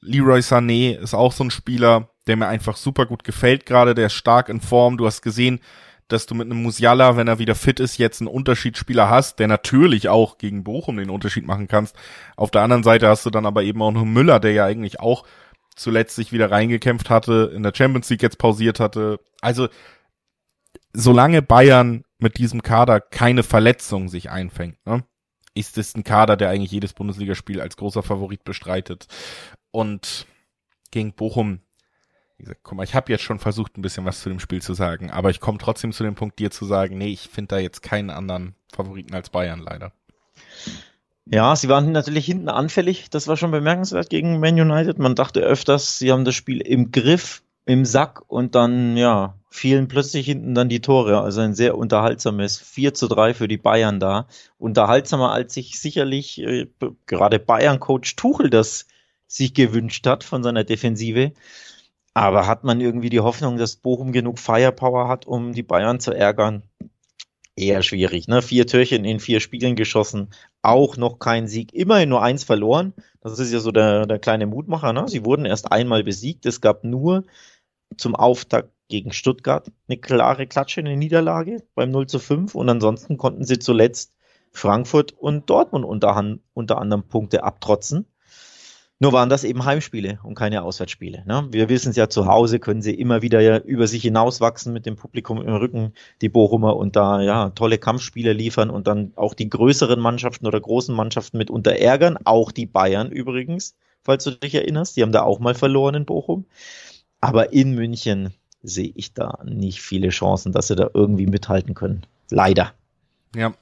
Leroy 0.01 0.41
Sané 0.41 0.97
ist 0.97 1.15
auch 1.15 1.33
so 1.33 1.45
ein 1.45 1.51
Spieler, 1.51 2.11
der 2.27 2.37
mir 2.37 2.49
einfach 2.49 2.77
super 2.77 3.07
gut 3.07 3.25
gefällt 3.25 3.67
gerade. 3.67 3.95
Der 3.95 4.07
ist 4.07 4.15
stark 4.15 4.49
in 4.49 4.61
Form. 4.61 4.99
Du 4.99 5.07
hast 5.07 5.23
gesehen, 5.23 5.61
dass 6.09 6.27
du 6.27 6.35
mit 6.35 6.47
einem 6.47 6.63
Musiala, 6.63 7.17
wenn 7.17 7.29
er 7.29 7.39
wieder 7.39 7.55
fit 7.55 7.81
ist, 7.81 7.97
jetzt 7.97 8.21
einen 8.21 8.29
Unterschiedsspieler 8.29 9.09
hast, 9.09 9.39
der 9.39 9.49
natürlich 9.49 10.09
auch 10.09 10.37
gegen 10.37 10.65
Bochum 10.65 10.99
den 10.99 11.09
Unterschied 11.09 11.47
machen 11.47 11.69
kannst. 11.69 11.97
Auf 12.37 12.51
der 12.51 12.63
anderen 12.63 12.83
Seite 12.83 13.09
hast 13.09 13.25
du 13.25 13.31
dann 13.31 13.47
aber 13.47 13.63
eben 13.63 13.81
auch 13.81 13.93
noch 13.93 14.05
Müller, 14.05 14.41
der 14.41 14.53
ja 14.53 14.67
eigentlich 14.67 15.01
auch 15.01 15.25
zuletzt 15.77 16.17
sich 16.17 16.33
wieder 16.33 16.51
reingekämpft 16.51 17.11
hatte, 17.11 17.53
in 17.55 17.63
der 17.63 17.73
Champions 17.75 18.09
League 18.11 18.23
jetzt 18.23 18.39
pausiert 18.39 18.81
hatte. 18.81 19.21
Also, 19.41 19.69
solange 20.93 21.43
Bayern 21.43 22.05
mit 22.19 22.39
diesem 22.39 22.63
Kader 22.63 23.01
keine 23.01 23.43
Verletzung 23.43 24.09
sich 24.09 24.31
einfängt, 24.31 24.85
ne, 24.87 25.05
ist 25.55 25.79
es 25.79 25.95
ein 25.95 26.05
Kader, 26.05 26.37
der 26.37 26.51
eigentlich 26.51 26.73
jedes 26.73 26.93
Bundesligaspiel 26.93 27.61
als 27.61 27.77
großer 27.77 28.03
Favorit 28.03 28.45
bestreitet. 28.45 29.07
Und 29.71 30.27
gegen 30.91 31.13
Bochum, 31.13 31.61
wie 32.37 32.45
gesagt, 32.45 32.61
guck 32.63 32.77
mal, 32.77 32.85
ich 32.85 32.95
habe 32.95 33.13
jetzt 33.13 33.23
schon 33.23 33.39
versucht, 33.39 33.77
ein 33.77 33.83
bisschen 33.83 34.05
was 34.05 34.21
zu 34.21 34.29
dem 34.29 34.41
Spiel 34.41 34.63
zu 34.63 34.75
sagen, 34.75 35.11
aber 35.11 35.31
ich 35.31 35.41
komme 35.41 35.59
trotzdem 35.59 35.93
zu 35.93 36.03
dem 36.05 36.15
Punkt, 36.15 36.39
dir 36.39 36.51
zu 36.51 36.65
sagen, 36.65 36.99
nee, 36.99 37.13
ich 37.13 37.29
finde 37.29 37.57
da 37.57 37.59
jetzt 37.59 37.83
keinen 37.83 38.11
anderen 38.11 38.55
Favoriten 38.73 39.15
als 39.15 39.31
Bayern 39.31 39.61
leider. 39.61 39.93
Ja, 41.27 41.57
sie 41.57 41.69
waren 41.69 41.93
natürlich 41.93 42.27
hinten 42.27 42.49
anfällig. 42.49 43.09
Das 43.11 43.29
war 43.29 43.37
schon 43.37 43.51
bemerkenswert 43.51 44.11
gegen 44.11 44.41
Man 44.41 44.61
United. 44.61 44.99
Man 44.99 45.15
dachte 45.15 45.41
öfters, 45.41 45.99
sie 45.99 46.13
haben 46.13 46.25
das 46.25 46.35
Spiel 46.35 46.61
im 46.61 46.91
Griff, 46.93 47.43
im 47.65 47.87
Sack 47.87 48.23
und 48.29 48.55
dann, 48.55 48.97
ja, 48.97 49.39
fielen 49.51 49.89
plötzlich 49.89 50.27
hinten 50.27 50.55
dann 50.55 50.69
die 50.69 50.81
Tore. 50.81 51.21
Also 51.23 51.41
ein 51.41 51.55
sehr 51.55 51.79
unterhaltsames 51.79 52.59
4 52.59 52.93
zu 52.93 53.09
3 53.09 53.33
für 53.35 53.49
die 53.49 53.57
Bayern 53.57 54.01
da. 54.01 54.27
Unterhaltsamer, 54.59 55.33
als 55.33 55.55
sich 55.55 55.81
sicherlich 55.81 56.41
äh, 56.43 56.67
gerade 57.07 57.39
Bayern-Coach 57.39 58.17
Tuchel 58.17 58.51
das 58.51 58.87
sich 59.27 59.55
gewünscht 59.55 60.07
hat 60.07 60.25
von 60.25 60.43
seiner 60.43 60.65
Defensive. 60.65 61.33
Aber 62.13 62.47
hat 62.47 62.65
man 62.65 62.81
irgendwie 62.81 63.11
die 63.11 63.21
Hoffnung, 63.21 63.57
dass 63.57 63.77
Bochum 63.77 64.13
genug 64.13 64.39
Firepower 64.39 65.09
hat, 65.09 65.27
um 65.27 65.53
die 65.53 65.63
Bayern 65.63 66.01
zu 66.01 66.13
ärgern? 66.13 66.63
Eher 67.57 67.83
schwierig. 67.83 68.29
Ne? 68.29 68.43
Vier 68.43 68.67
Türchen 68.67 69.05
in 69.05 69.21
vier 69.21 69.41
Spielen 69.41 69.77
geschossen, 69.77 70.31
auch 70.63 70.97
noch 70.97 71.19
kein 71.19 71.49
Sieg. 71.49 71.73
Immerhin 71.73 72.09
nur 72.09 72.23
eins 72.23 72.45
verloren. 72.45 72.95
Das 73.21 73.39
ist 73.39 73.53
ja 73.53 73.61
so 73.61 73.71
der, 73.71 74.07
der 74.07 74.19
kleine 74.19 74.47
Mutmacher. 74.47 74.93
Ne? 74.93 75.09
Sie 75.09 75.25
wurden 75.25 75.47
erst 75.47 75.73
einmal 75.73 76.05
besiegt. 76.05 76.47
Es 76.47 76.61
gab 76.61 76.85
nur 76.85 77.25
zum 77.97 78.15
Auftakt 78.15 78.71
gegen 78.89 79.13
Stuttgart 79.13 79.71
eine 79.89 79.99
klare 79.99 80.47
Klatsche, 80.47 80.81
eine 80.81 80.97
Niederlage 80.97 81.63
beim 81.75 81.91
0 81.91 82.07
zu 82.07 82.19
5 82.19 82.55
und 82.55 82.69
ansonsten 82.69 83.17
konnten 83.17 83.45
sie 83.45 83.59
zuletzt 83.59 84.13
Frankfurt 84.53 85.13
und 85.13 85.49
Dortmund 85.51 85.85
unter, 85.85 86.39
unter 86.53 86.79
anderem 86.79 87.09
Punkte 87.09 87.43
abtrotzen. 87.45 88.07
Nur 89.01 89.13
waren 89.13 89.29
das 89.29 89.43
eben 89.43 89.65
Heimspiele 89.65 90.21
und 90.23 90.35
keine 90.35 90.63
Auswärtsspiele. 90.63 91.25
Ne? 91.27 91.49
Wir 91.51 91.69
wissen 91.69 91.91
es 91.91 91.97
ja, 91.97 92.09
zu 92.09 92.27
Hause 92.27 92.61
können 92.61 92.81
sie 92.81 92.95
immer 92.95 93.23
wieder 93.23 93.41
ja 93.41 93.59
über 93.59 93.89
sich 93.89 94.03
hinauswachsen 94.03 94.73
mit 94.73 94.87
dem 94.87 94.95
Publikum 94.95 95.43
im 95.43 95.55
Rücken, 95.55 95.93
die 96.21 96.29
Bochumer, 96.29 96.77
und 96.77 96.95
da 96.95 97.21
ja 97.21 97.51
tolle 97.51 97.79
Kampfspiele 97.79 98.33
liefern 98.33 98.71
und 98.71 98.87
dann 98.87 99.13
auch 99.17 99.35
die 99.35 99.49
größeren 99.49 99.99
Mannschaften 99.99 100.47
oder 100.47 100.61
großen 100.61 100.95
Mannschaften 100.95 101.39
mit 101.39 101.51
ärgern. 101.51 102.19
Auch 102.25 102.53
die 102.53 102.67
Bayern 102.67 103.11
übrigens, 103.11 103.77
falls 104.03 104.25
du 104.25 104.31
dich 104.31 104.55
erinnerst, 104.55 104.97
die 104.97 105.03
haben 105.03 105.13
da 105.13 105.23
auch 105.23 105.41
mal 105.41 105.55
verloren 105.55 105.97
in 105.97 106.05
Bochum. 106.07 106.47
Aber 107.21 107.53
in 107.53 107.75
München 107.75 108.33
sehe 108.63 108.93
ich 108.95 109.13
da 109.13 109.39
nicht 109.45 109.83
viele 109.83 110.11
Chancen, 110.11 110.53
dass 110.53 110.69
sie 110.69 110.77
da 110.77 110.91
irgendwie 110.95 111.27
mithalten 111.27 111.75
können. 111.75 112.07
Leider. 112.31 112.73
Ja, 113.35 113.55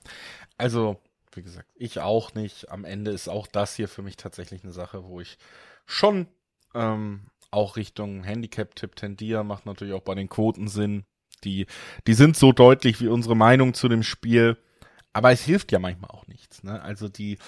also 0.59 0.99
wie 1.37 1.43
gesagt, 1.43 1.69
ich 1.75 2.01
auch 2.01 2.35
nicht. 2.35 2.71
Am 2.71 2.85
Ende 2.85 3.11
ist 3.11 3.29
auch 3.29 3.47
das 3.47 3.75
hier 3.75 3.89
für 3.89 4.03
mich 4.03 4.17
tatsächlich 4.17 4.63
eine 4.63 4.73
Sache, 4.73 5.05
wo 5.05 5.21
ich 5.21 5.39
schon 5.87 6.27
ähm, 6.75 7.27
auch 7.51 7.77
Richtung 7.77 8.25
Handicap-Tipp 8.25 8.97
tendiere. 8.97 9.45
Macht 9.45 9.67
natürlich 9.67 9.95
auch 9.95 10.03
bei 10.03 10.15
den 10.15 10.29
Quoten 10.29 10.69
Sinn. 10.69 11.05
Die, 11.45 11.67
die 12.07 12.15
sind 12.15 12.37
so 12.37 12.53
deutlich 12.53 13.01
wie 13.01 13.09
unsere 13.09 13.37
Meinung 13.37 13.75
zu 13.75 13.89
dem 13.89 14.03
Spiel. 14.03 14.57
Aber 15.13 15.33
es 15.33 15.43
hilft 15.43 15.73
ja 15.73 15.79
manchmal 15.79 16.11
auch 16.11 16.27
nichts. 16.27 16.63
Ne? 16.63 16.81
Also 16.81 17.09
die, 17.09 17.39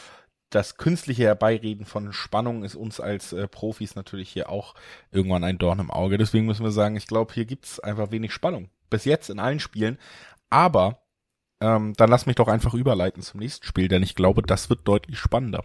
das 0.50 0.76
künstliche 0.76 1.24
Herbeireden 1.24 1.86
von 1.86 2.12
Spannung 2.12 2.64
ist 2.64 2.74
uns 2.74 3.00
als 3.00 3.32
äh, 3.32 3.48
Profis 3.48 3.94
natürlich 3.94 4.28
hier 4.28 4.50
auch 4.50 4.74
irgendwann 5.10 5.44
ein 5.44 5.58
Dorn 5.58 5.78
im 5.78 5.90
Auge. 5.90 6.18
Deswegen 6.18 6.46
müssen 6.46 6.64
wir 6.64 6.72
sagen, 6.72 6.96
ich 6.96 7.06
glaube, 7.06 7.32
hier 7.32 7.46
gibt's 7.46 7.80
einfach 7.80 8.10
wenig 8.10 8.32
Spannung. 8.32 8.68
Bis 8.90 9.04
jetzt 9.04 9.30
in 9.30 9.38
allen 9.38 9.60
Spielen. 9.60 9.98
Aber 10.50 11.03
ähm, 11.60 11.94
dann 11.96 12.10
lass 12.10 12.26
mich 12.26 12.36
doch 12.36 12.48
einfach 12.48 12.74
überleiten 12.74 13.22
zum 13.22 13.40
nächsten 13.40 13.66
Spiel, 13.66 13.88
denn 13.88 14.02
ich 14.02 14.14
glaube, 14.14 14.42
das 14.42 14.70
wird 14.70 14.86
deutlich 14.86 15.18
spannender. 15.18 15.64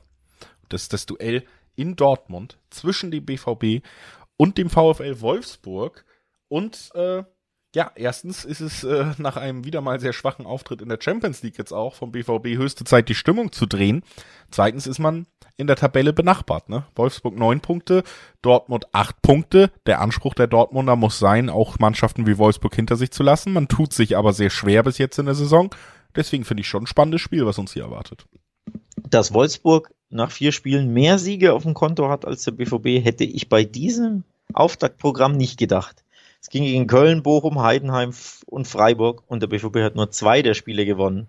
Das 0.70 0.84
ist 0.84 0.94
das 0.94 1.06
Duell 1.06 1.46
in 1.76 1.96
Dortmund 1.96 2.60
zwischen 2.70 3.12
dem 3.12 3.26
BVB 3.26 3.86
und 4.38 4.58
dem 4.58 4.70
VfL 4.70 5.22
Wolfsburg. 5.22 6.06
Und 6.48 6.92
äh, 6.96 7.24
ja, 7.76 7.92
erstens 7.96 8.46
ist 8.46 8.62
es 8.62 8.84
äh, 8.84 9.06
nach 9.18 9.38
einem 9.38 9.64
wieder 9.64 9.82
mal 9.82 10.00
sehr 10.00 10.14
schwachen 10.14 10.46
Auftritt 10.46 10.82
in 10.82 10.90
der 10.90 11.00
Champions 11.00 11.44
League 11.44 11.58
jetzt 11.58 11.72
auch 11.72 11.94
vom 11.94 12.12
BVB 12.12 12.58
höchste 12.58 12.84
Zeit, 12.84 13.10
die 13.10 13.16
Stimmung 13.16 13.52
zu 13.52 13.68
drehen. 13.68 14.04
Zweitens 14.50 14.88
ist 14.88 15.00
man 15.00 15.28
in 15.56 15.68
der 15.68 15.76
Tabelle 15.76 16.14
benachbart. 16.14 16.70
Ne? 16.70 16.86
Wolfsburg 16.96 17.38
neun 17.38 17.60
Punkte, 17.62 18.04
Dortmund 18.42 18.86
acht 18.94 19.22
Punkte. 19.22 19.72
Der 19.86 20.02
Anspruch 20.02 20.34
der 20.34 20.48
Dortmunder 20.48 20.96
muss 20.96 21.20
sein, 21.20 21.50
auch 21.50 21.78
Mannschaften 21.80 22.26
wie 22.26 22.38
Wolfsburg 22.38 22.74
hinter 22.74 22.96
sich 22.96 23.12
zu 23.12 23.22
lassen. 23.22 23.54
Man 23.54 23.68
tut 23.68 23.94
sich 23.94 24.18
aber 24.18 24.34
sehr 24.34 24.50
schwer 24.50 24.82
bis 24.84 24.98
jetzt 24.98 25.20
in 25.20 25.26
der 25.26 25.36
Saison. 25.36 25.70
Deswegen 26.16 26.46
finde 26.46 26.62
ich 26.62 26.68
schon 26.68 26.84
ein 26.84 26.88
spannendes 26.88 27.22
Spiel, 27.22 27.46
was 27.46 27.60
uns 27.60 27.74
hier 27.74 27.84
erwartet. 27.84 28.26
Dass 28.98 29.34
Wolfsburg 29.34 29.94
nach 30.10 30.32
vier 30.32 30.52
Spielen 30.54 30.92
mehr 30.92 31.20
Siege 31.20 31.54
auf 31.54 31.64
dem 31.64 31.76
Konto 31.76 32.10
hat 32.10 32.26
als 32.26 32.44
der 32.44 32.52
BVB, 32.52 33.04
hätte 33.04 33.26
ich 33.26 33.48
bei 33.48 33.64
diesem 33.64 34.24
Auftaktprogramm 34.54 35.34
nicht 35.34 35.60
gedacht. 35.60 36.04
Es 36.42 36.50
ging 36.50 36.64
gegen 36.64 36.88
Köln, 36.88 37.24
Bochum, 37.24 37.62
Heidenheim 37.62 38.14
und 38.46 38.68
Freiburg 38.68 39.24
und 39.28 39.42
der 39.42 39.48
BVB 39.48 39.78
hat 39.78 39.96
nur 39.96 40.12
zwei 40.12 40.42
der 40.42 40.54
Spiele 40.54 40.86
gewonnen. 40.86 41.28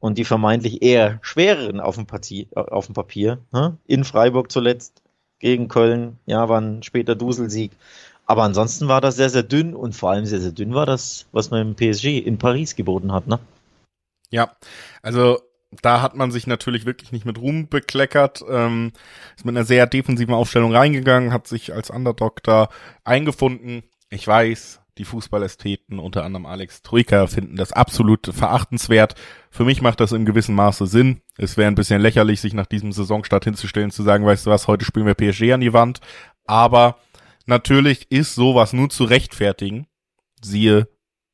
Und 0.00 0.16
die 0.16 0.24
vermeintlich 0.24 0.82
eher 0.82 1.18
schwereren 1.22 1.80
auf 1.80 1.96
dem, 1.96 2.06
Partie, 2.06 2.46
auf 2.54 2.86
dem 2.86 2.94
Papier. 2.94 3.38
Ne? 3.52 3.78
In 3.86 4.04
Freiburg 4.04 4.52
zuletzt, 4.52 5.02
gegen 5.40 5.68
Köln, 5.68 6.18
ja, 6.26 6.48
war 6.48 6.60
ein 6.60 6.82
später 6.82 7.14
Duselsieg. 7.14 7.72
Aber 8.26 8.42
ansonsten 8.42 8.88
war 8.88 9.00
das 9.00 9.16
sehr, 9.16 9.30
sehr 9.30 9.42
dünn 9.42 9.74
und 9.74 9.94
vor 9.94 10.10
allem 10.10 10.26
sehr, 10.26 10.40
sehr 10.40 10.52
dünn 10.52 10.74
war 10.74 10.86
das, 10.86 11.26
was 11.32 11.50
man 11.50 11.62
im 11.62 11.74
PSG 11.74 12.18
in 12.18 12.38
Paris 12.38 12.76
geboten 12.76 13.12
hat. 13.12 13.26
Ne? 13.26 13.38
Ja, 14.30 14.52
also 15.02 15.38
da 15.82 16.02
hat 16.02 16.14
man 16.14 16.30
sich 16.30 16.46
natürlich 16.46 16.84
wirklich 16.84 17.12
nicht 17.12 17.24
mit 17.24 17.38
Ruhm 17.38 17.68
bekleckert, 17.68 18.44
ähm, 18.48 18.92
ist 19.36 19.44
mit 19.44 19.56
einer 19.56 19.64
sehr 19.64 19.86
defensiven 19.86 20.34
Aufstellung 20.34 20.74
reingegangen, 20.74 21.32
hat 21.32 21.46
sich 21.46 21.72
als 21.72 21.90
Underdog 21.90 22.42
da 22.42 22.68
eingefunden, 23.04 23.82
ich 24.10 24.26
weiß, 24.26 24.80
die 24.98 25.04
Fußballästheten, 25.04 25.98
unter 25.98 26.24
anderem 26.24 26.46
Alex 26.46 26.82
Troika, 26.82 27.26
finden 27.26 27.56
das 27.56 27.72
absolut 27.72 28.26
verachtenswert. 28.26 29.14
Für 29.50 29.64
mich 29.64 29.80
macht 29.80 30.00
das 30.00 30.12
in 30.12 30.24
gewissem 30.24 30.54
Maße 30.54 30.86
Sinn. 30.86 31.20
Es 31.36 31.56
wäre 31.56 31.68
ein 31.68 31.76
bisschen 31.76 32.00
lächerlich, 32.00 32.40
sich 32.40 32.52
nach 32.52 32.66
diesem 32.66 32.92
Saisonstart 32.92 33.44
hinzustellen, 33.44 33.90
zu 33.90 34.02
sagen, 34.02 34.26
weißt 34.26 34.46
du 34.46 34.50
was, 34.50 34.66
heute 34.66 34.84
spielen 34.84 35.06
wir 35.06 35.14
PSG 35.14 35.52
an 35.52 35.60
die 35.60 35.72
Wand. 35.72 36.00
Aber 36.46 36.98
natürlich 37.46 38.10
ist 38.10 38.34
sowas 38.34 38.72
nur 38.72 38.90
zu 38.90 39.04
rechtfertigen. 39.04 39.86
Siehe, 40.42 40.88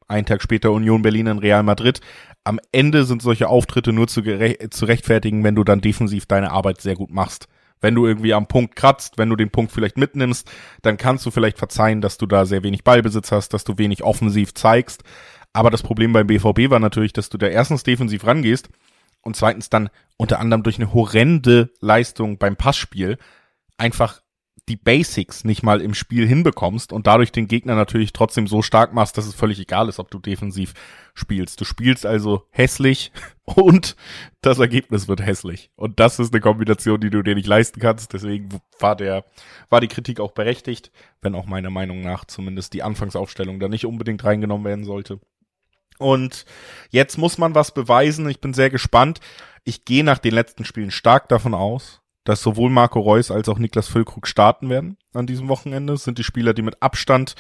ein 0.09 0.27
Tag 0.27 0.43
später 0.43 0.73
Union 0.73 1.03
Berlin 1.03 1.27
in 1.27 1.39
Real 1.39 1.63
Madrid. 1.63 2.01
Am 2.45 2.61
Ende 2.73 3.05
sind 3.05 3.23
solche 3.23 3.49
Auftritte 3.49 3.93
nur 3.93 4.09
zu, 4.09 4.23
zu 4.23 4.85
rechtfertigen, 4.85 5.45
wenn 5.45 5.55
du 5.55 5.65
dann 5.65 5.81
defensiv 5.81 6.27
deine 6.27 6.51
Arbeit 6.51 6.83
sehr 6.83 6.97
gut 6.97 7.11
machst 7.11 7.49
wenn 7.85 7.95
du 7.95 8.07
irgendwie 8.07 8.33
am 8.33 8.47
Punkt 8.47 8.77
kratzt, 8.77 9.19
wenn 9.19 9.29
du 9.29 9.37
den 9.37 9.51
Punkt 9.51 9.71
vielleicht 9.71 9.99
mitnimmst, 9.99 10.51
dann 10.81 10.97
kannst 10.97 11.27
du 11.27 11.31
vielleicht 11.31 11.59
verzeihen, 11.59 12.01
dass 12.01 12.17
du 12.17 12.25
da 12.25 12.47
sehr 12.47 12.63
wenig 12.63 12.83
Ballbesitz 12.83 13.31
hast, 13.31 13.51
dass 13.51 13.63
du 13.63 13.77
wenig 13.77 14.03
offensiv 14.03 14.55
zeigst. 14.55 15.05
Aber 15.53 15.71
das 15.71 15.83
Problem 15.83 16.15
beim 16.15 16.27
BVB 16.27 16.71
war 16.71 16.81
natürlich, 16.81 17.13
dass 17.13 17.29
du 17.29 17.37
da 17.37 17.47
erstens 17.47 17.83
defensiv 17.83 18.27
rangehst 18.27 18.71
und 19.21 19.37
zweitens 19.37 19.69
dann 19.69 19.91
unter 20.17 20.41
anderem 20.41 20.63
durch 20.63 20.79
eine 20.79 20.95
horrende 20.95 21.73
Leistung 21.81 22.39
beim 22.39 22.57
Passspiel 22.57 23.19
einfach 23.77 24.23
die 24.69 24.77
Basics 24.77 25.45
nicht 25.45 25.63
mal 25.63 25.83
im 25.83 25.93
Spiel 25.93 26.27
hinbekommst 26.27 26.93
und 26.93 27.07
dadurch 27.07 27.33
den 27.33 27.49
Gegner 27.49 27.75
natürlich 27.75 28.15
trotzdem 28.15 28.47
so 28.47 28.63
stark 28.63 28.95
machst, 28.95 29.19
dass 29.19 29.27
es 29.27 29.35
völlig 29.35 29.61
egal 29.61 29.91
ist, 29.91 29.99
ob 29.99 30.11
du 30.11 30.19
defensiv 30.19 30.73
spielst. 31.13 31.61
Du 31.61 31.67
spielst 31.67 32.07
also 32.07 32.47
hässlich 32.51 33.13
und 33.45 33.95
das 34.41 34.59
Ergebnis 34.59 35.07
wird 35.07 35.21
hässlich. 35.21 35.71
Und 35.77 36.01
das 36.01 36.19
ist 36.19 36.33
eine 36.33 36.41
Kombination, 36.41 37.01
die 37.01 37.11
du 37.11 37.23
dir 37.23 37.35
nicht 37.35 37.47
leisten 37.47 37.79
kannst. 37.79 38.15
Deswegen 38.15 38.49
war 38.79 38.97
der, 38.97 39.25
war 39.69 39.81
die 39.81 39.89
Kritik 39.89 40.19
auch 40.19 40.33
berechtigt, 40.33 40.91
wenn 41.21 41.35
auch 41.35 41.47
meiner 41.47 41.71
Meinung 41.71 42.01
nach 42.01 42.25
zumindest 42.25 42.73
die 42.73 42.83
Anfangsaufstellung 42.83 43.61
da 43.61 43.69
nicht 43.69 43.85
unbedingt 43.85 44.25
reingenommen 44.25 44.65
werden 44.65 44.85
sollte. 44.85 45.21
Und 45.99 46.47
jetzt 46.91 47.19
muss 47.19 47.39
man 47.39 47.55
was 47.55 47.73
beweisen. 47.73 48.29
Ich 48.29 48.41
bin 48.41 48.55
sehr 48.55 48.71
gespannt. 48.71 49.21
Ich 49.65 49.85
gehe 49.85 50.05
nach 50.05 50.19
den 50.19 50.35
letzten 50.35 50.65
Spielen 50.65 50.91
stark 50.91 51.29
davon 51.29 51.55
aus, 51.55 52.03
dass 52.25 52.43
sowohl 52.43 52.71
Marco 52.71 53.01
Reus 53.01 53.31
als 53.31 53.49
auch 53.49 53.59
Niklas 53.59 53.89
Füllkrug 53.89 54.27
starten 54.27 54.69
werden 54.71 54.97
an 55.13 55.27
diesem 55.27 55.49
Wochenende. 55.49 55.93
Das 55.93 56.05
sind 56.05 56.19
die 56.19 56.25
Spieler, 56.25 56.55
die 56.55 56.63
mit 56.63 56.83
Abstand, 56.83 57.35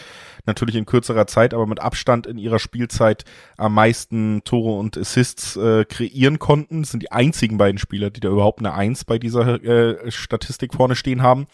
natürlich 0.47 0.77
in 0.77 0.87
kürzerer 0.87 1.27
Zeit, 1.27 1.55
aber 1.55 1.66
mit 1.66 1.81
Abstand 1.81 2.27
in 2.27 2.38
ihrer 2.38 2.59
Spielzeit 2.59 3.25
am 3.57 3.75
meisten 3.75 4.42
Tore 4.44 4.79
und 4.79 4.97
Assists 4.97 5.57
äh, 5.57 5.85
kreieren 5.85 6.38
konnten. 6.38 6.83
Das 6.83 6.90
sind 6.90 7.03
die 7.03 7.12
einzigen 7.12 7.59
beiden 7.59 7.79
Spieler, 7.79 8.11
die 8.11 8.20
da 8.20 8.29
überhaupt 8.29 8.61
eine 8.61 8.75
Eins 8.75 9.05
bei 9.05 9.18
dieser 9.18 9.62
äh, 9.64 10.11
Statistik 10.11 10.75
vorne 10.75 10.97
stehen 10.97 11.23
haben. 11.23 11.47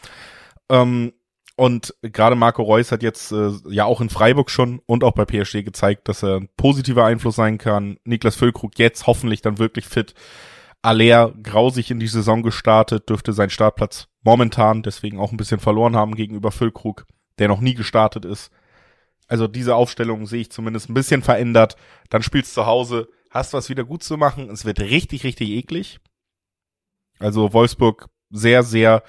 Ähm, 0.68 1.12
und 1.56 1.94
gerade 2.00 2.36
Marco 2.36 2.62
Reus 2.62 2.90
hat 2.90 3.02
jetzt 3.02 3.32
äh, 3.32 3.50
ja 3.68 3.84
auch 3.84 4.00
in 4.00 4.08
Freiburg 4.08 4.50
schon 4.50 4.80
und 4.86 5.04
auch 5.04 5.12
bei 5.12 5.26
PSG 5.26 5.62
gezeigt, 5.62 6.08
dass 6.08 6.22
er 6.22 6.36
ein 6.36 6.48
positiver 6.56 7.04
Einfluss 7.04 7.36
sein 7.36 7.58
kann. 7.58 7.98
Niklas 8.04 8.34
Füllkrug 8.36 8.78
jetzt 8.78 9.06
hoffentlich 9.06 9.42
dann 9.42 9.58
wirklich 9.58 9.86
fit. 9.86 10.14
Aller 10.82 11.34
grausig 11.42 11.90
in 11.90 12.00
die 12.00 12.08
Saison 12.08 12.42
gestartet, 12.42 13.08
dürfte 13.08 13.32
seinen 13.32 13.50
Startplatz 13.50 14.08
momentan 14.22 14.82
deswegen 14.82 15.18
auch 15.18 15.32
ein 15.32 15.36
bisschen 15.36 15.60
verloren 15.60 15.96
haben 15.96 16.14
gegenüber 16.14 16.50
Füllkrug, 16.50 17.06
der 17.38 17.48
noch 17.48 17.60
nie 17.60 17.74
gestartet 17.74 18.24
ist. 18.24 18.50
Also 19.28 19.46
diese 19.46 19.76
Aufstellung 19.76 20.26
sehe 20.26 20.40
ich 20.40 20.50
zumindest 20.50 20.90
ein 20.90 20.94
bisschen 20.94 21.22
verändert. 21.22 21.76
Dann 22.08 22.22
spielst 22.22 22.54
zu 22.54 22.66
Hause, 22.66 23.08
hast 23.30 23.52
was 23.52 23.68
wieder 23.68 23.84
gut 23.84 24.02
zu 24.02 24.16
machen. 24.16 24.50
Es 24.50 24.64
wird 24.64 24.80
richtig, 24.80 25.24
richtig 25.24 25.50
eklig. 25.50 26.00
Also 27.18 27.52
Wolfsburg 27.52 28.08
sehr, 28.30 28.62
sehr 28.62 29.02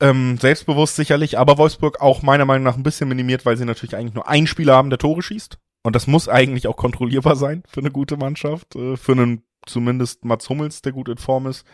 ähm, 0.00 0.38
selbstbewusst 0.38 0.96
sicherlich, 0.96 1.38
aber 1.38 1.58
Wolfsburg 1.58 2.00
auch 2.00 2.22
meiner 2.22 2.44
Meinung 2.44 2.64
nach 2.64 2.76
ein 2.76 2.82
bisschen 2.82 3.08
minimiert, 3.08 3.46
weil 3.46 3.56
sie 3.56 3.64
natürlich 3.64 3.96
eigentlich 3.96 4.14
nur 4.14 4.28
einen 4.28 4.46
Spieler 4.46 4.74
haben, 4.74 4.90
der 4.90 4.98
Tore 4.98 5.22
schießt. 5.22 5.58
Und 5.82 5.94
das 5.94 6.06
muss 6.06 6.28
eigentlich 6.28 6.66
auch 6.66 6.76
kontrollierbar 6.76 7.36
sein 7.36 7.62
für 7.68 7.80
eine 7.80 7.90
gute 7.90 8.16
Mannschaft, 8.16 8.74
äh, 8.74 8.96
für 8.96 9.12
einen 9.12 9.42
zumindest 9.66 10.24
Mats 10.24 10.48
Hummels, 10.48 10.82
der 10.82 10.92
gut 10.92 11.08
in 11.08 11.18
Form 11.18 11.46
ist. 11.46 11.66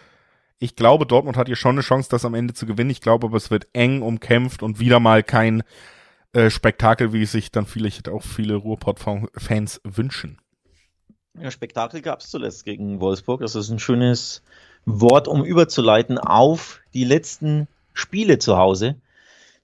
Ich 0.58 0.76
glaube, 0.76 1.06
Dortmund 1.06 1.36
hat 1.36 1.48
hier 1.48 1.56
schon 1.56 1.76
eine 1.76 1.80
Chance, 1.80 2.08
das 2.10 2.24
am 2.24 2.34
Ende 2.34 2.54
zu 2.54 2.66
gewinnen. 2.66 2.90
Ich 2.90 3.00
glaube 3.00 3.26
aber, 3.26 3.36
es 3.36 3.50
wird 3.50 3.68
eng 3.72 4.02
umkämpft 4.02 4.62
und 4.62 4.78
wieder 4.78 5.00
mal 5.00 5.22
kein 5.22 5.62
äh, 6.32 6.50
Spektakel, 6.50 7.12
wie 7.12 7.26
sich 7.26 7.50
dann 7.50 7.66
vielleicht 7.66 8.08
auch 8.08 8.22
viele 8.22 8.54
Ruhrpott-Fans 8.54 9.80
wünschen. 9.84 10.38
Ja, 11.38 11.50
Spektakel 11.50 12.02
gab 12.02 12.20
es 12.20 12.30
zuletzt 12.30 12.64
gegen 12.64 13.00
Wolfsburg. 13.00 13.40
Das 13.40 13.54
ist 13.54 13.70
ein 13.70 13.78
schönes 13.78 14.42
Wort, 14.84 15.28
um 15.28 15.44
überzuleiten 15.44 16.18
auf 16.18 16.80
die 16.94 17.04
letzten 17.04 17.68
Spiele 17.94 18.38
zu 18.38 18.56
Hause. 18.56 19.00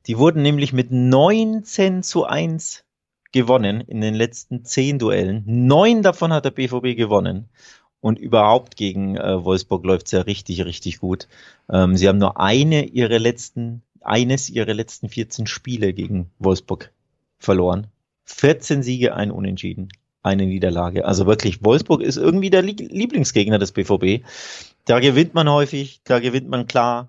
Die 0.06 0.18
wurden 0.18 0.42
nämlich 0.42 0.72
mit 0.72 0.90
19 0.90 2.02
zu 2.02 2.24
1 2.24 2.84
gewonnen 3.32 3.82
in 3.82 4.00
den 4.00 4.14
letzten 4.14 4.64
10 4.64 4.98
Duellen. 4.98 5.42
Neun 5.46 6.02
davon 6.02 6.32
hat 6.32 6.44
der 6.44 6.50
BVB 6.50 6.96
gewonnen. 6.96 7.48
Und 8.00 8.18
überhaupt 8.18 8.76
gegen 8.76 9.16
äh, 9.16 9.44
Wolfsburg 9.44 9.84
läuft 9.84 10.06
es 10.06 10.12
ja 10.12 10.20
richtig, 10.20 10.64
richtig 10.64 11.00
gut. 11.00 11.28
Ähm, 11.70 11.96
sie 11.96 12.08
haben 12.08 12.18
nur 12.18 12.40
eine 12.40 12.84
ihrer 12.84 13.18
letzten, 13.18 13.82
eines 14.00 14.50
ihrer 14.50 14.74
letzten 14.74 15.08
14 15.08 15.46
Spiele 15.46 15.92
gegen 15.92 16.30
Wolfsburg 16.38 16.92
verloren. 17.38 17.88
14 18.24 18.82
Siege, 18.82 19.14
ein 19.14 19.30
Unentschieden, 19.30 19.88
eine 20.22 20.46
Niederlage. 20.46 21.06
Also 21.06 21.26
wirklich, 21.26 21.64
Wolfsburg 21.64 22.02
ist 22.02 22.16
irgendwie 22.16 22.50
der 22.50 22.62
Lieblingsgegner 22.62 23.58
des 23.58 23.72
BVB. 23.72 24.24
Da 24.84 25.00
gewinnt 25.00 25.34
man 25.34 25.50
häufig, 25.50 26.00
da 26.04 26.20
gewinnt 26.20 26.48
man 26.48 26.66
klar. 26.66 27.08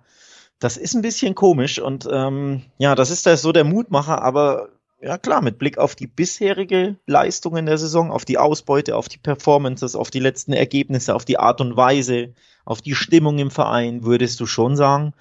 Das 0.60 0.75
ist 0.75 0.95
ein 0.95 1.02
bisschen 1.02 1.36
komisch 1.36 1.80
und 1.80 2.08
ähm, 2.12 2.63
ja, 2.78 2.95
das 2.95 3.12
ist 3.12 3.25
da 3.25 3.38
so 3.38 3.52
der 3.52 3.63
Mutmacher, 3.63 4.21
aber 4.21 4.69
ja 5.01 5.17
klar, 5.17 5.41
mit 5.41 5.57
Blick 5.57 5.77
auf 5.77 5.95
die 5.95 6.07
bisherige 6.07 6.97
Leistung 7.05 7.57
in 7.57 7.65
der 7.65 7.77
Saison, 7.77 8.12
auf 8.12 8.25
die 8.25 8.38
Ausbeute, 8.38 8.95
auf 8.95 9.09
die 9.09 9.17
Performances, 9.17 9.95
auf 9.95 10.12
die 10.12 10.19
letzten 10.19 10.53
Ergebnisse, 10.53 11.15
auf 11.15 11.25
die 11.25 11.39
Art 11.39 11.62
und 11.62 11.77
Weise, 11.77 12.33
auf 12.65 12.81
die 12.81 12.95
Stimmung 12.95 13.39
im 13.39 13.51
Verein, 13.51 14.03
würdest 14.03 14.39
du 14.39 14.45
schon 14.45 14.75
sagen, 14.75 15.13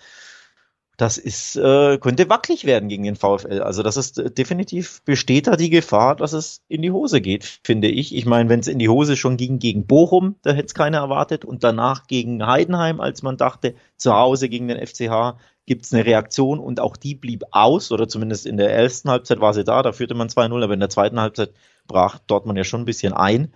das 0.99 1.17
ist, 1.17 1.55
äh, 1.55 1.97
könnte 1.99 2.29
wackelig 2.29 2.65
werden 2.65 2.89
gegen 2.89 3.05
den 3.05 3.15
VfL. 3.15 3.63
Also 3.63 3.85
das 3.85 3.97
ist 3.97 4.19
äh, 4.19 4.33
definitiv 4.33 5.01
besteht 5.05 5.47
da 5.47 5.55
die 5.55 5.71
Gefahr, 5.71 6.17
dass 6.17 6.33
es 6.33 6.65
in 6.67 6.83
die 6.83 6.91
Hose 6.91 7.21
geht, 7.21 7.61
finde 7.63 7.87
ich. 7.87 8.17
Ich 8.17 8.27
meine, 8.27 8.49
wenn 8.49 8.59
es 8.59 8.67
in 8.67 8.81
die 8.81 8.89
Hose 8.89 9.17
schon 9.17 9.37
ging 9.37 9.61
gegen 9.61 9.87
Bochum, 9.87 10.35
da 10.43 10.51
hätte 10.51 10.67
es 10.67 10.75
keiner 10.75 10.99
erwartet 10.99 11.45
und 11.45 11.63
danach 11.63 12.09
gegen 12.09 12.45
Heidenheim, 12.45 13.01
als 13.01 13.23
man 13.23 13.37
dachte, 13.37 13.77
zu 13.97 14.13
Hause 14.13 14.49
gegen 14.49 14.67
den 14.67 14.85
FCH 14.85 15.39
gibt 15.69 15.85
es 15.85 15.95
eine 15.95 16.05
Reaktion 16.05 16.59
und 16.59 16.81
auch 16.81 16.97
die 16.97 17.15
blieb 17.15 17.45
aus 17.53 17.93
oder 17.93 18.09
zumindest 18.09 18.47
in 18.47 18.57
der 18.57 18.75
ersten 18.75 19.09
Halbzeit 19.09 19.41
war 19.41 19.55
sie 19.55 19.63
da, 19.63 19.83
da 19.83 19.93
führte 19.93 20.15
man 20.15 20.29
2-0, 20.29 20.65
aber 20.65 20.75
in 20.75 20.81
der 20.81 20.91
zweiten 20.91 21.21
Halbzeit 21.21 21.53
brach 21.87 22.19
Dortmund 22.27 22.59
ja 22.59 22.65
schon 22.65 22.83
ein 22.83 22.87
bisschen 22.87 23.13
ein. 23.13 23.53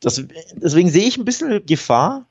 Das, 0.00 0.22
deswegen 0.54 0.90
sehe 0.90 1.08
ich 1.08 1.16
ein 1.16 1.24
bisschen 1.24 1.66
Gefahr, 1.66 2.26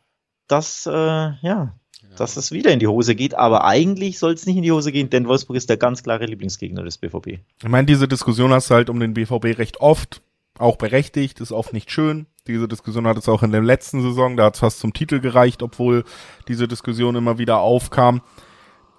dass 0.47 0.85
äh, 0.85 0.91
ja 0.91 1.73
dass 2.17 2.37
es 2.37 2.51
wieder 2.51 2.71
in 2.71 2.79
die 2.79 2.87
Hose 2.87 3.15
geht. 3.15 3.35
Aber 3.35 3.65
eigentlich 3.65 4.19
soll 4.19 4.33
es 4.33 4.45
nicht 4.45 4.57
in 4.57 4.63
die 4.63 4.71
Hose 4.71 4.91
gehen, 4.91 5.09
denn 5.09 5.27
Wolfsburg 5.27 5.57
ist 5.57 5.69
der 5.69 5.77
ganz 5.77 6.03
klare 6.03 6.25
Lieblingsgegner 6.25 6.83
des 6.83 6.97
BVB. 6.97 7.39
Ich 7.61 7.69
meine, 7.69 7.85
diese 7.85 8.07
Diskussion 8.07 8.51
hast 8.51 8.69
du 8.69 8.75
halt 8.75 8.89
um 8.89 8.99
den 8.99 9.13
BVB 9.13 9.57
recht 9.57 9.81
oft, 9.81 10.21
auch 10.57 10.77
berechtigt, 10.77 11.41
ist 11.41 11.51
oft 11.51 11.73
nicht 11.73 11.91
schön. 11.91 12.27
Diese 12.47 12.67
Diskussion 12.67 13.07
hat 13.07 13.17
es 13.17 13.29
auch 13.29 13.41
in 13.41 13.51
der 13.51 13.61
letzten 13.61 14.01
Saison, 14.01 14.37
da 14.37 14.45
hat 14.45 14.55
es 14.55 14.59
fast 14.59 14.79
zum 14.79 14.93
Titel 14.93 15.19
gereicht, 15.19 15.63
obwohl 15.63 16.03
diese 16.47 16.67
Diskussion 16.67 17.15
immer 17.15 17.37
wieder 17.37 17.59
aufkam. 17.59 18.21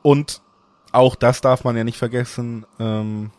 Und 0.05 0.43
auch 0.93 1.15
das 1.15 1.41
darf 1.41 1.65
man 1.65 1.79
ja 1.79 1.83
nicht 1.83 1.97
vergessen, 1.97 2.67
ähm, 2.79 3.31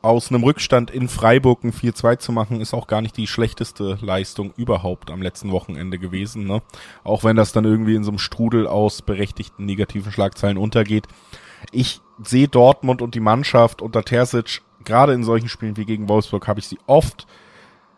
aus 0.00 0.30
einem 0.30 0.42
Rückstand 0.42 0.90
in 0.90 1.06
Freiburg 1.06 1.64
ein 1.64 1.72
4-2 1.72 2.18
zu 2.18 2.32
machen, 2.32 2.62
ist 2.62 2.72
auch 2.72 2.86
gar 2.86 3.02
nicht 3.02 3.16
die 3.18 3.26
schlechteste 3.26 3.98
Leistung 4.00 4.54
überhaupt 4.56 5.10
am 5.10 5.20
letzten 5.20 5.52
Wochenende 5.52 5.98
gewesen. 5.98 6.46
Ne? 6.46 6.62
Auch 7.04 7.24
wenn 7.24 7.36
das 7.36 7.52
dann 7.52 7.66
irgendwie 7.66 7.94
in 7.94 8.04
so 8.04 8.10
einem 8.10 8.18
Strudel 8.18 8.66
aus 8.66 9.02
berechtigten 9.02 9.66
negativen 9.66 10.10
Schlagzeilen 10.10 10.56
untergeht. 10.56 11.08
Ich 11.72 12.00
sehe 12.24 12.48
Dortmund 12.48 13.02
und 13.02 13.14
die 13.14 13.20
Mannschaft 13.20 13.82
unter 13.82 14.02
Terzic, 14.02 14.62
gerade 14.84 15.12
in 15.12 15.24
solchen 15.24 15.50
Spielen 15.50 15.76
wie 15.76 15.84
gegen 15.84 16.08
Wolfsburg, 16.08 16.48
habe 16.48 16.60
ich 16.60 16.68
sie 16.68 16.78
oft 16.86 17.26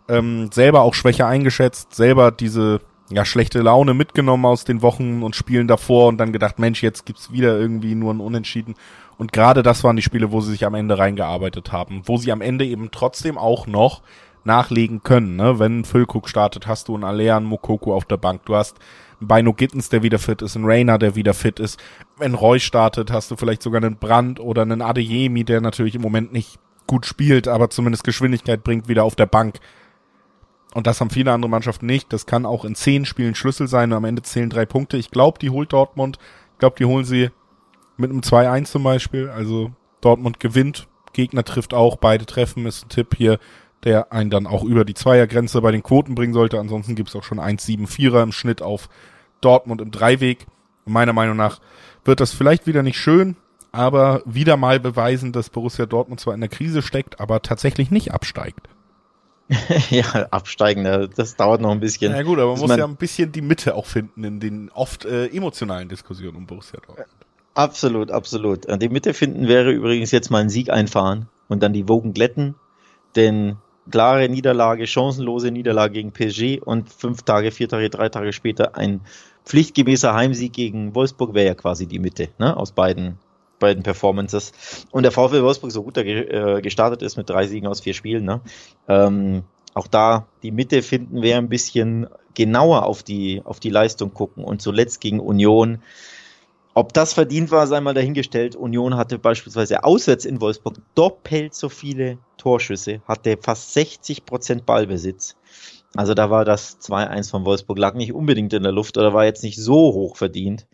ähm, 0.09 0.51
selber 0.51 0.81
auch 0.81 0.95
schwächer 0.95 1.29
eingeschätzt, 1.29 1.95
selber 1.95 2.33
diese 2.33 2.81
ja, 3.11 3.25
schlechte 3.25 3.61
Laune 3.61 3.93
mitgenommen 3.93 4.47
aus 4.47 4.65
den 4.65 4.83
Wochen 4.83 5.23
und 5.23 5.35
Spielen 5.35 5.67
davor 5.67 6.09
und 6.09 6.19
dann 6.19 6.33
gedacht, 6.33 6.59
Mensch, 6.59 6.83
jetzt 6.83 7.07
gibt's 7.07 7.33
wieder 7.33 7.59
irgendwie 7.59 7.95
nur 7.95 8.15
ein 8.15 8.21
Unentschieden. 8.21 8.77
Und 9.19 9.33
gerade 9.33 9.63
das 9.63 9.85
waren 9.85 9.97
die 9.97 10.03
Spiele, 10.03 10.33
wo 10.33 10.41
sie 10.41 10.53
sich 10.53 10.65
am 10.65 10.75
Ende 10.75 10.97
reingearbeitet 10.97 11.73
haben, 11.73 12.03
wo 12.07 12.17
sie 12.17 12.33
am 12.33 12.41
Ende 12.41 12.65
eben 12.65 12.91
trotzdem 12.91 13.37
auch 13.37 13.67
noch 13.67 14.03
nachlegen 14.45 15.03
können. 15.03 15.37
Ne? 15.37 15.59
Wenn 15.59 15.85
Füllkrug 15.85 16.29
startet, 16.29 16.67
hast 16.67 16.89
du 16.89 16.95
einen 16.95 17.05
Alean 17.05 17.45
Mokoko 17.45 17.95
auf 17.95 18.05
der 18.05 18.17
Bank. 18.17 18.47
Du 18.47 18.55
hast 18.55 18.79
einen 19.21 19.29
Beino 19.29 19.53
Gittens, 19.53 19.89
der 19.89 20.03
wieder 20.03 20.19
fit 20.19 20.41
ist, 20.41 20.57
einen 20.57 20.65
Rainer, 20.65 20.99
der 20.99 21.17
wieder 21.17 21.35
fit 21.35 21.61
ist. 21.61 21.79
Wenn 22.17 22.35
Roy 22.35 22.61
startet, 22.61 23.11
hast 23.11 23.31
du 23.31 23.37
vielleicht 23.37 23.63
sogar 23.63 23.83
einen 23.83 23.97
Brand 23.97 24.41
oder 24.41 24.63
einen 24.63 24.83
Adeyemi, 24.83 25.45
der 25.45 25.61
natürlich 25.61 25.95
im 25.95 26.03
Moment 26.03 26.33
nicht 26.33 26.59
gut 26.87 27.07
spielt, 27.07 27.47
aber 27.47 27.71
zumindest 27.71 28.05
Geschwindigkeit 28.05 28.65
bringt, 28.65 28.89
wieder 28.89 29.05
auf 29.05 29.17
der 29.17 29.27
Bank. 29.27 29.61
Und 30.75 30.87
das 30.87 31.01
haben 31.01 31.11
viele 31.11 31.33
andere 31.33 31.51
Mannschaften 31.51 31.87
nicht. 31.87 32.13
Das 32.13 32.27
kann 32.27 32.47
auch 32.47 32.65
in 32.65 32.75
zehn 32.75 33.05
Spielen 33.05 33.35
Schlüssel 33.35 33.67
sein 33.67 33.91
und 33.91 33.97
am 33.97 34.05
Ende 34.05 34.23
zählen 34.23 34.51
drei 34.51 34.67
Punkte. 34.67 34.97
Ich 34.97 35.11
glaube, 35.11 35.39
die 35.39 35.51
holt 35.51 35.73
Dortmund. 35.73 36.19
Ich 36.53 36.59
glaube, 36.59 36.77
die 36.79 36.85
holen 36.85 37.05
sie 37.05 37.31
mit 37.97 38.11
einem 38.11 38.21
2-1 38.21 38.65
zum 38.67 38.85
Beispiel. 38.85 39.29
Also 39.29 39.73
Dortmund 40.01 40.41
gewinnt, 40.41 40.89
Gegner 41.13 41.45
trifft 41.45 41.75
auch, 41.75 41.97
beide 41.97 42.27
treffen, 42.27 42.67
ist 42.67 42.87
ein 42.87 42.89
Tipp 42.89 43.15
hier, 43.17 43.39
der 43.85 44.13
einen 44.13 44.31
dann 44.31 44.47
auch 44.47 44.63
über 44.63 44.85
die 44.85 44.95
Zweiergrenze 44.95 45.61
bei 45.61 45.73
den 45.73 45.83
Quoten 45.83 46.15
bringen 46.15 46.35
sollte. 46.35 46.59
Ansonsten 46.59 46.95
gibt's 46.95 47.17
auch 47.17 47.25
schon 47.25 47.41
1-7-4er 47.41 48.23
im 48.23 48.33
Schnitt 48.33 48.63
auf 48.63 48.89
Dortmund 49.41 49.81
im 49.81 49.91
Dreiweg. 49.91 50.47
meiner 50.85 51.13
Meinung 51.13 51.37
nach 51.37 51.61
wird 52.05 52.21
das 52.21 52.33
vielleicht 52.33 52.67
wieder 52.67 52.83
nicht 52.83 52.99
schön, 52.99 53.37
aber 53.73 54.23
wieder 54.25 54.57
mal 54.57 54.81
beweisen, 54.81 55.33
dass 55.33 55.51
Borussia 55.51 55.87
Dortmund 55.87 56.21
zwar 56.21 56.35
in 56.35 56.41
der 56.41 56.49
Krise 56.49 56.83
steckt, 56.83 57.21
aber 57.21 57.43
tatsächlich 57.43 57.91
nicht 57.91 58.13
absteigt. 58.13 58.69
ja, 59.91 60.05
absteigen, 60.31 61.11
das 61.17 61.37
dauert 61.37 61.61
noch 61.61 61.71
ein 61.71 61.81
bisschen. 61.81 62.13
Ja 62.13 62.23
gut, 62.23 62.39
aber 62.39 62.53
man 62.53 62.61
muss 62.61 62.77
ja 62.77 62.85
ein 62.85 62.97
bisschen 62.97 63.33
die 63.33 63.43
Mitte 63.43 63.75
auch 63.75 63.87
finden 63.87 64.23
in 64.25 64.41
den 64.41 64.71
oft 64.71 65.05
äh, 65.05 65.27
emotionalen 65.27 65.89
Diskussionen 65.89 66.37
um 66.37 66.47
Borussia 66.47 66.79
Dortmund. 66.79 67.09
Absolut, 67.55 68.11
absolut. 68.11 68.67
Die 68.81 68.89
Mitte 68.89 69.13
finden 69.13 69.49
wäre 69.49 69.73
übrigens 69.73 70.13
jetzt 70.13 70.31
mal 70.31 70.39
einen 70.39 70.51
Sieg 70.51 70.71
einfahren 70.71 71.29
und 71.49 71.63
dann 71.63 71.73
die 71.73 71.89
Wogen 71.89 72.15
glätten, 72.15 72.55
denn 73.17 73.57
klare 73.91 74.29
Niederlage, 74.29 74.87
chancenlose 74.87 75.51
Niederlage 75.51 75.95
gegen 75.95 76.13
PSG 76.13 76.63
und 76.63 76.89
fünf 76.89 77.23
Tage, 77.23 77.51
vier 77.51 77.69
Tage, 77.69 77.91
drei 77.91 78.09
Tage 78.09 78.33
später 78.33 78.77
ein 78.77 79.01
pflichtgemäßer 79.45 80.15
Heimsieg 80.15 80.53
gegen 80.53 80.95
Wolfsburg 80.95 81.35
wäre 81.35 81.47
ja 81.47 81.55
quasi 81.55 81.87
die 81.87 81.99
Mitte 81.99 82.29
ne, 82.39 82.57
aus 82.57 82.73
beiden, 82.73 83.19
beiden 83.61 83.85
Performances. 83.85 84.53
Und 84.91 85.05
der 85.05 85.13
VfL 85.13 85.43
Wolfsburg 85.43 85.71
so 85.71 85.85
gut 85.85 85.97
da 85.97 86.01
äh, 86.01 86.61
gestartet 86.61 87.03
ist 87.03 87.17
mit 87.17 87.31
drei 87.31 87.47
Siegen 87.47 87.69
aus 87.69 87.81
vier 87.81 87.95
Spielen, 87.95 88.25
ne, 88.25 88.41
ähm, 88.89 89.45
auch 89.75 89.87
da 89.87 90.27
die 90.43 90.51
Mitte 90.51 90.83
finden 90.83 91.23
wir 91.23 91.37
ein 91.37 91.49
bisschen 91.49 92.09
genauer 92.35 92.87
auf 92.87 93.03
die, 93.03 93.43
auf 93.45 93.61
die 93.61 93.71
Leistung 93.71 94.13
gucken 94.13 94.45
und 94.45 94.61
zuletzt 94.61 95.01
gegen 95.01 95.21
Union. 95.21 95.83
Ob 96.75 96.93
das 96.93 97.13
verdient 97.13 97.51
war, 97.51 97.67
sei 97.67 97.81
mal 97.81 97.95
dahingestellt. 97.95 98.57
Union 98.57 98.97
hatte 98.97 99.19
beispielsweise 99.19 99.85
auswärts 99.85 100.25
in 100.25 100.41
Wolfsburg 100.41 100.77
doppelt 100.95 101.55
so 101.55 101.69
viele 101.69 102.19
Torschüsse, 102.37 103.03
hatte 103.07 103.37
fast 103.41 103.75
60 103.75 104.25
Prozent 104.25 104.67
Ballbesitz. 104.67 105.37
Also 105.97 106.15
da 106.15 106.31
war 106.31 106.45
das 106.45 106.81
2-1 106.81 107.31
von 107.31 107.45
Wolfsburg, 107.45 107.79
lag 107.79 107.95
nicht 107.95 108.13
unbedingt 108.13 108.53
in 108.53 108.63
der 108.63 108.73
Luft 108.73 108.97
oder 108.97 109.13
war 109.13 109.25
jetzt 109.25 109.43
nicht 109.43 109.57
so 109.57 109.75
hoch 109.75 110.17
verdient. 110.17 110.67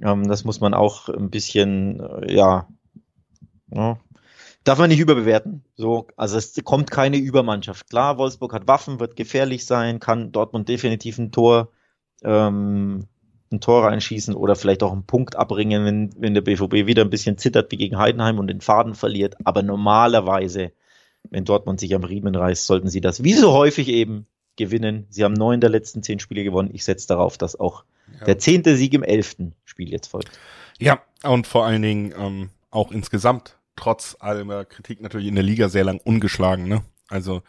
Ähm, 0.00 0.28
das 0.28 0.44
muss 0.44 0.60
man 0.60 0.74
auch 0.74 1.08
ein 1.08 1.30
bisschen, 1.30 2.00
äh, 2.00 2.34
ja, 2.34 2.68
ja, 3.70 3.98
darf 4.64 4.78
man 4.78 4.88
nicht 4.88 5.00
überbewerten. 5.00 5.64
So, 5.76 6.08
also 6.16 6.36
es 6.36 6.54
kommt 6.64 6.90
keine 6.90 7.18
Übermannschaft. 7.18 7.88
Klar, 7.90 8.18
Wolfsburg 8.18 8.52
hat 8.52 8.68
Waffen, 8.68 9.00
wird 9.00 9.16
gefährlich 9.16 9.66
sein, 9.66 10.00
kann 10.00 10.32
Dortmund 10.32 10.68
definitiv 10.68 11.18
ein 11.18 11.32
Tor, 11.32 11.70
ähm, 12.22 13.06
ein 13.50 13.60
Tor 13.60 13.84
reinschießen 13.84 14.34
oder 14.34 14.56
vielleicht 14.56 14.82
auch 14.82 14.92
einen 14.92 15.06
Punkt 15.06 15.36
abbringen, 15.36 15.84
wenn, 15.84 16.10
wenn 16.16 16.34
der 16.34 16.40
BVB 16.40 16.86
wieder 16.86 17.02
ein 17.02 17.10
bisschen 17.10 17.38
zittert 17.38 17.70
wie 17.70 17.76
gegen 17.76 17.98
Heidenheim 17.98 18.38
und 18.38 18.46
den 18.46 18.60
Faden 18.60 18.94
verliert. 18.94 19.36
Aber 19.44 19.62
normalerweise, 19.62 20.72
wenn 21.30 21.44
Dortmund 21.44 21.80
sich 21.80 21.94
am 21.94 22.04
Riemen 22.04 22.34
reißt, 22.34 22.66
sollten 22.66 22.88
sie 22.88 23.00
das 23.00 23.22
wie 23.24 23.34
so 23.34 23.52
häufig 23.52 23.88
eben 23.88 24.26
gewinnen. 24.56 25.06
Sie 25.10 25.24
haben 25.24 25.34
neun 25.34 25.60
der 25.60 25.70
letzten 25.70 26.02
zehn 26.02 26.18
Spiele 26.18 26.44
gewonnen. 26.44 26.70
Ich 26.72 26.84
setze 26.84 27.08
darauf, 27.08 27.38
dass 27.38 27.58
auch 27.58 27.84
ja. 28.18 28.24
der 28.26 28.38
zehnte 28.38 28.76
Sieg 28.76 28.94
im 28.94 29.02
elften 29.02 29.54
Spiel 29.64 29.90
jetzt 29.90 30.08
folgt. 30.08 30.30
Ja, 30.78 31.02
und 31.22 31.46
vor 31.46 31.64
allen 31.64 31.82
Dingen 31.82 32.14
ähm, 32.16 32.50
auch 32.70 32.90
insgesamt 32.90 33.58
trotz 33.76 34.16
aller 34.20 34.64
Kritik 34.64 35.00
natürlich 35.00 35.28
in 35.28 35.34
der 35.34 35.44
Liga 35.44 35.68
sehr 35.68 35.84
lang 35.84 36.00
ungeschlagen, 36.02 36.68
ne? 36.68 36.82
Also 37.08 37.42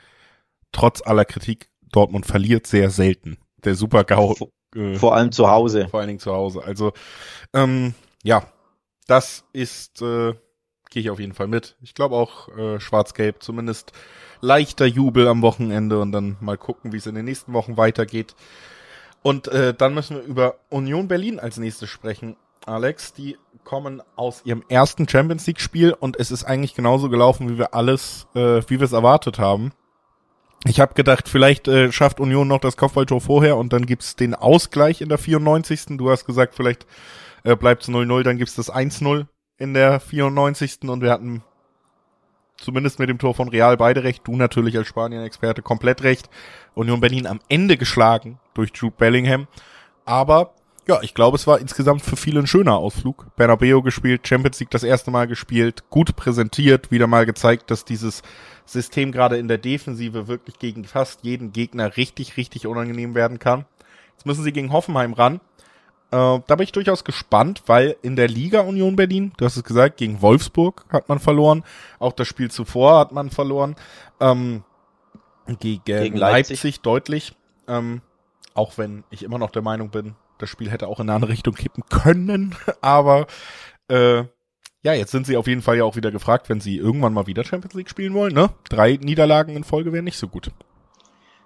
trotz 0.71 1.01
aller 1.01 1.25
Kritik, 1.25 1.69
Dortmund 1.91 2.25
verliert 2.25 2.67
sehr 2.67 2.89
selten. 2.89 3.37
Der 3.63 3.75
Super-GAU. 3.75 4.35
Vor, 4.35 4.49
äh, 4.75 4.95
vor 4.95 5.15
allem 5.15 5.31
zu 5.31 5.49
Hause. 5.49 5.87
Vor 5.89 5.99
allen 5.99 6.07
Dingen 6.07 6.19
zu 6.19 6.33
Hause. 6.33 6.63
Also, 6.63 6.93
ähm, 7.53 7.93
ja, 8.23 8.45
das 9.07 9.45
ist, 9.53 10.01
äh, 10.01 10.33
gehe 10.89 11.01
ich 11.01 11.09
auf 11.09 11.19
jeden 11.19 11.33
Fall 11.33 11.47
mit. 11.47 11.75
Ich 11.81 11.93
glaube 11.93 12.15
auch 12.15 12.49
äh, 12.57 12.79
Schwarz-Gelb, 12.79 13.41
zumindest 13.41 13.93
leichter 14.41 14.85
Jubel 14.85 15.27
am 15.27 15.41
Wochenende 15.41 15.99
und 16.01 16.11
dann 16.11 16.35
mal 16.41 16.57
gucken, 16.57 16.91
wie 16.91 16.97
es 16.97 17.07
in 17.07 17.15
den 17.15 17.25
nächsten 17.25 17.53
Wochen 17.53 17.77
weitergeht. 17.77 18.35
Und 19.23 19.47
äh, 19.47 19.73
dann 19.73 19.93
müssen 19.93 20.17
wir 20.17 20.23
über 20.23 20.55
Union 20.69 21.07
Berlin 21.07 21.39
als 21.39 21.57
nächstes 21.57 21.89
sprechen. 21.89 22.35
Alex, 22.65 23.13
die 23.13 23.37
kommen 23.63 24.01
aus 24.15 24.41
ihrem 24.45 24.63
ersten 24.67 25.07
Champions 25.07 25.47
League 25.47 25.61
Spiel 25.61 25.93
und 25.93 26.19
es 26.19 26.31
ist 26.31 26.43
eigentlich 26.43 26.75
genauso 26.75 27.09
gelaufen, 27.09 27.49
wie 27.49 27.57
wir 27.57 27.73
alles, 27.73 28.27
äh, 28.35 28.61
wie 28.67 28.79
wir 28.79 28.83
es 28.83 28.91
erwartet 28.91 29.39
haben. 29.39 29.71
Ich 30.65 30.79
habe 30.79 30.93
gedacht, 30.93 31.27
vielleicht 31.27 31.67
äh, 31.67 31.91
schafft 31.91 32.19
Union 32.19 32.47
noch 32.47 32.59
das 32.59 32.77
Kopfballtor 32.77 33.19
vorher 33.19 33.57
und 33.57 33.73
dann 33.73 33.85
gibt's 33.85 34.15
den 34.15 34.33
Ausgleich 34.33 35.01
in 35.01 35.09
der 35.09 35.17
94. 35.17 35.97
Du 35.97 36.09
hast 36.09 36.25
gesagt, 36.25 36.55
vielleicht 36.55 36.85
äh, 37.43 37.55
bleibt 37.55 37.83
es 37.83 37.89
0-0, 37.89 38.23
dann 38.23 38.37
gibt's 38.37 38.55
das 38.55 38.71
1-0 38.73 39.25
in 39.57 39.73
der 39.73 39.99
94. 39.99 40.83
und 40.83 41.01
wir 41.01 41.11
hatten 41.11 41.43
zumindest 42.57 42.99
mit 42.99 43.09
dem 43.09 43.19
Tor 43.19 43.33
von 43.33 43.49
Real 43.49 43.77
beide 43.77 44.03
recht. 44.03 44.21
Du 44.25 44.35
natürlich 44.35 44.77
als 44.77 44.87
Spanien-Experte 44.87 45.61
komplett 45.61 46.03
recht. 46.03 46.29
Union 46.75 47.01
Berlin 47.01 47.27
am 47.27 47.39
Ende 47.49 47.77
geschlagen 47.77 48.39
durch 48.53 48.71
Jude 48.75 48.95
Bellingham. 48.97 49.47
Aber 50.05 50.53
ja, 50.87 51.01
ich 51.01 51.13
glaube, 51.13 51.35
es 51.35 51.47
war 51.47 51.59
insgesamt 51.59 52.01
für 52.01 52.17
viele 52.17 52.41
ein 52.41 52.47
schöner 52.47 52.75
Ausflug. 52.75 53.27
Bernabeo 53.37 53.81
gespielt, 53.81 54.27
Champions 54.27 54.59
League 54.59 54.69
das 54.69 54.83
erste 54.83 55.11
Mal 55.11 55.27
gespielt, 55.27 55.89
gut 55.89 56.15
präsentiert, 56.17 56.91
wieder 56.91 57.07
mal 57.07 57.25
gezeigt, 57.25 57.71
dass 57.71 57.85
dieses 57.85 58.21
System 58.65 59.13
gerade 59.13 59.37
in 59.37 59.47
der 59.47 59.57
Defensive 59.57 60.27
wirklich 60.27 60.59
gegen 60.59 60.83
fast 60.83 61.23
jeden 61.23 61.53
Gegner 61.53 61.95
richtig, 61.95 62.35
richtig 62.35 62.67
unangenehm 62.67 63.15
werden 63.15 63.39
kann. 63.39 63.65
Jetzt 64.11 64.25
müssen 64.25 64.43
sie 64.43 64.51
gegen 64.51 64.73
Hoffenheim 64.73 65.13
ran. 65.13 65.39
Äh, 66.13 66.41
da 66.45 66.55
bin 66.55 66.63
ich 66.63 66.71
durchaus 66.71 67.03
gespannt, 67.03 67.63
weil 67.65 67.95
in 68.03 68.15
der 68.15 68.27
Liga 68.27 68.61
Union 68.61 68.95
Berlin, 68.95 69.33
du 69.37 69.45
hast 69.45 69.57
es 69.57 69.63
gesagt, 69.63 69.97
gegen 69.97 70.21
Wolfsburg 70.21 70.85
hat 70.89 71.09
man 71.09 71.17
verloren. 71.17 71.63
Auch 71.97 72.13
das 72.13 72.27
Spiel 72.27 72.51
zuvor 72.51 72.99
hat 72.99 73.11
man 73.11 73.31
verloren. 73.31 73.75
Ähm, 74.19 74.63
gegen, 75.59 75.83
gegen 75.83 76.17
Leipzig. 76.17 76.57
Leipzig 76.63 76.81
deutlich. 76.81 77.35
Ähm, 77.67 78.01
auch 78.53 78.77
wenn 78.77 79.03
ich 79.09 79.23
immer 79.23 79.39
noch 79.39 79.49
der 79.49 79.63
Meinung 79.63 79.89
bin, 79.89 80.13
das 80.37 80.51
Spiel 80.51 80.69
hätte 80.69 80.87
auch 80.87 80.99
in 80.99 81.09
eine 81.09 81.15
andere 81.15 81.31
Richtung 81.31 81.55
kippen 81.55 81.83
können, 81.89 82.55
aber 82.81 83.25
äh, 83.87 84.23
ja, 84.83 84.93
jetzt 84.93 85.11
sind 85.11 85.25
sie 85.25 85.37
auf 85.37 85.47
jeden 85.47 85.63
Fall 85.63 85.77
ja 85.77 85.83
auch 85.83 85.95
wieder 85.95 86.11
gefragt, 86.11 86.47
wenn 86.49 86.59
sie 86.59 86.77
irgendwann 86.77 87.13
mal 87.13 87.25
wieder 87.25 87.43
Champions 87.43 87.73
League 87.73 87.89
spielen 87.89 88.13
wollen, 88.13 88.35
ne? 88.35 88.51
Drei 88.69 88.99
Niederlagen 89.01 89.55
in 89.55 89.63
Folge 89.63 89.93
wären 89.93 90.03
nicht 90.05 90.17
so 90.17 90.27
gut. 90.27 90.51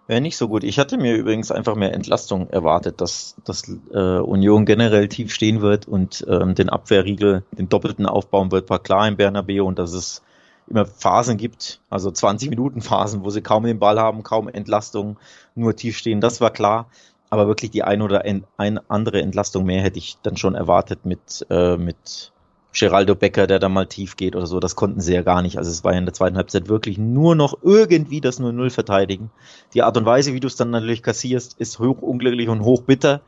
Wäre 0.08 0.22
nicht 0.22 0.38
so 0.38 0.48
gut. 0.48 0.64
Ich 0.64 0.80
hatte 0.80 0.98
mir 0.98 1.16
übrigens 1.16 1.52
einfach 1.52 1.76
mehr 1.76 1.94
Entlastung 1.94 2.50
erwartet, 2.50 3.02
dass, 3.02 3.36
dass 3.44 3.70
äh, 3.94 4.20
Union 4.20 4.66
generell 4.66 5.10
tief 5.10 5.34
stehen 5.34 5.62
wird 5.62 5.86
und 5.86 6.26
ähm, 6.30 6.56
den 6.56 6.70
Abwehrriegel, 6.70 7.44
den 7.52 7.68
doppelten 7.68 8.06
aufbauen 8.06 8.52
wird, 8.52 8.70
war 8.70 8.80
klar 8.80 9.06
im 9.06 9.18
Bernabeu 9.18 9.66
und 9.66 9.78
dass 9.80 9.92
es 9.92 10.24
immer 10.70 10.86
Phasen 10.86 11.38
gibt, 11.38 11.82
also 11.90 12.10
20 12.10 12.50
Minuten 12.50 12.82
Phasen, 12.82 13.24
wo 13.24 13.30
sie 13.30 13.42
kaum 13.42 13.64
den 13.64 13.80
Ball 13.80 14.00
haben, 14.00 14.24
kaum 14.24 14.48
Entlastung, 14.48 15.18
nur 15.56 15.76
tief 15.76 15.98
stehen, 15.98 16.22
das 16.22 16.40
war 16.40 16.52
klar. 16.52 16.88
Aber 17.30 17.48
wirklich 17.48 17.72
die 17.72 17.84
ein 17.84 18.02
oder 18.02 18.22
ein, 18.22 18.46
ein 18.56 18.80
andere 18.90 19.22
Entlastung 19.22 19.66
mehr 19.66 19.82
hätte 19.82 20.00
ich 20.00 20.18
dann 20.24 20.38
schon 20.38 20.56
erwartet 20.56 21.06
mit, 21.06 21.46
äh, 21.50 21.76
mit 21.76 22.32
Geraldo 22.80 23.16
Becker, 23.16 23.48
der 23.48 23.60
da 23.60 23.70
mal 23.70 23.88
tief 23.88 24.18
geht 24.18 24.36
oder 24.36 24.46
so. 24.46 24.60
Das 24.60 24.76
konnten 24.76 25.02
sie 25.02 25.14
ja 25.14 25.24
gar 25.24 25.42
nicht. 25.42 25.58
Also 25.58 25.72
es 25.72 25.84
war 25.84 25.94
ja 25.94 26.00
in 26.00 26.06
der 26.06 26.14
zweiten 26.14 26.38
Halbzeit 26.38 26.70
wirklich 26.70 26.98
nur 26.98 27.36
noch 27.36 27.58
irgendwie 27.64 28.22
das 28.22 28.40
0-0 28.40 28.70
verteidigen. 28.70 29.32
Die 29.74 29.82
Art 29.82 29.98
und 29.98 30.06
Weise, 30.06 30.34
wie 30.34 30.40
du 30.40 30.48
es 30.48 30.56
dann 30.56 30.70
natürlich 30.70 31.02
kassierst, 31.02 31.60
ist 31.60 31.80
hoch 31.80 32.02
unglücklich 32.02 32.50
und 32.50 32.62
hoch 32.62 32.84
bitter, 32.84 33.22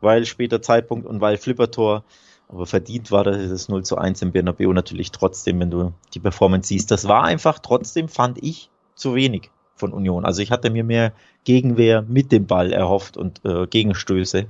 weil 0.00 0.26
später 0.26 0.60
Zeitpunkt 0.60 1.06
und 1.06 1.20
weil 1.20 1.36
Flippertor. 1.36 2.04
Aber 2.48 2.66
verdient 2.66 3.10
war 3.10 3.24
das 3.24 3.68
0 3.68 3.84
zu 3.84 3.96
1 3.96 4.22
im 4.22 4.32
Bernabeu 4.32 4.72
natürlich 4.72 5.12
trotzdem, 5.12 5.60
wenn 5.60 5.70
du 5.70 5.92
die 6.12 6.20
Performance 6.20 6.68
siehst. 6.68 6.90
Das 6.90 7.06
war 7.06 7.22
einfach 7.22 7.60
trotzdem, 7.60 8.08
fand 8.08 8.42
ich, 8.42 8.70
zu 8.96 9.14
wenig 9.14 9.50
von 9.76 9.92
Union. 9.92 10.24
Also 10.24 10.42
ich 10.42 10.50
hatte 10.50 10.70
mir 10.70 10.84
mehr 10.84 11.12
Gegenwehr 11.44 12.02
mit 12.02 12.32
dem 12.32 12.46
Ball 12.46 12.72
erhofft 12.72 13.16
und 13.16 13.44
äh, 13.44 13.66
Gegenstöße. 13.66 14.46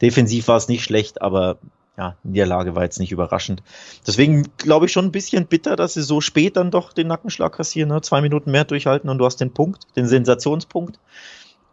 Defensiv 0.00 0.48
war 0.48 0.56
es 0.56 0.68
nicht 0.68 0.84
schlecht, 0.84 1.22
aber 1.22 1.58
ja, 1.98 2.16
Niederlage 2.22 2.76
war 2.76 2.84
jetzt 2.84 3.00
nicht 3.00 3.10
überraschend. 3.10 3.62
Deswegen 4.06 4.44
glaube 4.56 4.86
ich 4.86 4.92
schon 4.92 5.06
ein 5.06 5.12
bisschen 5.12 5.46
bitter, 5.46 5.74
dass 5.74 5.94
sie 5.94 6.02
so 6.02 6.20
spät 6.20 6.56
dann 6.56 6.70
doch 6.70 6.92
den 6.92 7.08
Nackenschlag 7.08 7.52
kassieren, 7.52 7.90
ne? 7.90 8.00
zwei 8.02 8.20
Minuten 8.20 8.52
mehr 8.52 8.64
durchhalten 8.64 9.10
und 9.10 9.18
du 9.18 9.26
hast 9.26 9.38
den 9.38 9.52
Punkt, 9.52 9.82
den 9.96 10.06
Sensationspunkt. 10.06 11.00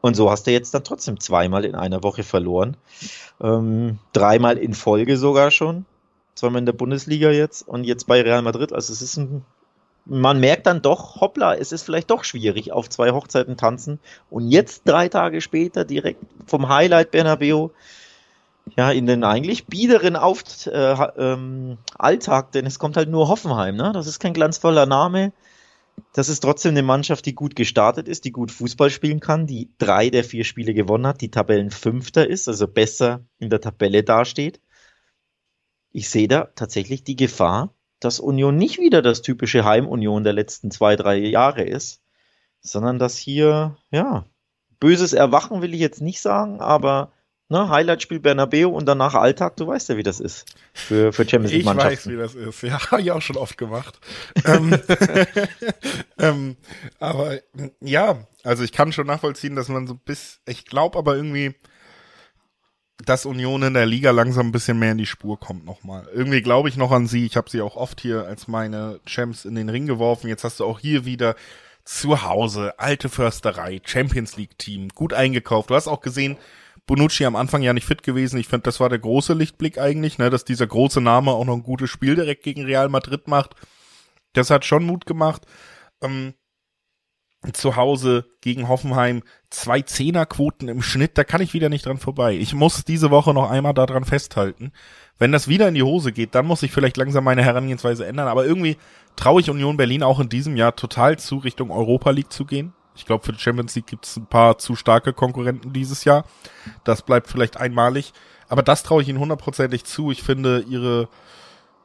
Und 0.01 0.15
so 0.15 0.31
hast 0.31 0.47
du 0.47 0.51
jetzt 0.51 0.73
dann 0.73 0.83
trotzdem 0.83 1.19
zweimal 1.19 1.63
in 1.63 1.75
einer 1.75 2.03
Woche 2.03 2.23
verloren. 2.23 2.75
Ähm, 3.41 3.99
dreimal 4.13 4.57
in 4.57 4.73
Folge 4.73 5.17
sogar 5.17 5.51
schon. 5.51 5.85
Zweimal 6.33 6.59
in 6.59 6.65
der 6.65 6.73
Bundesliga 6.73 7.29
jetzt 7.29 7.67
und 7.67 7.83
jetzt 7.83 8.07
bei 8.07 8.21
Real 8.21 8.41
Madrid. 8.41 8.73
Also 8.73 8.93
es 8.93 9.01
ist 9.01 9.17
ein 9.17 9.45
man 10.07 10.39
merkt 10.39 10.67
dann 10.67 10.83
doch, 10.83 11.19
hoppla, 11.19 11.55
es 11.55 11.71
ist 11.71 11.81
vielleicht 11.81 12.11
doch 12.11 12.23
schwierig, 12.23 12.71
auf 12.71 12.89
zwei 12.89 13.11
Hochzeiten 13.11 13.57
tanzen. 13.57 13.99
Und 14.29 14.51
jetzt 14.51 14.83
drei 14.85 15.09
Tage 15.09 15.41
später 15.41 15.83
direkt 15.83 16.21
vom 16.45 16.69
Highlight 16.69 17.09
Bernabeu, 17.09 17.69
ja, 18.75 18.91
in 18.91 19.05
den 19.05 19.23
eigentlich 19.23 19.67
biederen 19.67 20.15
Auf 20.15 20.65
äh, 20.65 20.93
ähm, 21.17 21.77
Alltag, 21.97 22.51
denn 22.51 22.65
es 22.65 22.79
kommt 22.79 22.97
halt 22.97 23.09
nur 23.09 23.27
Hoffenheim, 23.27 23.75
ne? 23.75 23.91
Das 23.93 24.07
ist 24.07 24.19
kein 24.19 24.33
glanzvoller 24.33 24.85
Name. 24.85 25.33
Das 26.13 26.29
ist 26.29 26.41
trotzdem 26.41 26.71
eine 26.71 26.83
Mannschaft, 26.83 27.25
die 27.25 27.35
gut 27.35 27.55
gestartet 27.55 28.07
ist, 28.09 28.25
die 28.25 28.31
gut 28.31 28.51
Fußball 28.51 28.89
spielen 28.89 29.19
kann, 29.19 29.47
die 29.47 29.69
drei 29.77 30.09
der 30.09 30.23
vier 30.23 30.43
Spiele 30.43 30.73
gewonnen 30.73 31.07
hat, 31.07 31.21
die 31.21 31.31
Tabellenfünfter 31.31 32.27
ist, 32.27 32.47
also 32.47 32.67
besser 32.67 33.21
in 33.39 33.49
der 33.49 33.61
Tabelle 33.61 34.03
dasteht. 34.03 34.59
Ich 35.91 36.09
sehe 36.09 36.27
da 36.27 36.49
tatsächlich 36.55 37.05
die 37.05 37.15
Gefahr, 37.15 37.73
dass 38.01 38.19
Union 38.19 38.57
nicht 38.57 38.77
wieder 38.77 39.01
das 39.01 39.21
typische 39.21 39.63
Heimunion 39.63 40.25
der 40.25 40.33
letzten 40.33 40.69
zwei, 40.69 40.97
drei 40.97 41.17
Jahre 41.17 41.63
ist, 41.63 42.01
sondern 42.59 42.99
dass 42.99 43.17
hier, 43.17 43.77
ja, 43.89 44.25
böses 44.79 45.13
Erwachen 45.13 45.61
will 45.61 45.73
ich 45.73 45.79
jetzt 45.79 46.01
nicht 46.01 46.19
sagen, 46.19 46.59
aber 46.59 47.11
ne, 47.49 47.69
Highlight-Spiel 47.69 48.19
Bernabeu 48.19 48.69
und 48.69 48.85
danach 48.85 49.13
Alltag, 49.13 49.55
du 49.57 49.67
weißt 49.67 49.89
ja, 49.89 49.97
wie 49.97 50.03
das 50.03 50.19
ist 50.19 50.45
für, 50.73 51.13
für 51.13 51.27
Champions 51.27 51.53
League 51.53 51.65
Mannschaften. 51.65 52.11
Ich 52.11 52.17
weiß, 52.17 52.35
wie 52.35 52.43
das 52.43 52.55
ist. 52.55 52.61
Ja, 52.63 52.79
habe 52.91 53.01
ich 53.01 53.11
auch 53.11 53.21
schon 53.21 53.37
oft 53.37 53.57
gemacht. 53.57 53.99
ähm, 54.45 54.79
ähm, 56.19 56.57
aber 56.99 57.39
ja, 57.81 58.17
also 58.43 58.63
ich 58.63 58.71
kann 58.71 58.91
schon 58.91 59.07
nachvollziehen, 59.07 59.55
dass 59.55 59.69
man 59.69 59.87
so 59.87 59.95
bis, 59.95 60.39
ich 60.45 60.65
glaube 60.65 60.97
aber 60.97 61.15
irgendwie, 61.15 61.55
dass 63.05 63.25
Union 63.25 63.61
in 63.63 63.73
der 63.73 63.85
Liga 63.85 64.11
langsam 64.11 64.47
ein 64.47 64.51
bisschen 64.51 64.79
mehr 64.79 64.93
in 64.93 64.97
die 64.97 65.05
Spur 65.05 65.39
kommt 65.39 65.65
nochmal. 65.65 66.07
Irgendwie 66.13 66.41
glaube 66.41 66.69
ich 66.69 66.77
noch 66.77 66.91
an 66.91 67.07
sie. 67.07 67.25
Ich 67.25 67.35
habe 67.35 67.49
sie 67.49 67.61
auch 67.61 67.75
oft 67.75 67.99
hier 68.01 68.25
als 68.25 68.47
meine 68.47 68.99
Champs 69.05 69.45
in 69.45 69.55
den 69.55 69.69
Ring 69.69 69.85
geworfen. 69.85 70.29
Jetzt 70.29 70.43
hast 70.43 70.59
du 70.59 70.65
auch 70.65 70.79
hier 70.79 71.05
wieder 71.05 71.35
zu 71.83 72.23
Hause, 72.23 72.79
alte 72.79 73.09
Försterei, 73.09 73.79
Champions 73.85 74.37
League 74.37 74.57
Team, 74.57 74.89
gut 74.89 75.13
eingekauft. 75.13 75.69
Du 75.69 75.75
hast 75.75 75.87
auch 75.87 76.01
gesehen, 76.01 76.37
Bonucci 76.85 77.25
am 77.25 77.35
Anfang 77.35 77.61
ja 77.61 77.73
nicht 77.73 77.85
fit 77.85 78.03
gewesen. 78.03 78.39
Ich 78.39 78.47
finde, 78.47 78.63
das 78.63 78.79
war 78.79 78.89
der 78.89 78.99
große 78.99 79.33
Lichtblick 79.33 79.77
eigentlich, 79.77 80.17
ne, 80.17 80.29
dass 80.29 80.45
dieser 80.45 80.67
große 80.67 81.01
Name 81.01 81.31
auch 81.31 81.45
noch 81.45 81.55
ein 81.55 81.63
gutes 81.63 81.89
Spiel 81.89 82.15
direkt 82.15 82.43
gegen 82.43 82.63
Real 82.63 82.89
Madrid 82.89 83.27
macht. 83.27 83.55
Das 84.33 84.49
hat 84.49 84.65
schon 84.65 84.85
Mut 84.85 85.05
gemacht. 85.05 85.45
Ähm, 86.01 86.35
zu 87.53 87.75
Hause 87.75 88.25
gegen 88.41 88.67
Hoffenheim 88.67 89.23
zwei 89.49 89.81
Zehnerquoten 89.81 90.67
im 90.67 90.81
Schnitt, 90.81 91.17
da 91.17 91.23
kann 91.23 91.41
ich 91.41 91.53
wieder 91.53 91.69
nicht 91.69 91.85
dran 91.85 91.97
vorbei. 91.97 92.33
Ich 92.35 92.53
muss 92.53 92.83
diese 92.83 93.11
Woche 93.11 93.33
noch 93.33 93.49
einmal 93.49 93.73
daran 93.73 94.03
festhalten. 94.03 94.71
Wenn 95.17 95.31
das 95.31 95.47
wieder 95.47 95.67
in 95.67 95.75
die 95.75 95.83
Hose 95.83 96.11
geht, 96.11 96.35
dann 96.35 96.45
muss 96.45 96.63
ich 96.63 96.71
vielleicht 96.71 96.97
langsam 96.97 97.23
meine 97.23 97.43
Herangehensweise 97.43 98.05
ändern. 98.05 98.27
Aber 98.27 98.45
irgendwie 98.45 98.77
traue 99.15 99.41
ich 99.41 99.49
Union 99.49 99.77
Berlin 99.77 100.03
auch 100.03 100.19
in 100.19 100.29
diesem 100.29 100.55
Jahr 100.57 100.75
total 100.75 101.17
zu, 101.19 101.37
Richtung 101.37 101.71
Europa 101.71 102.09
League 102.11 102.33
zu 102.33 102.45
gehen. 102.45 102.73
Ich 102.95 103.05
glaube, 103.05 103.25
für 103.25 103.33
die 103.33 103.39
Champions 103.39 103.75
League 103.75 103.87
gibt 103.87 104.05
es 104.05 104.17
ein 104.17 104.25
paar 104.25 104.57
zu 104.57 104.75
starke 104.75 105.13
Konkurrenten 105.13 105.73
dieses 105.73 106.05
Jahr. 106.05 106.25
Das 106.83 107.01
bleibt 107.01 107.27
vielleicht 107.27 107.57
einmalig. 107.57 108.13
Aber 108.47 108.63
das 108.63 108.83
traue 108.83 109.01
ich 109.01 109.09
ihnen 109.09 109.19
hundertprozentig 109.19 109.83
zu. 109.83 110.11
Ich 110.11 110.23
finde 110.23 110.59
ihre 110.61 111.09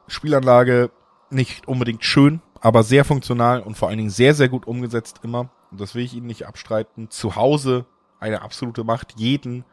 Spielanlage 0.07 0.91
nicht 1.31 1.69
unbedingt 1.69 2.05
schön, 2.05 2.43
aber 2.61 2.83
sehr 2.83 3.05
funktional 3.05 3.61
und 3.61 3.77
vor 3.77 3.89
allen 3.89 3.99
Dingen 3.99 4.11
sehr, 4.11 4.35
sehr 4.35 4.49
gut 4.49 4.67
umgesetzt 4.67 5.21
immer. 5.23 5.51
Und 5.71 5.81
das 5.81 5.95
will 5.95 6.05
ich 6.05 6.15
ihnen 6.15 6.27
nicht 6.27 6.47
abstreiten. 6.47 7.11
Zu 7.11 7.37
Hause 7.37 7.87
eine 8.19 8.43
absolute 8.43 8.85
Macht. 8.85 9.15
Jeden 9.17 9.65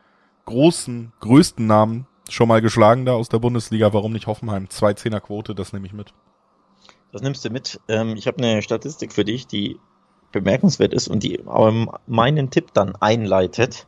großen, 0.45 1.11
größten 1.19 1.65
Namen 1.65 2.07
schon 2.29 2.47
mal 2.47 2.61
geschlagen 2.61 3.05
da 3.05 3.13
aus 3.13 3.29
der 3.29 3.39
Bundesliga. 3.39 3.93
Warum 3.93 4.13
nicht 4.13 4.27
Hoffenheim? 4.27 4.69
Zwei 4.69 4.93
Zehner 4.93 5.19
Quote, 5.19 5.55
das 5.55 5.73
nehme 5.73 5.87
ich 5.87 5.93
mit. 5.93 6.13
Das 7.11 7.21
nimmst 7.21 7.43
du 7.45 7.49
mit. 7.49 7.79
Ähm, 7.87 8.15
ich 8.15 8.27
habe 8.27 8.37
eine 8.43 8.61
Statistik 8.61 9.13
für 9.13 9.25
dich, 9.25 9.47
die 9.47 9.79
bemerkenswert 10.31 10.93
ist 10.93 11.07
und 11.07 11.23
die 11.23 11.39
meinen 12.05 12.49
Tipp 12.49 12.73
dann 12.73 12.95
einleitet. 12.95 13.87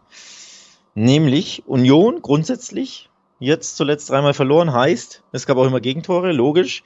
Nämlich 0.95 1.63
Union 1.67 2.21
grundsätzlich 2.21 3.09
jetzt 3.39 3.77
zuletzt 3.77 4.09
dreimal 4.09 4.33
verloren 4.33 4.73
heißt, 4.73 5.23
es 5.31 5.45
gab 5.45 5.57
auch 5.57 5.65
immer 5.65 5.79
Gegentore, 5.79 6.31
logisch. 6.31 6.83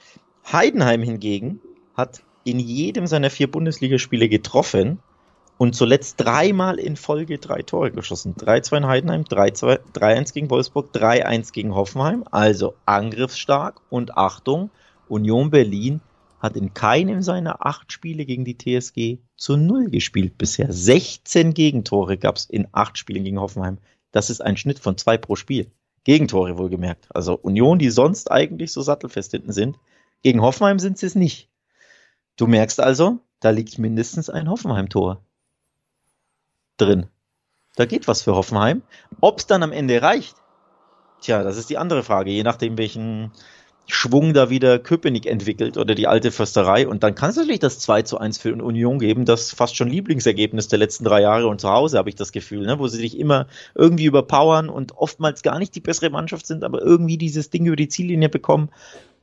Heidenheim 0.52 1.02
hingegen 1.02 1.60
hat 1.96 2.22
in 2.44 2.58
jedem 2.58 3.06
seiner 3.06 3.30
vier 3.30 3.50
Bundesligaspiele 3.50 4.28
getroffen 4.28 4.98
und 5.56 5.74
zuletzt 5.74 6.16
dreimal 6.18 6.78
in 6.78 6.96
Folge 6.96 7.38
drei 7.38 7.62
Tore 7.62 7.90
geschossen. 7.90 8.34
3-2 8.36 8.76
in 8.76 8.86
Heidenheim, 8.86 9.22
3-1 9.22 10.34
gegen 10.34 10.50
Wolfsburg, 10.50 10.90
3-1 10.94 11.52
gegen 11.52 11.74
Hoffenheim, 11.74 12.24
also 12.30 12.74
angriffsstark 12.84 13.80
und 13.88 14.16
Achtung, 14.16 14.70
Union 15.08 15.50
Berlin 15.50 16.00
hat 16.44 16.58
in 16.58 16.74
keinem 16.74 17.22
seiner 17.22 17.64
acht 17.64 17.90
Spiele 17.90 18.26
gegen 18.26 18.44
die 18.44 18.58
TSG 18.58 19.18
zu 19.34 19.56
Null 19.56 19.88
gespielt 19.88 20.36
bisher. 20.36 20.70
16 20.70 21.54
Gegentore 21.54 22.18
gab 22.18 22.36
es 22.36 22.44
in 22.44 22.68
acht 22.70 22.98
Spielen 22.98 23.24
gegen 23.24 23.40
Hoffenheim. 23.40 23.78
Das 24.12 24.28
ist 24.28 24.42
ein 24.42 24.58
Schnitt 24.58 24.78
von 24.78 24.98
zwei 24.98 25.16
pro 25.16 25.36
Spiel. 25.36 25.70
Gegentore 26.04 26.58
wohlgemerkt. 26.58 27.06
Also 27.08 27.34
Union, 27.34 27.78
die 27.78 27.88
sonst 27.88 28.30
eigentlich 28.30 28.72
so 28.72 28.82
sattelfest 28.82 29.30
hinten 29.30 29.52
sind. 29.52 29.78
Gegen 30.22 30.42
Hoffenheim 30.42 30.78
sind 30.78 30.98
sie 30.98 31.06
es 31.06 31.14
nicht. 31.14 31.48
Du 32.36 32.46
merkst 32.46 32.78
also, 32.78 33.20
da 33.40 33.48
liegt 33.48 33.78
mindestens 33.78 34.28
ein 34.28 34.50
Hoffenheim-Tor 34.50 35.24
drin. 36.76 37.06
Da 37.74 37.86
geht 37.86 38.06
was 38.06 38.20
für 38.20 38.34
Hoffenheim. 38.34 38.82
Ob 39.22 39.38
es 39.38 39.46
dann 39.46 39.62
am 39.62 39.72
Ende 39.72 40.02
reicht, 40.02 40.36
tja, 41.22 41.42
das 41.42 41.56
ist 41.56 41.70
die 41.70 41.78
andere 41.78 42.02
Frage. 42.02 42.30
Je 42.30 42.42
nachdem, 42.42 42.76
welchen 42.76 43.32
Schwung 43.86 44.32
da 44.32 44.48
wieder 44.48 44.78
Köpenick 44.78 45.26
entwickelt 45.26 45.76
oder 45.76 45.94
die 45.94 46.06
alte 46.06 46.30
Försterei. 46.30 46.88
Und 46.88 47.02
dann 47.02 47.14
kann 47.14 47.30
es 47.30 47.36
natürlich 47.36 47.60
das 47.60 47.78
2 47.80 48.02
zu 48.02 48.18
1 48.18 48.38
für 48.38 48.54
Union 48.54 48.98
geben, 48.98 49.24
das 49.24 49.52
fast 49.52 49.76
schon 49.76 49.88
Lieblingsergebnis 49.88 50.68
der 50.68 50.78
letzten 50.78 51.04
drei 51.04 51.20
Jahre 51.20 51.48
und 51.48 51.60
zu 51.60 51.68
Hause 51.68 51.98
habe 51.98 52.08
ich 52.08 52.14
das 52.14 52.32
Gefühl, 52.32 52.66
ne, 52.66 52.78
wo 52.78 52.88
sie 52.88 52.98
sich 52.98 53.18
immer 53.18 53.46
irgendwie 53.74 54.06
überpowern 54.06 54.68
und 54.68 54.96
oftmals 54.96 55.42
gar 55.42 55.58
nicht 55.58 55.74
die 55.74 55.80
bessere 55.80 56.10
Mannschaft 56.10 56.46
sind, 56.46 56.64
aber 56.64 56.80
irgendwie 56.80 57.18
dieses 57.18 57.50
Ding 57.50 57.66
über 57.66 57.76
die 57.76 57.88
Ziellinie 57.88 58.30
bekommen, 58.30 58.70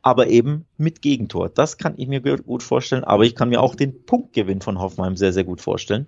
aber 0.04 0.28
eben 0.28 0.66
mit 0.78 1.02
Gegentor. 1.02 1.50
Das 1.50 1.78
kann 1.78 1.96
ich 1.98 2.08
mir 2.08 2.22
gut 2.22 2.64
vorstellen, 2.64 3.04
aber 3.04 3.24
ich 3.24 3.36
kann 3.36 3.50
mir 3.50 3.62
auch 3.62 3.76
den 3.76 4.06
Punktgewinn 4.06 4.62
von 4.62 4.80
Hoffenheim 4.80 5.18
sehr, 5.18 5.34
sehr 5.34 5.44
gut 5.44 5.62
vorstellen. 5.62 6.08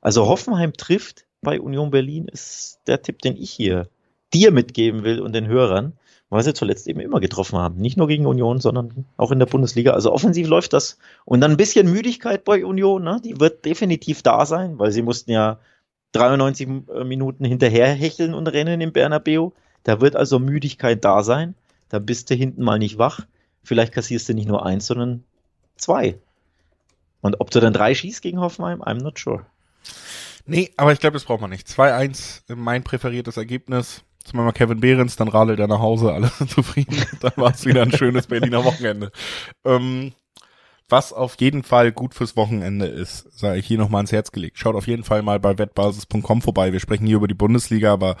Also 0.00 0.26
Hoffenheim 0.26 0.72
trifft 0.72 1.24
bei 1.40 1.60
Union 1.60 1.90
Berlin 1.90 2.26
ist 2.26 2.80
der 2.86 3.02
Tipp, 3.02 3.20
den 3.20 3.36
ich 3.36 3.50
hier 3.50 3.88
dir 4.34 4.50
mitgeben 4.52 5.04
will 5.04 5.20
und 5.20 5.32
den 5.32 5.46
Hörern 5.46 5.94
weil 6.30 6.42
sie 6.42 6.54
zuletzt 6.54 6.86
eben 6.88 7.00
immer 7.00 7.20
getroffen 7.20 7.58
haben. 7.58 7.78
Nicht 7.78 7.96
nur 7.96 8.06
gegen 8.06 8.26
Union, 8.26 8.60
sondern 8.60 9.06
auch 9.16 9.32
in 9.32 9.38
der 9.38 9.46
Bundesliga. 9.46 9.92
Also 9.92 10.12
offensiv 10.12 10.48
läuft 10.48 10.72
das. 10.72 10.98
Und 11.24 11.40
dann 11.40 11.52
ein 11.52 11.56
bisschen 11.56 11.90
Müdigkeit 11.90 12.44
bei 12.44 12.64
Union, 12.64 13.02
ne? 13.02 13.20
die 13.24 13.40
wird 13.40 13.64
definitiv 13.64 14.22
da 14.22 14.44
sein, 14.44 14.78
weil 14.78 14.92
sie 14.92 15.02
mussten 15.02 15.30
ja 15.30 15.58
93 16.12 16.68
äh, 16.68 17.04
Minuten 17.04 17.44
hinterher 17.44 17.88
hecheln 17.88 18.34
und 18.34 18.46
rennen 18.46 18.80
im 18.80 18.92
Bernabeu. 18.92 19.50
Da 19.84 20.00
wird 20.00 20.16
also 20.16 20.38
Müdigkeit 20.38 21.04
da 21.04 21.22
sein. 21.22 21.54
Da 21.88 21.98
bist 21.98 22.28
du 22.30 22.34
hinten 22.34 22.62
mal 22.62 22.78
nicht 22.78 22.98
wach. 22.98 23.20
Vielleicht 23.62 23.92
kassierst 23.92 24.28
du 24.28 24.34
nicht 24.34 24.48
nur 24.48 24.64
eins, 24.66 24.86
sondern 24.86 25.24
zwei. 25.76 26.18
Und 27.20 27.40
ob 27.40 27.50
du 27.50 27.60
dann 27.60 27.72
drei 27.72 27.94
schießt 27.94 28.22
gegen 28.22 28.40
Hoffenheim, 28.40 28.82
I'm 28.82 29.02
not 29.02 29.18
sure. 29.18 29.46
Nee, 30.46 30.72
aber 30.76 30.92
ich 30.92 31.00
glaube, 31.00 31.14
das 31.14 31.24
braucht 31.24 31.40
man 31.40 31.50
nicht. 31.50 31.66
2-1, 31.66 32.54
mein 32.54 32.82
präferiertes 32.82 33.36
Ergebnis. 33.36 34.02
Zumal 34.28 34.52
Kevin 34.52 34.80
Behrens, 34.80 35.16
dann 35.16 35.28
radelt 35.28 35.58
er 35.58 35.68
nach 35.68 35.78
Hause, 35.78 36.12
alle 36.12 36.30
zufrieden. 36.48 37.02
Dann 37.20 37.32
war 37.36 37.52
es 37.52 37.64
wieder 37.64 37.80
ein 37.80 37.92
schönes 37.92 38.26
Berliner 38.26 38.62
Wochenende. 38.62 39.10
Ähm, 39.64 40.12
was 40.86 41.14
auf 41.14 41.36
jeden 41.40 41.62
Fall 41.62 41.92
gut 41.92 42.14
fürs 42.14 42.36
Wochenende 42.36 42.84
ist, 42.84 43.38
sage 43.38 43.58
ich 43.58 43.66
hier 43.66 43.78
nochmal 43.78 44.00
ans 44.00 44.12
Herz 44.12 44.30
gelegt. 44.30 44.58
Schaut 44.58 44.76
auf 44.76 44.86
jeden 44.86 45.02
Fall 45.02 45.22
mal 45.22 45.40
bei 45.40 45.56
wettbasis.com 45.56 46.42
vorbei. 46.42 46.72
Wir 46.72 46.80
sprechen 46.80 47.06
hier 47.06 47.16
über 47.16 47.26
die 47.26 47.32
Bundesliga, 47.32 47.90
aber 47.90 48.16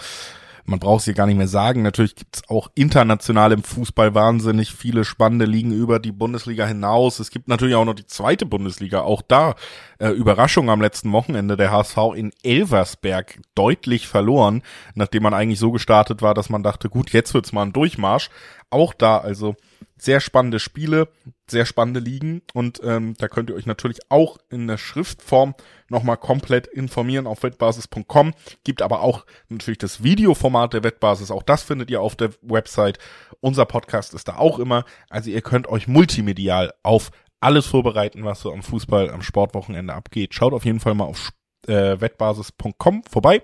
man 0.68 0.80
braucht 0.80 1.00
es 1.00 1.04
hier 1.06 1.14
gar 1.14 1.26
nicht 1.26 1.38
mehr 1.38 1.48
sagen. 1.48 1.80
Natürlich 1.80 2.14
gibt's 2.14 2.42
auch 2.48 2.68
international 2.74 3.52
im 3.52 3.62
Fußball 3.62 4.14
wahnsinnig 4.14 4.74
viele 4.74 5.06
spannende 5.06 5.46
Ligen 5.46 5.72
über 5.72 5.98
die 5.98 6.12
Bundesliga 6.12 6.66
hinaus. 6.66 7.20
Es 7.20 7.30
gibt 7.30 7.48
natürlich 7.48 7.74
auch 7.74 7.86
noch 7.86 7.94
die 7.94 8.06
zweite 8.06 8.44
Bundesliga. 8.44 9.00
Auch 9.00 9.22
da 9.22 9.54
äh, 9.98 10.10
Überraschung 10.10 10.68
am 10.68 10.82
letzten 10.82 11.10
Wochenende. 11.12 11.56
Der 11.56 11.72
HSV 11.72 11.96
in 12.14 12.32
Elversberg 12.42 13.40
deutlich 13.54 14.08
verloren, 14.08 14.62
nachdem 14.94 15.22
man 15.22 15.32
eigentlich 15.32 15.58
so 15.58 15.72
gestartet 15.72 16.20
war, 16.20 16.34
dass 16.34 16.50
man 16.50 16.62
dachte, 16.62 16.90
gut, 16.90 17.14
jetzt 17.14 17.32
wird's 17.32 17.52
mal 17.52 17.62
ein 17.62 17.72
Durchmarsch. 17.72 18.28
Auch 18.68 18.92
da 18.92 19.16
also 19.16 19.56
sehr 19.98 20.20
spannende 20.20 20.60
Spiele, 20.60 21.08
sehr 21.48 21.66
spannende 21.66 22.00
Ligen 22.00 22.42
und 22.54 22.80
ähm, 22.84 23.14
da 23.18 23.28
könnt 23.28 23.50
ihr 23.50 23.56
euch 23.56 23.66
natürlich 23.66 23.98
auch 24.08 24.38
in 24.50 24.66
der 24.66 24.78
Schriftform 24.78 25.54
nochmal 25.88 26.16
komplett 26.16 26.66
informieren 26.66 27.26
auf 27.26 27.42
wettbasis.com. 27.42 28.34
Gibt 28.64 28.82
aber 28.82 29.02
auch 29.02 29.26
natürlich 29.48 29.78
das 29.78 30.02
Videoformat 30.02 30.72
der 30.72 30.84
Wettbasis, 30.84 31.30
auch 31.30 31.42
das 31.42 31.62
findet 31.62 31.90
ihr 31.90 32.00
auf 32.00 32.16
der 32.16 32.30
Website. 32.42 32.98
Unser 33.40 33.64
Podcast 33.66 34.14
ist 34.14 34.28
da 34.28 34.36
auch 34.36 34.58
immer, 34.58 34.84
also 35.10 35.30
ihr 35.30 35.42
könnt 35.42 35.68
euch 35.68 35.88
multimedial 35.88 36.72
auf 36.82 37.10
alles 37.40 37.66
vorbereiten, 37.66 38.24
was 38.24 38.40
so 38.40 38.52
am 38.52 38.62
Fußball, 38.62 39.10
am 39.10 39.22
Sportwochenende 39.22 39.94
abgeht. 39.94 40.34
Schaut 40.34 40.52
auf 40.52 40.64
jeden 40.64 40.80
Fall 40.80 40.94
mal 40.94 41.04
auf 41.04 41.32
äh, 41.66 42.00
wettbasis.com 42.00 43.04
vorbei 43.04 43.42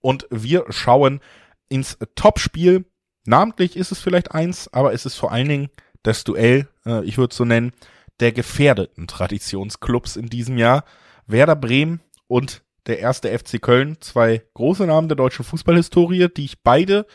und 0.00 0.26
wir 0.30 0.66
schauen 0.70 1.20
ins 1.68 1.98
Topspiel 2.14 2.84
Namentlich 3.30 3.76
ist 3.76 3.92
es 3.92 4.00
vielleicht 4.00 4.32
eins, 4.32 4.66
aber 4.72 4.92
es 4.92 5.06
ist 5.06 5.14
vor 5.14 5.30
allen 5.30 5.48
Dingen 5.48 5.70
das 6.02 6.24
Duell, 6.24 6.66
äh, 6.84 7.04
ich 7.04 7.16
würde 7.16 7.30
es 7.30 7.36
so 7.36 7.44
nennen, 7.44 7.70
der 8.18 8.32
gefährdeten 8.32 9.06
Traditionsclubs 9.06 10.16
in 10.16 10.26
diesem 10.26 10.58
Jahr. 10.58 10.84
Werder 11.28 11.54
Bremen 11.54 12.00
und 12.26 12.62
der 12.86 12.98
erste 12.98 13.28
FC 13.28 13.62
Köln, 13.62 13.98
zwei 14.00 14.42
große 14.54 14.84
Namen 14.84 15.06
der 15.06 15.16
deutschen 15.16 15.44
Fußballhistorie, 15.44 16.26
die 16.28 16.44
ich 16.44 16.64
beide 16.64 17.06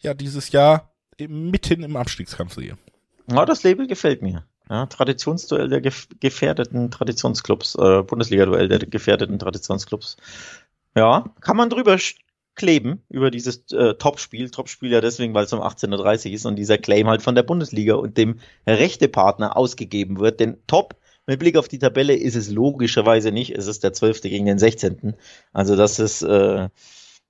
ja 0.00 0.12
dieses 0.12 0.52
Jahr 0.52 0.92
mitten 1.18 1.82
im 1.82 1.96
Abstiegskampf 1.96 2.56
sehe. 2.56 2.76
Ja, 3.30 3.46
das 3.46 3.62
Label 3.62 3.86
gefällt 3.86 4.20
mir. 4.20 4.44
Ja, 4.68 4.84
Traditionsduell 4.84 5.70
der 5.70 5.80
gef 5.80 6.08
gefährdeten 6.20 6.90
Traditionsclubs, 6.90 7.74
äh, 7.76 8.02
Bundesliga-Duell 8.02 8.68
der 8.68 8.80
gefährdeten 8.80 9.38
Traditionsclubs. 9.38 10.18
Ja, 10.94 11.24
kann 11.40 11.56
man 11.56 11.70
drüber 11.70 11.96
kleben 12.54 13.02
über 13.08 13.30
dieses 13.30 13.70
äh, 13.72 13.94
Topspiel. 13.94 14.50
Topspiel 14.50 14.92
ja 14.92 15.00
deswegen, 15.00 15.34
weil 15.34 15.44
es 15.44 15.52
um 15.52 15.60
18.30 15.60 16.28
Uhr 16.28 16.34
ist 16.34 16.46
und 16.46 16.56
dieser 16.56 16.78
Claim 16.78 17.08
halt 17.08 17.22
von 17.22 17.34
der 17.34 17.42
Bundesliga 17.42 17.94
und 17.94 18.16
dem 18.16 18.38
Rechtepartner 18.66 19.56
ausgegeben 19.56 20.18
wird. 20.18 20.40
Denn 20.40 20.58
Top 20.66 20.96
mit 21.26 21.38
Blick 21.38 21.56
auf 21.56 21.68
die 21.68 21.78
Tabelle 21.78 22.14
ist 22.14 22.36
es 22.36 22.50
logischerweise 22.50 23.32
nicht. 23.32 23.50
Es 23.50 23.66
ist 23.66 23.82
der 23.82 23.92
12. 23.92 24.22
gegen 24.22 24.46
den 24.46 24.58
16. 24.58 25.14
Also 25.52 25.76
das 25.76 25.98
ist 25.98 26.22
äh, 26.22 26.68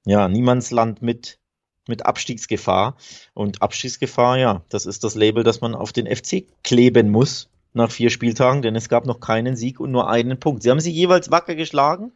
ja 0.05 0.29
Niemandsland 0.29 1.03
mit 1.03 1.39
mit 1.87 2.07
Abstiegsgefahr. 2.07 2.97
Und 3.35 3.63
Abstiegsgefahr, 3.63 4.39
ja, 4.39 4.65
das 4.69 4.87
ist 4.87 5.05
das 5.05 5.15
Label, 5.15 5.45
das 5.45 5.61
man 5.61 5.75
auf 5.75 5.93
den 5.93 6.07
FC 6.07 6.45
kleben 6.63 7.11
muss 7.11 7.51
nach 7.75 7.91
vier 7.91 8.11
Spieltagen, 8.11 8.63
denn 8.63 8.77
es 8.77 8.89
gab 8.89 9.05
noch 9.05 9.21
keinen 9.21 9.57
Sieg 9.57 9.81
und 9.81 9.91
nur 9.91 10.09
einen 10.09 10.39
Punkt. 10.39 10.63
Sie 10.63 10.71
haben 10.71 10.81
sie 10.81 10.93
jeweils 10.93 11.31
wacker 11.31 11.57
geschlagen, 11.57 12.13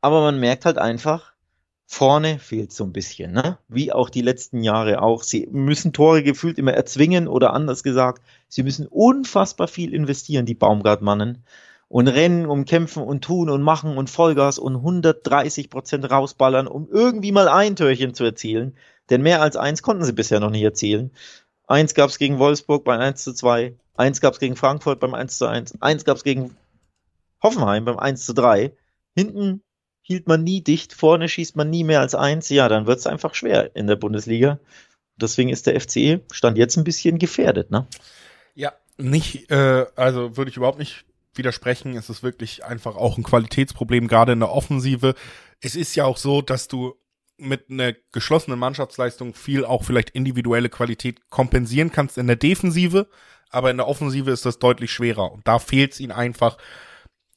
aber 0.00 0.22
man 0.22 0.40
merkt 0.40 0.64
halt 0.64 0.78
einfach, 0.78 1.34
vorne 1.92 2.38
fehlt 2.38 2.72
so 2.72 2.84
ein 2.84 2.92
bisschen, 2.92 3.32
ne? 3.32 3.58
Wie 3.68 3.92
auch 3.92 4.10
die 4.10 4.22
letzten 4.22 4.62
Jahre 4.62 5.02
auch. 5.02 5.24
Sie 5.24 5.48
müssen 5.50 5.92
Tore 5.92 6.22
gefühlt 6.22 6.56
immer 6.56 6.72
erzwingen 6.72 7.26
oder 7.26 7.52
anders 7.52 7.82
gesagt, 7.82 8.22
sie 8.48 8.62
müssen 8.62 8.86
unfassbar 8.86 9.66
viel 9.66 9.92
investieren, 9.92 10.46
die 10.46 10.54
Baumgartmannen. 10.54 11.44
und 11.88 12.06
rennen 12.06 12.46
und 12.46 12.66
kämpfen 12.66 13.02
und 13.02 13.24
tun 13.24 13.50
und 13.50 13.62
machen 13.62 13.96
und 13.98 14.08
Vollgas 14.08 14.60
und 14.60 14.76
130 14.76 15.70
Prozent 15.70 16.08
rausballern, 16.08 16.68
um 16.68 16.88
irgendwie 16.88 17.32
mal 17.32 17.48
ein 17.48 17.74
Törchen 17.74 18.14
zu 18.14 18.22
erzielen. 18.22 18.76
Denn 19.10 19.22
mehr 19.22 19.42
als 19.42 19.56
eins 19.56 19.82
konnten 19.82 20.04
sie 20.04 20.12
bisher 20.12 20.38
noch 20.38 20.50
nicht 20.50 20.62
erzielen. 20.62 21.10
Eins 21.66 21.94
gab 21.94 22.10
es 22.10 22.18
gegen 22.18 22.38
Wolfsburg 22.38 22.84
beim 22.84 23.00
1 23.00 23.24
zu 23.24 23.34
2, 23.34 23.74
eins 23.96 24.20
gab 24.20 24.34
es 24.34 24.38
gegen 24.38 24.54
Frankfurt 24.54 25.00
beim 25.00 25.14
1 25.14 25.36
zu 25.38 25.46
1, 25.48 25.82
eins 25.82 26.04
gab 26.04 26.18
es 26.18 26.22
gegen 26.22 26.56
Hoffenheim 27.42 27.84
beim 27.84 27.98
1 27.98 28.24
zu 28.24 28.34
3. 28.34 28.72
Hinten 29.16 29.62
hielt 30.10 30.26
man 30.26 30.42
nie 30.42 30.60
dicht, 30.60 30.92
vorne 30.92 31.28
schießt 31.28 31.54
man 31.54 31.70
nie 31.70 31.84
mehr 31.84 32.00
als 32.00 32.16
eins. 32.16 32.48
Ja, 32.48 32.68
dann 32.68 32.88
wird 32.88 32.98
es 32.98 33.06
einfach 33.06 33.32
schwer 33.36 33.76
in 33.76 33.86
der 33.86 33.94
Bundesliga. 33.94 34.58
Deswegen 35.14 35.50
ist 35.50 35.68
der 35.68 35.80
FCE 35.80 36.22
Stand 36.32 36.58
jetzt 36.58 36.76
ein 36.76 36.82
bisschen 36.82 37.20
gefährdet, 37.20 37.70
ne? 37.70 37.86
Ja, 38.56 38.72
nicht, 38.98 39.52
äh, 39.52 39.86
also 39.94 40.36
würde 40.36 40.50
ich 40.50 40.56
überhaupt 40.56 40.80
nicht 40.80 41.04
widersprechen. 41.34 41.96
Es 41.96 42.10
ist 42.10 42.24
wirklich 42.24 42.64
einfach 42.64 42.96
auch 42.96 43.18
ein 43.18 43.22
Qualitätsproblem, 43.22 44.08
gerade 44.08 44.32
in 44.32 44.40
der 44.40 44.50
Offensive. 44.50 45.14
Es 45.60 45.76
ist 45.76 45.94
ja 45.94 46.06
auch 46.06 46.16
so, 46.16 46.42
dass 46.42 46.66
du 46.66 46.96
mit 47.36 47.70
einer 47.70 47.92
geschlossenen 48.10 48.58
Mannschaftsleistung 48.58 49.34
viel 49.34 49.64
auch 49.64 49.84
vielleicht 49.84 50.10
individuelle 50.10 50.70
Qualität 50.70 51.30
kompensieren 51.30 51.92
kannst 51.92 52.18
in 52.18 52.26
der 52.26 52.34
Defensive, 52.34 53.06
aber 53.48 53.70
in 53.70 53.76
der 53.76 53.86
Offensive 53.86 54.32
ist 54.32 54.44
das 54.44 54.58
deutlich 54.58 54.90
schwerer 54.90 55.30
und 55.30 55.46
da 55.46 55.60
fehlt 55.60 55.92
es 55.92 56.00
ihnen 56.00 56.10
einfach. 56.10 56.58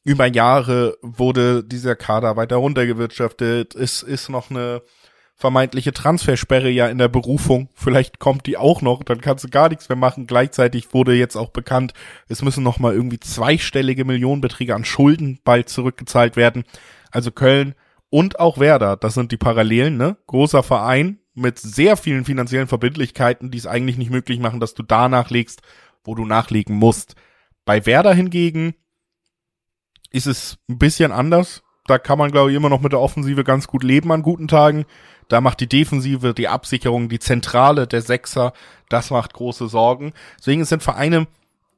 Über 0.03 0.27
Jahre 0.27 0.97
wurde 1.01 1.63
dieser 1.63 1.95
Kader 1.95 2.35
weiter 2.35 2.57
runtergewirtschaftet. 2.57 3.73
Es 3.73 4.03
ist 4.03 4.29
noch 4.29 4.49
eine 4.49 4.81
vermeintliche 5.35 5.93
Transfersperre 5.93 6.69
ja 6.69 6.87
in 6.87 6.97
der 6.97 7.07
Berufung. 7.07 7.69
Vielleicht 7.73 8.19
kommt 8.19 8.45
die 8.45 8.57
auch 8.57 8.81
noch, 8.81 9.03
dann 9.03 9.21
kannst 9.21 9.43
du 9.43 9.49
gar 9.49 9.69
nichts 9.69 9.89
mehr 9.89 9.95
machen. 9.95 10.27
Gleichzeitig 10.27 10.93
wurde 10.93 11.13
jetzt 11.13 11.35
auch 11.35 11.49
bekannt, 11.49 11.93
es 12.27 12.41
müssen 12.41 12.63
noch 12.63 12.79
mal 12.79 12.93
irgendwie 12.93 13.19
zweistellige 13.19 14.05
Millionenbeträge 14.05 14.75
an 14.75 14.85
Schulden 14.85 15.39
bald 15.43 15.69
zurückgezahlt 15.69 16.35
werden. 16.35 16.65
Also 17.11 17.31
Köln 17.31 17.73
und 18.09 18.39
auch 18.39 18.59
Werder, 18.59 18.95
das 18.97 19.15
sind 19.15 19.31
die 19.31 19.37
Parallelen, 19.37 19.97
ne? 19.97 20.17
Großer 20.27 20.63
Verein 20.63 21.19
mit 21.33 21.59
sehr 21.59 21.97
vielen 21.97 22.25
finanziellen 22.25 22.67
Verbindlichkeiten, 22.67 23.51
die 23.51 23.57
es 23.57 23.67
eigentlich 23.67 23.97
nicht 23.97 24.11
möglich 24.11 24.39
machen, 24.39 24.59
dass 24.59 24.75
du 24.75 24.83
da 24.83 25.09
nachlegst, 25.09 25.61
wo 26.03 26.13
du 26.13 26.25
nachlegen 26.25 26.75
musst. 26.75 27.15
Bei 27.65 27.85
Werder 27.85 28.13
hingegen 28.13 28.75
ist 30.13 30.27
es 30.27 30.57
ein 30.69 30.77
bisschen 30.77 31.11
anders. 31.11 31.63
Da 31.85 31.97
kann 31.97 32.17
man, 32.17 32.31
glaube 32.31 32.51
ich, 32.51 32.55
immer 32.55 32.69
noch 32.69 32.79
mit 32.79 32.93
der 32.93 33.01
Offensive 33.01 33.43
ganz 33.43 33.67
gut 33.67 33.83
leben 33.83 34.11
an 34.13 34.21
guten 34.21 34.47
Tagen. 34.47 34.85
Da 35.27 35.41
macht 35.41 35.59
die 35.59 35.67
Defensive, 35.67 36.33
die 36.33 36.47
Absicherung, 36.47 37.09
die 37.09 37.19
Zentrale 37.19 37.87
der 37.87 38.01
Sechser, 38.01 38.53
das 38.87 39.09
macht 39.09 39.33
große 39.33 39.67
Sorgen. 39.67 40.13
Deswegen 40.37 40.63
sind 40.63 40.83
Vereine, 40.83 41.27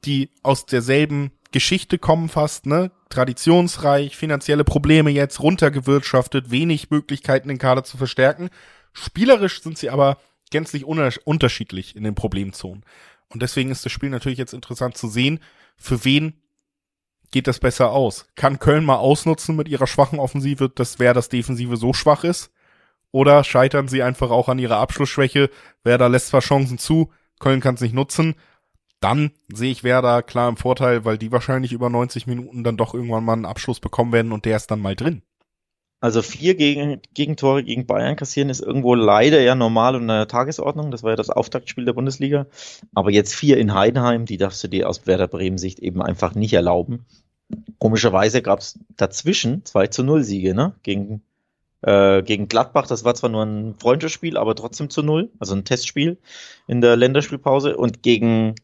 die 0.04 0.30
aus 0.44 0.66
derselben 0.66 1.32
Geschichte 1.50 1.98
kommen 1.98 2.28
fast, 2.28 2.66
ne? 2.66 2.92
Traditionsreich, 3.08 4.16
finanzielle 4.16 4.64
Probleme 4.64 5.10
jetzt, 5.10 5.40
runtergewirtschaftet, 5.40 6.50
wenig 6.50 6.90
Möglichkeiten, 6.90 7.48
den 7.48 7.58
Kader 7.58 7.82
zu 7.82 7.96
verstärken. 7.96 8.50
Spielerisch 8.92 9.62
sind 9.62 9.78
sie 9.78 9.90
aber 9.90 10.18
gänzlich 10.50 10.84
unterschiedlich 10.84 11.96
in 11.96 12.04
den 12.04 12.14
Problemzonen. 12.14 12.84
Und 13.28 13.42
deswegen 13.42 13.70
ist 13.70 13.84
das 13.84 13.92
Spiel 13.92 14.10
natürlich 14.10 14.38
jetzt 14.38 14.54
interessant 14.54 14.96
zu 14.96 15.08
sehen, 15.08 15.40
für 15.76 16.04
wen 16.04 16.34
geht 17.36 17.48
das 17.48 17.58
besser 17.58 17.92
aus? 17.92 18.24
Kann 18.34 18.58
Köln 18.58 18.86
mal 18.86 18.96
ausnutzen 18.96 19.56
mit 19.56 19.68
ihrer 19.68 19.86
schwachen 19.86 20.18
Offensive, 20.18 20.70
dass 20.70 20.98
wer 20.98 21.12
das 21.12 21.28
Defensive 21.28 21.76
so 21.76 21.92
schwach 21.92 22.24
ist? 22.24 22.50
Oder 23.12 23.44
scheitern 23.44 23.88
sie 23.88 24.02
einfach 24.02 24.30
auch 24.30 24.48
an 24.48 24.58
ihrer 24.58 24.78
Abschlussschwäche? 24.78 25.50
Werder 25.84 26.08
lässt 26.08 26.28
zwar 26.28 26.40
Chancen 26.40 26.78
zu, 26.78 27.12
Köln 27.38 27.60
kann 27.60 27.74
es 27.74 27.82
nicht 27.82 27.94
nutzen. 27.94 28.36
Dann 29.00 29.32
sehe 29.52 29.70
ich 29.70 29.84
Werder 29.84 30.22
klar 30.22 30.48
im 30.48 30.56
Vorteil, 30.56 31.04
weil 31.04 31.18
die 31.18 31.30
wahrscheinlich 31.30 31.74
über 31.74 31.90
90 31.90 32.26
Minuten 32.26 32.64
dann 32.64 32.78
doch 32.78 32.94
irgendwann 32.94 33.24
mal 33.26 33.34
einen 33.34 33.44
Abschluss 33.44 33.80
bekommen 33.80 34.14
werden 34.14 34.32
und 34.32 34.46
der 34.46 34.56
ist 34.56 34.70
dann 34.70 34.80
mal 34.80 34.96
drin. 34.96 35.20
Also 36.00 36.22
vier 36.22 36.54
gegen, 36.54 37.02
Gegentore 37.12 37.64
gegen 37.64 37.86
Bayern 37.86 38.16
kassieren 38.16 38.48
ist 38.48 38.60
irgendwo 38.60 38.94
leider 38.94 39.42
ja 39.42 39.54
normal 39.54 39.94
und 39.94 40.02
in 40.02 40.08
der 40.08 40.28
Tagesordnung. 40.28 40.90
Das 40.90 41.02
war 41.02 41.10
ja 41.10 41.16
das 41.16 41.28
Auftaktspiel 41.28 41.84
der 41.84 41.92
Bundesliga. 41.92 42.46
Aber 42.94 43.10
jetzt 43.10 43.34
vier 43.34 43.58
in 43.58 43.74
Heidenheim, 43.74 44.24
die 44.24 44.38
darfst 44.38 44.64
du 44.64 44.68
dir 44.68 44.88
aus 44.88 45.06
Werder 45.06 45.28
Bremen 45.28 45.58
Sicht 45.58 45.78
eben 45.80 46.00
einfach 46.00 46.34
nicht 46.34 46.54
erlauben. 46.54 47.04
Komischerweise 47.78 48.42
gab 48.42 48.60
es 48.60 48.78
dazwischen 48.96 49.64
2 49.64 49.86
zu 49.88 50.02
0 50.02 50.24
Siege, 50.24 50.54
ne? 50.54 50.74
Gegen, 50.82 51.22
äh, 51.82 52.22
gegen 52.22 52.48
Gladbach. 52.48 52.86
Das 52.86 53.04
war 53.04 53.14
zwar 53.14 53.30
nur 53.30 53.44
ein 53.44 53.74
Freundschaftsspiel, 53.78 54.36
aber 54.36 54.54
trotzdem 54.54 54.90
zu 54.90 55.02
0. 55.02 55.30
Also 55.38 55.54
ein 55.54 55.64
Testspiel 55.64 56.18
in 56.66 56.80
der 56.80 56.96
Länderspielpause. 56.96 57.76
Und 57.76 58.02
gegen 58.02 58.54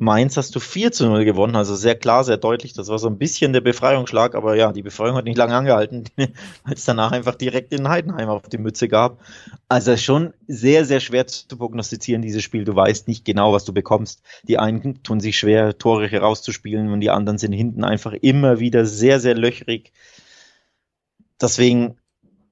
Mainz 0.00 0.38
hast 0.38 0.56
du 0.56 0.60
4 0.60 0.92
zu 0.92 1.04
0 1.04 1.26
gewonnen, 1.26 1.54
also 1.56 1.74
sehr 1.74 1.94
klar, 1.94 2.24
sehr 2.24 2.38
deutlich. 2.38 2.72
Das 2.72 2.88
war 2.88 2.98
so 2.98 3.06
ein 3.06 3.18
bisschen 3.18 3.52
der 3.52 3.60
Befreiungsschlag, 3.60 4.34
aber 4.34 4.56
ja, 4.56 4.72
die 4.72 4.80
Befreiung 4.80 5.14
hat 5.14 5.26
nicht 5.26 5.36
lange 5.36 5.54
angehalten, 5.54 6.04
weil 6.16 6.74
es 6.74 6.86
danach 6.86 7.12
einfach 7.12 7.34
direkt 7.34 7.74
in 7.74 7.86
Heidenheim 7.86 8.30
auf 8.30 8.48
die 8.48 8.56
Mütze 8.56 8.88
gab. 8.88 9.20
Also 9.68 9.98
schon 9.98 10.32
sehr, 10.48 10.86
sehr 10.86 11.00
schwer 11.00 11.26
zu 11.26 11.54
prognostizieren, 11.54 12.22
dieses 12.22 12.42
Spiel. 12.42 12.64
Du 12.64 12.74
weißt 12.74 13.08
nicht 13.08 13.26
genau, 13.26 13.52
was 13.52 13.66
du 13.66 13.74
bekommst. 13.74 14.22
Die 14.44 14.58
einen 14.58 15.02
tun 15.02 15.20
sich 15.20 15.38
schwer, 15.38 15.76
Tore 15.76 16.08
herauszuspielen 16.08 16.90
und 16.90 17.00
die 17.00 17.10
anderen 17.10 17.36
sind 17.36 17.52
hinten 17.52 17.84
einfach 17.84 18.14
immer 18.14 18.58
wieder 18.58 18.86
sehr, 18.86 19.20
sehr 19.20 19.34
löchrig. 19.34 19.92
Deswegen 21.38 21.98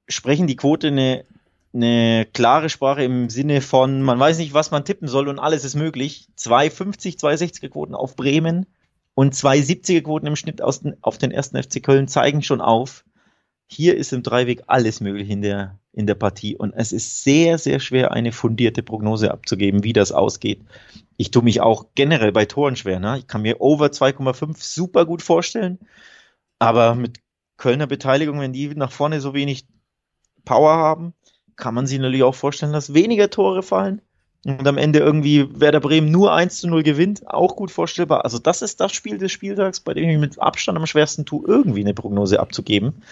sprechen 0.06 0.48
die 0.48 0.56
Quote 0.56 0.88
eine 0.88 1.24
eine 1.74 2.26
klare 2.32 2.70
Sprache 2.70 3.04
im 3.04 3.28
Sinne 3.28 3.60
von, 3.60 4.02
man 4.02 4.18
weiß 4.18 4.38
nicht, 4.38 4.54
was 4.54 4.70
man 4.70 4.84
tippen 4.84 5.08
soll 5.08 5.28
und 5.28 5.38
alles 5.38 5.64
ist 5.64 5.74
möglich. 5.74 6.28
2,50, 6.38 7.18
2,60er 7.18 7.68
Quoten 7.68 7.94
auf 7.94 8.16
Bremen 8.16 8.66
und 9.14 9.34
2,70er 9.34 10.02
Quoten 10.02 10.26
im 10.26 10.36
Schnitt 10.36 10.62
aus 10.62 10.80
den, 10.80 10.96
auf 11.02 11.18
den 11.18 11.30
ersten 11.30 11.62
FC 11.62 11.82
Köln 11.82 12.08
zeigen 12.08 12.42
schon 12.42 12.60
auf, 12.60 13.04
hier 13.70 13.96
ist 13.96 14.12
im 14.12 14.22
Dreiweg 14.22 14.62
alles 14.66 15.00
möglich 15.00 15.28
in 15.28 15.42
der, 15.42 15.78
in 15.92 16.06
der 16.06 16.14
Partie 16.14 16.56
und 16.56 16.72
es 16.72 16.92
ist 16.92 17.22
sehr, 17.22 17.58
sehr 17.58 17.80
schwer, 17.80 18.12
eine 18.12 18.32
fundierte 18.32 18.82
Prognose 18.82 19.30
abzugeben, 19.30 19.84
wie 19.84 19.92
das 19.92 20.10
ausgeht. 20.10 20.62
Ich 21.18 21.30
tue 21.30 21.42
mich 21.42 21.60
auch 21.60 21.86
generell 21.94 22.32
bei 22.32 22.46
Toren 22.46 22.76
schwer. 22.76 22.98
Ne? 22.98 23.18
Ich 23.18 23.26
kann 23.26 23.42
mir 23.42 23.60
over 23.60 23.86
2,5 23.86 24.56
super 24.58 25.04
gut 25.04 25.20
vorstellen, 25.20 25.78
aber 26.58 26.94
mit 26.94 27.20
Kölner 27.58 27.86
Beteiligung, 27.86 28.40
wenn 28.40 28.52
die 28.52 28.68
nach 28.68 28.92
vorne 28.92 29.20
so 29.20 29.34
wenig 29.34 29.66
Power 30.44 30.76
haben, 30.76 31.12
kann 31.58 31.74
man 31.74 31.86
sich 31.86 31.98
natürlich 31.98 32.22
auch 32.22 32.34
vorstellen, 32.34 32.72
dass 32.72 32.94
weniger 32.94 33.28
Tore 33.28 33.62
fallen 33.62 34.00
und 34.46 34.66
am 34.66 34.78
Ende 34.78 35.00
irgendwie 35.00 35.48
Werder 35.60 35.80
Bremen 35.80 36.10
nur 36.10 36.32
1 36.32 36.60
zu 36.60 36.68
0 36.68 36.82
gewinnt, 36.82 37.28
auch 37.28 37.56
gut 37.56 37.70
vorstellbar. 37.70 38.24
Also 38.24 38.38
das 38.38 38.62
ist 38.62 38.80
das 38.80 38.92
Spiel 38.92 39.18
des 39.18 39.32
Spieltags, 39.32 39.80
bei 39.80 39.94
dem 39.94 40.08
ich 40.08 40.18
mit 40.18 40.38
Abstand 40.40 40.78
am 40.78 40.86
schwersten 40.86 41.26
tue, 41.26 41.46
irgendwie 41.46 41.80
eine 41.80 41.92
Prognose 41.92 42.40
abzugeben. 42.40 43.02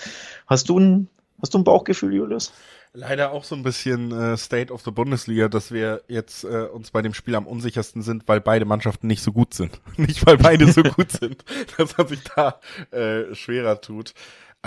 Hast 0.47 0.69
du 0.69 0.79
ein, 0.79 1.09
hast 1.43 1.53
du 1.53 1.59
ein 1.59 1.65
Bauchgefühl, 1.65 2.15
Julius? 2.15 2.53
Leider 2.93 3.33
auch 3.33 3.45
so 3.45 3.55
ein 3.55 3.63
bisschen 3.63 4.11
äh, 4.13 4.39
State 4.39 4.73
of 4.73 4.83
the 4.83 4.91
Bundesliga, 4.91 5.49
dass 5.49 5.71
wir 5.71 6.03
jetzt 6.09 6.45
äh, 6.45 6.63
uns 6.63 6.93
bei 6.93 7.03
dem 7.03 7.13
Spiel 7.13 7.35
am 7.35 7.47
unsichersten 7.47 8.01
sind, 8.01 8.23
weil 8.27 8.41
beide 8.41 8.65
Mannschaften 8.65 9.07
nicht 9.07 9.23
so 9.23 9.33
gut 9.33 9.53
sind. 9.53 9.81
nicht 9.99 10.25
weil 10.25 10.39
beide 10.39 10.73
so 10.73 10.83
gut 10.97 11.13
sind, 11.13 11.45
dass 11.77 11.99
man 11.99 12.09
sich 12.09 12.21
da 12.35 12.61
äh, 12.93 13.35
schwerer 13.35 13.83
tut. 13.83 14.15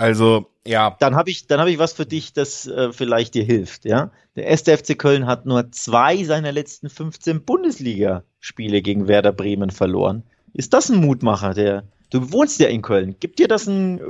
Also, 0.00 0.50
ja. 0.66 0.96
Dann 0.98 1.14
habe 1.14 1.28
ich, 1.28 1.46
dann 1.46 1.60
habe 1.60 1.70
ich 1.70 1.78
was 1.78 1.92
für 1.92 2.06
dich, 2.06 2.32
das 2.32 2.66
äh, 2.66 2.90
vielleicht 2.90 3.34
dir 3.34 3.44
hilft, 3.44 3.84
ja. 3.84 4.10
Der 4.34 4.46
erste 4.46 4.74
FC 4.74 4.98
Köln 4.98 5.26
hat 5.26 5.44
nur 5.44 5.72
zwei 5.72 6.24
seiner 6.24 6.52
letzten 6.52 6.88
15 6.88 7.44
Bundesligaspiele 7.44 8.80
gegen 8.80 9.08
Werder 9.08 9.32
Bremen 9.32 9.70
verloren. 9.70 10.22
Ist 10.54 10.72
das 10.72 10.88
ein 10.88 10.96
Mutmacher, 10.96 11.52
der, 11.52 11.84
du 12.08 12.32
wohnst 12.32 12.60
ja 12.60 12.68
in 12.68 12.80
Köln. 12.80 13.16
Gibt 13.20 13.40
dir 13.40 13.46
das 13.46 13.66
ein, 13.66 14.00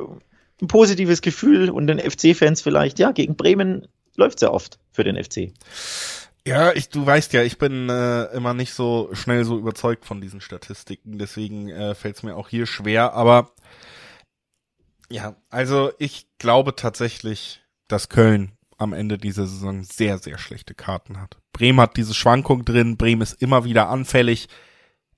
ein 0.62 0.68
positives 0.68 1.22
Gefühl 1.22 1.70
und 1.70 1.88
den 1.88 1.98
FC-Fans 1.98 2.62
vielleicht, 2.62 3.00
ja, 3.00 3.10
gegen 3.10 3.34
Bremen 3.34 3.88
läuft 4.14 4.38
sehr 4.38 4.54
oft 4.54 4.78
für 4.92 5.02
den 5.02 5.20
FC. 5.20 5.52
Ja, 6.46 6.72
ich, 6.72 6.88
du 6.88 7.04
weißt 7.04 7.32
ja, 7.32 7.42
ich 7.42 7.58
bin 7.58 7.88
äh, 7.88 8.26
immer 8.26 8.54
nicht 8.54 8.74
so 8.74 9.10
schnell 9.12 9.44
so 9.44 9.58
überzeugt 9.58 10.04
von 10.04 10.20
diesen 10.20 10.40
Statistiken, 10.40 11.18
deswegen 11.18 11.68
äh, 11.68 11.96
fällt 11.96 12.14
es 12.14 12.22
mir 12.22 12.36
auch 12.36 12.48
hier 12.48 12.66
schwer, 12.66 13.12
aber 13.12 13.50
ja, 15.10 15.36
also 15.50 15.92
ich 15.98 16.26
glaube 16.38 16.76
tatsächlich, 16.76 17.62
dass 17.88 18.08
Köln 18.08 18.52
am 18.78 18.92
Ende 18.92 19.18
dieser 19.18 19.46
Saison 19.46 19.82
sehr, 19.82 20.18
sehr 20.18 20.38
schlechte 20.38 20.74
Karten 20.74 21.20
hat. 21.20 21.36
Bremen 21.52 21.80
hat 21.80 21.96
diese 21.96 22.14
Schwankung 22.14 22.64
drin, 22.64 22.96
Bremen 22.96 23.20
ist 23.20 23.42
immer 23.42 23.64
wieder 23.64 23.90
anfällig, 23.90 24.48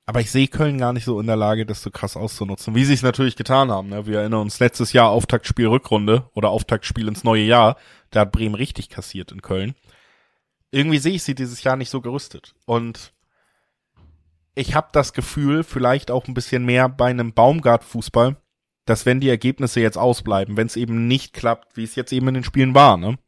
aber 0.04 0.20
ich 0.20 0.32
sehe 0.32 0.48
Köln 0.48 0.78
gar 0.78 0.92
nicht 0.92 1.04
so 1.04 1.20
in 1.20 1.26
der 1.26 1.36
Lage, 1.36 1.64
das 1.64 1.82
so 1.82 1.90
krass 1.90 2.16
auszunutzen, 2.16 2.74
wie 2.74 2.84
sie 2.84 2.94
es 2.94 3.02
natürlich 3.02 3.36
getan 3.36 3.70
haben. 3.70 3.90
Ne? 3.90 4.06
Wir 4.06 4.20
erinnern 4.20 4.40
uns 4.40 4.58
letztes 4.58 4.92
Jahr 4.92 5.10
Auftaktspiel 5.10 5.68
Rückrunde 5.68 6.28
oder 6.34 6.48
Auftaktspiel 6.48 7.06
ins 7.06 7.22
neue 7.22 7.44
Jahr, 7.44 7.76
da 8.10 8.20
hat 8.20 8.32
Bremen 8.32 8.56
richtig 8.56 8.88
kassiert 8.88 9.30
in 9.30 9.42
Köln. 9.42 9.74
Irgendwie 10.72 10.98
sehe 10.98 11.12
ich 11.12 11.22
sie 11.22 11.34
dieses 11.34 11.62
Jahr 11.62 11.76
nicht 11.76 11.90
so 11.90 12.00
gerüstet 12.00 12.54
und 12.64 13.12
ich 14.54 14.74
habe 14.74 14.88
das 14.92 15.12
Gefühl, 15.12 15.64
vielleicht 15.64 16.10
auch 16.10 16.26
ein 16.26 16.34
bisschen 16.34 16.64
mehr 16.64 16.88
bei 16.88 17.10
einem 17.10 17.32
Baumgart-Fußball, 17.32 18.36
dass 18.84 19.06
wenn 19.06 19.20
die 19.20 19.28
Ergebnisse 19.28 19.80
jetzt 19.80 19.98
ausbleiben, 19.98 20.56
wenn 20.56 20.66
es 20.66 20.76
eben 20.76 21.06
nicht 21.06 21.32
klappt, 21.32 21.76
wie 21.76 21.84
es 21.84 21.94
jetzt 21.94 22.12
eben 22.12 22.28
in 22.28 22.34
den 22.34 22.44
Spielen 22.44 22.74
war, 22.74 22.96
ne? 22.96 23.18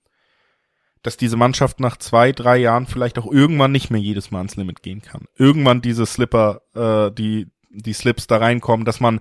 Dass 1.03 1.17
diese 1.17 1.37
Mannschaft 1.37 1.81
nach 1.81 1.99
zwei, 1.99 2.33
drei 2.33 2.57
Jahren 2.57 2.87
vielleicht 2.87 3.19
auch 3.19 3.31
irgendwann 3.31 3.73
nicht 3.73 3.91
mehr 3.91 4.01
jedes 4.01 4.31
Mal 4.31 4.39
ans 4.39 4.57
Limit 4.57 4.83
gehen 4.83 5.03
kann. 5.03 5.27
Irgendwann 5.37 5.83
diese 5.83 6.07
Slipper, 6.07 6.63
äh, 6.75 7.15
die, 7.15 7.49
die 7.71 7.93
Slips 7.93 8.27
da 8.27 8.39
reinkommen, 8.39 8.87
dass 8.87 9.01
man 9.01 9.21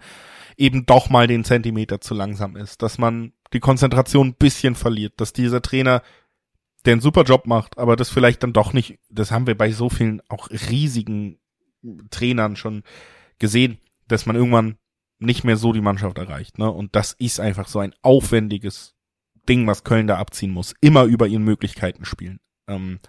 eben 0.57 0.85
doch 0.85 1.09
mal 1.09 1.27
den 1.27 1.43
Zentimeter 1.43 1.99
zu 1.99 2.13
langsam 2.13 2.55
ist, 2.55 2.81
dass 2.81 2.97
man 2.97 3.33
die 3.53 3.59
Konzentration 3.59 4.29
ein 4.29 4.35
bisschen 4.35 4.75
verliert, 4.75 5.13
dass 5.17 5.33
dieser 5.33 5.61
Trainer, 5.61 6.01
der 6.85 6.93
einen 6.93 7.01
super 7.01 7.23
Job 7.23 7.45
macht, 7.47 7.77
aber 7.77 7.95
das 7.95 8.09
vielleicht 8.09 8.43
dann 8.43 8.53
doch 8.53 8.73
nicht, 8.73 8.99
das 9.09 9.31
haben 9.31 9.47
wir 9.47 9.57
bei 9.57 9.71
so 9.71 9.89
vielen 9.89 10.21
auch 10.29 10.49
riesigen 10.49 11.39
Trainern 12.11 12.55
schon 12.55 12.83
gesehen, 13.39 13.77
dass 14.07 14.25
man 14.25 14.35
irgendwann 14.35 14.77
nicht 15.25 15.43
mehr 15.43 15.57
so 15.57 15.73
die 15.73 15.81
Mannschaft 15.81 16.17
erreicht, 16.17 16.57
ne? 16.57 16.69
Und 16.71 16.95
das 16.95 17.13
ist 17.13 17.39
einfach 17.39 17.67
so 17.67 17.79
ein 17.79 17.93
aufwendiges 18.01 18.93
Ding, 19.47 19.67
was 19.67 19.83
Köln 19.83 20.07
da 20.07 20.17
abziehen 20.17 20.51
muss. 20.51 20.73
Immer 20.81 21.03
über 21.03 21.27
ihren 21.27 21.43
Möglichkeiten 21.43 22.05
spielen. 22.05 22.39
Ähm, 22.67 22.99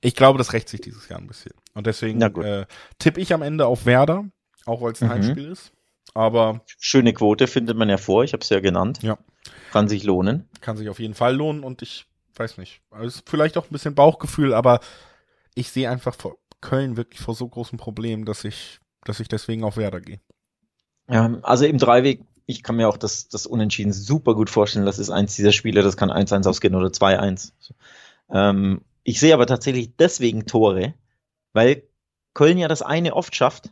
ich 0.00 0.14
glaube, 0.14 0.38
das 0.38 0.52
rächt 0.52 0.68
sich 0.68 0.80
dieses 0.80 1.08
Jahr 1.08 1.18
ein 1.18 1.26
bisschen. 1.26 1.52
Und 1.74 1.86
deswegen 1.86 2.20
äh, 2.20 2.66
tippe 2.98 3.20
ich 3.20 3.32
am 3.32 3.42
Ende 3.42 3.66
auf 3.66 3.86
Werder, 3.86 4.24
auch 4.66 4.80
weil 4.80 4.92
es 4.92 5.02
ein 5.02 5.08
mhm. 5.08 5.12
Heimspiel 5.12 5.50
ist. 5.50 5.72
Aber 6.14 6.62
schöne 6.78 7.12
Quote 7.12 7.46
findet 7.46 7.76
man 7.76 7.88
ja 7.88 7.96
vor. 7.96 8.24
Ich 8.24 8.32
habe 8.32 8.42
es 8.42 8.48
ja 8.48 8.60
genannt. 8.60 9.00
Ja, 9.02 9.18
kann 9.72 9.88
sich 9.88 10.04
lohnen. 10.04 10.48
Kann 10.60 10.76
sich 10.76 10.88
auf 10.88 10.98
jeden 10.98 11.14
Fall 11.14 11.34
lohnen. 11.34 11.62
Und 11.62 11.82
ich 11.82 12.06
weiß 12.34 12.58
nicht, 12.58 12.80
also 12.90 13.20
vielleicht 13.26 13.56
auch 13.56 13.66
ein 13.66 13.72
bisschen 13.72 13.94
Bauchgefühl, 13.94 14.54
aber 14.54 14.80
ich 15.54 15.70
sehe 15.70 15.90
einfach 15.90 16.14
vor 16.14 16.36
Köln 16.60 16.96
wirklich 16.96 17.20
vor 17.20 17.34
so 17.34 17.48
großen 17.48 17.78
Problemen, 17.78 18.24
dass 18.24 18.44
ich, 18.44 18.78
dass 19.04 19.20
ich 19.20 19.28
deswegen 19.28 19.64
auf 19.64 19.76
Werder 19.76 20.00
gehe. 20.00 20.20
Ja, 21.08 21.38
also 21.42 21.64
im 21.64 21.78
Dreiweg 21.78 22.20
ich 22.48 22.62
kann 22.62 22.76
mir 22.76 22.88
auch 22.88 22.96
das, 22.96 23.28
das 23.28 23.46
Unentschieden 23.46 23.92
super 23.92 24.34
gut 24.34 24.48
vorstellen. 24.48 24.86
Das 24.86 24.98
ist 24.98 25.10
eins 25.10 25.36
dieser 25.36 25.52
Spiele, 25.52 25.82
das 25.82 25.98
kann 25.98 26.10
1-1 26.10 26.48
ausgehen 26.48 26.74
oder 26.74 26.88
2-1. 26.88 27.52
Ähm, 28.30 28.80
ich 29.04 29.20
sehe 29.20 29.34
aber 29.34 29.46
tatsächlich 29.46 29.96
deswegen 29.98 30.46
Tore, 30.46 30.94
weil 31.52 31.82
Köln 32.32 32.56
ja 32.56 32.66
das 32.66 32.80
eine 32.80 33.14
oft 33.14 33.36
schafft. 33.36 33.70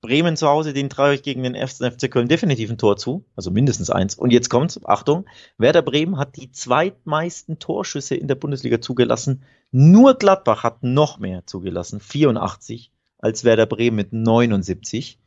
Bremen 0.00 0.38
zu 0.38 0.48
Hause, 0.48 0.72
den 0.72 0.88
traue 0.88 1.14
ich 1.14 1.22
gegen 1.22 1.42
den 1.42 1.54
FC 1.54 2.10
Köln 2.10 2.28
definitiv 2.28 2.70
ein 2.70 2.78
Tor 2.78 2.96
zu, 2.96 3.26
also 3.36 3.50
mindestens 3.50 3.90
eins. 3.90 4.14
Und 4.14 4.32
jetzt 4.32 4.48
kommt's, 4.48 4.80
Achtung, 4.84 5.26
Werder 5.58 5.82
Bremen 5.82 6.16
hat 6.16 6.36
die 6.36 6.50
zweitmeisten 6.50 7.58
Torschüsse 7.58 8.14
in 8.14 8.28
der 8.28 8.36
Bundesliga 8.36 8.80
zugelassen. 8.80 9.42
Nur 9.70 10.14
Gladbach 10.14 10.62
hat 10.62 10.82
noch 10.82 11.18
mehr 11.18 11.46
zugelassen, 11.46 12.00
84, 12.00 12.90
als 13.18 13.44
Werder 13.44 13.66
Bremen 13.66 13.96
mit 13.96 14.14
79. 14.14 15.18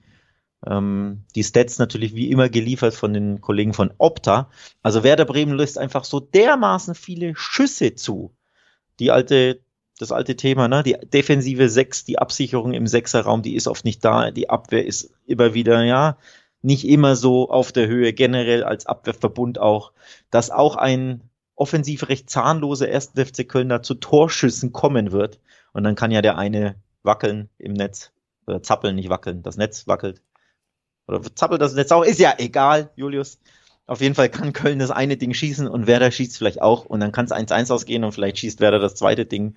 Ähm, 0.66 1.24
die 1.36 1.43
Stats 1.43 1.80
natürlich 1.80 2.16
wie 2.16 2.32
immer 2.32 2.49
geliefert 2.49 2.95
von 2.95 3.14
den 3.14 3.41
Kollegen 3.41 3.74
von 3.74 3.93
Opta. 3.97 4.49
Also 4.82 5.03
Werder 5.03 5.26
Bremen 5.26 5.53
löst 5.53 5.78
einfach 5.78 6.03
so 6.03 6.20
dermaßen 6.20 6.95
viele 6.95 7.36
Schüsse 7.36 7.95
zu. 7.95 8.34
Die 8.99 9.12
alte, 9.12 9.60
das 9.99 10.12
alte 10.12 10.36
Thema, 10.36 10.68
ne? 10.68 10.84
Die 10.84 10.97
defensive 11.14 11.70
Sechs, 11.70 12.05
die 12.05 12.18
Absicherung 12.20 12.74
im 12.74 12.88
Sechserraum, 12.88 13.43
die 13.43 13.55
ist 13.55 13.68
oft 13.68 13.86
nicht 13.86 14.03
da. 14.03 14.32
Die 14.32 14.49
Abwehr 14.49 14.86
ist 14.86 15.12
immer 15.26 15.53
wieder, 15.53 15.84
ja, 15.84 16.18
nicht 16.62 16.88
immer 16.88 17.16
so 17.16 17.49
auf 17.49 17.72
der 17.72 17.88
Höhe, 17.88 18.14
generell 18.14 18.64
als 18.64 18.88
Abwehrverbund 18.88 19.60
auch, 19.60 19.93
dass 20.32 20.49
auch 20.49 20.76
ein 20.76 21.22
offensiv 21.55 22.10
recht 22.10 22.30
zahnloser 22.30 22.89
ersten 22.89 23.24
FC 23.24 23.47
Köln 23.47 23.70
da 23.70 23.82
zu 23.82 23.95
Torschüssen 23.95 24.72
kommen 24.74 25.12
wird. 25.12 25.39
Und 25.74 25.84
dann 25.84 25.95
kann 25.95 26.12
ja 26.12 26.22
der 26.22 26.38
eine 26.38 26.76
wackeln 27.03 27.49
im 27.58 27.74
Netz, 27.74 28.12
oder 28.47 28.64
zappeln, 28.64 28.95
nicht 28.95 29.10
wackeln, 29.10 29.43
das 29.43 29.58
Netz 29.58 29.88
wackelt. 29.88 30.22
Oder 31.08 31.22
zappelt 31.36 31.62
das 31.62 31.74
Netz 31.74 31.91
auch? 31.91 32.03
Ist 32.03 32.20
ja 32.20 32.36
egal, 32.38 32.89
Julius. 32.95 33.39
Auf 33.86 34.01
jeden 34.01 34.16
Fall 34.16 34.30
kann 34.30 34.51
Köln 34.51 34.80
das 34.80 34.91
eine 34.91 35.16
Ding 35.16 35.34
schießen 35.34 35.68
und 35.68 35.88
Werder 35.88 36.12
schießt 36.12 36.38
vielleicht 36.38 36.62
auch 36.62 36.86
und 36.86 36.99
dann 36.99 37.14
kann 37.14 37.26
es 37.26 37.32
1-1 37.32 37.72
ausgehen 37.72 38.03
und 38.03 38.12
vielleicht 38.12 38.38
schießt 38.39 38.60
Werder 38.60 38.80
das 38.80 38.95
zweite 38.95 39.26
Ding 39.26 39.55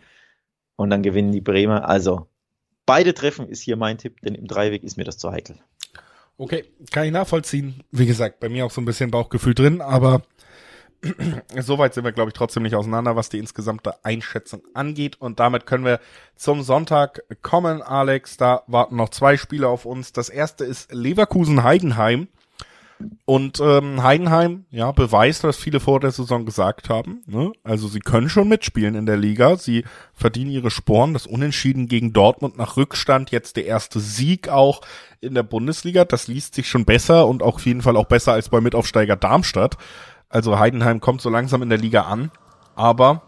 und 0.76 0.90
dann 0.90 1.02
gewinnen 1.02 1.32
die 1.32 1.40
Bremer. 1.40 1.88
Also 1.88 2.28
beide 2.86 3.12
Treffen 3.12 3.48
ist 3.48 3.60
hier 3.60 3.76
mein 3.76 3.98
Tipp, 3.98 4.20
denn 4.20 4.36
im 4.36 4.46
Dreiweg 4.46 4.84
ist 4.84 4.96
mir 4.96 5.04
das 5.04 5.18
zu 5.18 5.32
heikel. 5.32 5.56
Okay, 6.38 6.64
kann 6.92 7.06
ich 7.06 7.12
nachvollziehen. 7.12 7.82
Wie 7.90 8.06
gesagt, 8.06 8.38
bei 8.38 8.48
mir 8.48 8.64
auch 8.64 8.70
so 8.70 8.80
ein 8.80 8.84
bisschen 8.86 9.10
Bauchgefühl 9.10 9.54
drin, 9.54 9.80
aber 9.80 10.22
Soweit 11.58 11.94
sind 11.94 12.04
wir, 12.04 12.12
glaube 12.12 12.30
ich, 12.30 12.34
trotzdem 12.34 12.62
nicht 12.62 12.74
auseinander, 12.74 13.16
was 13.16 13.28
die 13.28 13.38
insgesamte 13.38 14.04
Einschätzung 14.04 14.62
angeht. 14.74 15.20
Und 15.20 15.40
damit 15.40 15.66
können 15.66 15.84
wir 15.84 16.00
zum 16.36 16.62
Sonntag 16.62 17.22
kommen, 17.42 17.82
Alex. 17.82 18.36
Da 18.36 18.62
warten 18.66 18.96
noch 18.96 19.08
zwei 19.10 19.36
Spiele 19.36 19.68
auf 19.68 19.86
uns. 19.86 20.12
Das 20.12 20.28
erste 20.28 20.64
ist 20.64 20.92
Leverkusen-Heidenheim. 20.92 22.28
Und 23.24 23.60
ähm, 23.60 24.02
Heidenheim, 24.02 24.66
ja, 24.70 24.92
beweist, 24.92 25.44
was 25.44 25.56
viele 25.56 25.80
vor 25.80 26.00
der 26.00 26.10
Saison 26.10 26.44
gesagt 26.44 26.90
haben. 26.90 27.22
Ne? 27.26 27.52
Also 27.62 27.88
sie 27.88 28.00
können 28.00 28.28
schon 28.28 28.48
mitspielen 28.48 28.94
in 28.94 29.06
der 29.06 29.16
Liga. 29.16 29.56
Sie 29.56 29.84
verdienen 30.12 30.50
ihre 30.50 30.70
Sporen. 30.70 31.14
Das 31.14 31.26
Unentschieden 31.26 31.88
gegen 31.88 32.12
Dortmund 32.12 32.58
nach 32.58 32.76
Rückstand, 32.76 33.30
jetzt 33.30 33.56
der 33.56 33.64
erste 33.64 34.00
Sieg 34.00 34.48
auch 34.48 34.82
in 35.20 35.34
der 35.34 35.44
Bundesliga. 35.44 36.04
Das 36.04 36.28
liest 36.28 36.54
sich 36.54 36.68
schon 36.68 36.84
besser 36.84 37.26
und 37.26 37.42
auf 37.42 37.64
jeden 37.64 37.80
Fall 37.80 37.96
auch 37.96 38.06
besser 38.06 38.32
als 38.32 38.50
bei 38.50 38.60
Mitaufsteiger 38.60 39.16
Darmstadt. 39.16 39.78
Also 40.30 40.58
Heidenheim 40.58 41.00
kommt 41.00 41.20
so 41.20 41.28
langsam 41.28 41.62
in 41.62 41.68
der 41.68 41.78
Liga 41.78 42.02
an, 42.02 42.30
aber 42.76 43.22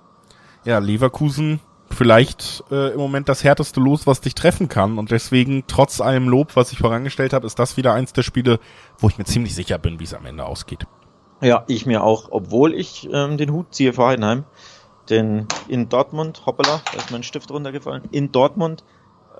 ja, 0.64 0.78
Leverkusen 0.78 1.60
vielleicht 1.90 2.62
äh, 2.70 2.92
im 2.92 2.98
Moment 2.98 3.28
das 3.28 3.44
härteste 3.44 3.80
Los, 3.80 4.06
was 4.06 4.20
dich 4.20 4.34
treffen 4.34 4.68
kann. 4.68 4.98
Und 4.98 5.10
deswegen, 5.10 5.64
trotz 5.66 6.00
allem 6.00 6.28
Lob, 6.28 6.54
was 6.54 6.72
ich 6.72 6.78
vorangestellt 6.78 7.32
habe, 7.32 7.46
ist 7.46 7.58
das 7.58 7.76
wieder 7.76 7.92
eins 7.92 8.12
der 8.12 8.22
Spiele, 8.22 8.60
wo 8.98 9.08
ich 9.08 9.18
mir 9.18 9.24
ziemlich 9.24 9.54
sicher 9.54 9.78
bin, 9.78 9.98
wie 10.00 10.04
es 10.04 10.14
am 10.14 10.24
Ende 10.24 10.44
ausgeht. 10.44 10.86
Ja, 11.40 11.64
ich 11.66 11.86
mir 11.86 12.04
auch, 12.04 12.28
obwohl 12.30 12.72
ich 12.72 13.08
ähm, 13.12 13.36
den 13.36 13.50
Hut 13.50 13.74
ziehe 13.74 13.92
vor 13.92 14.08
Heidenheim. 14.08 14.44
Denn 15.10 15.48
in 15.66 15.88
Dortmund, 15.88 16.46
hoppala, 16.46 16.80
da 16.92 16.98
ist 16.98 17.10
mein 17.10 17.24
Stift 17.24 17.50
runtergefallen, 17.50 18.04
in 18.12 18.30
Dortmund 18.30 18.84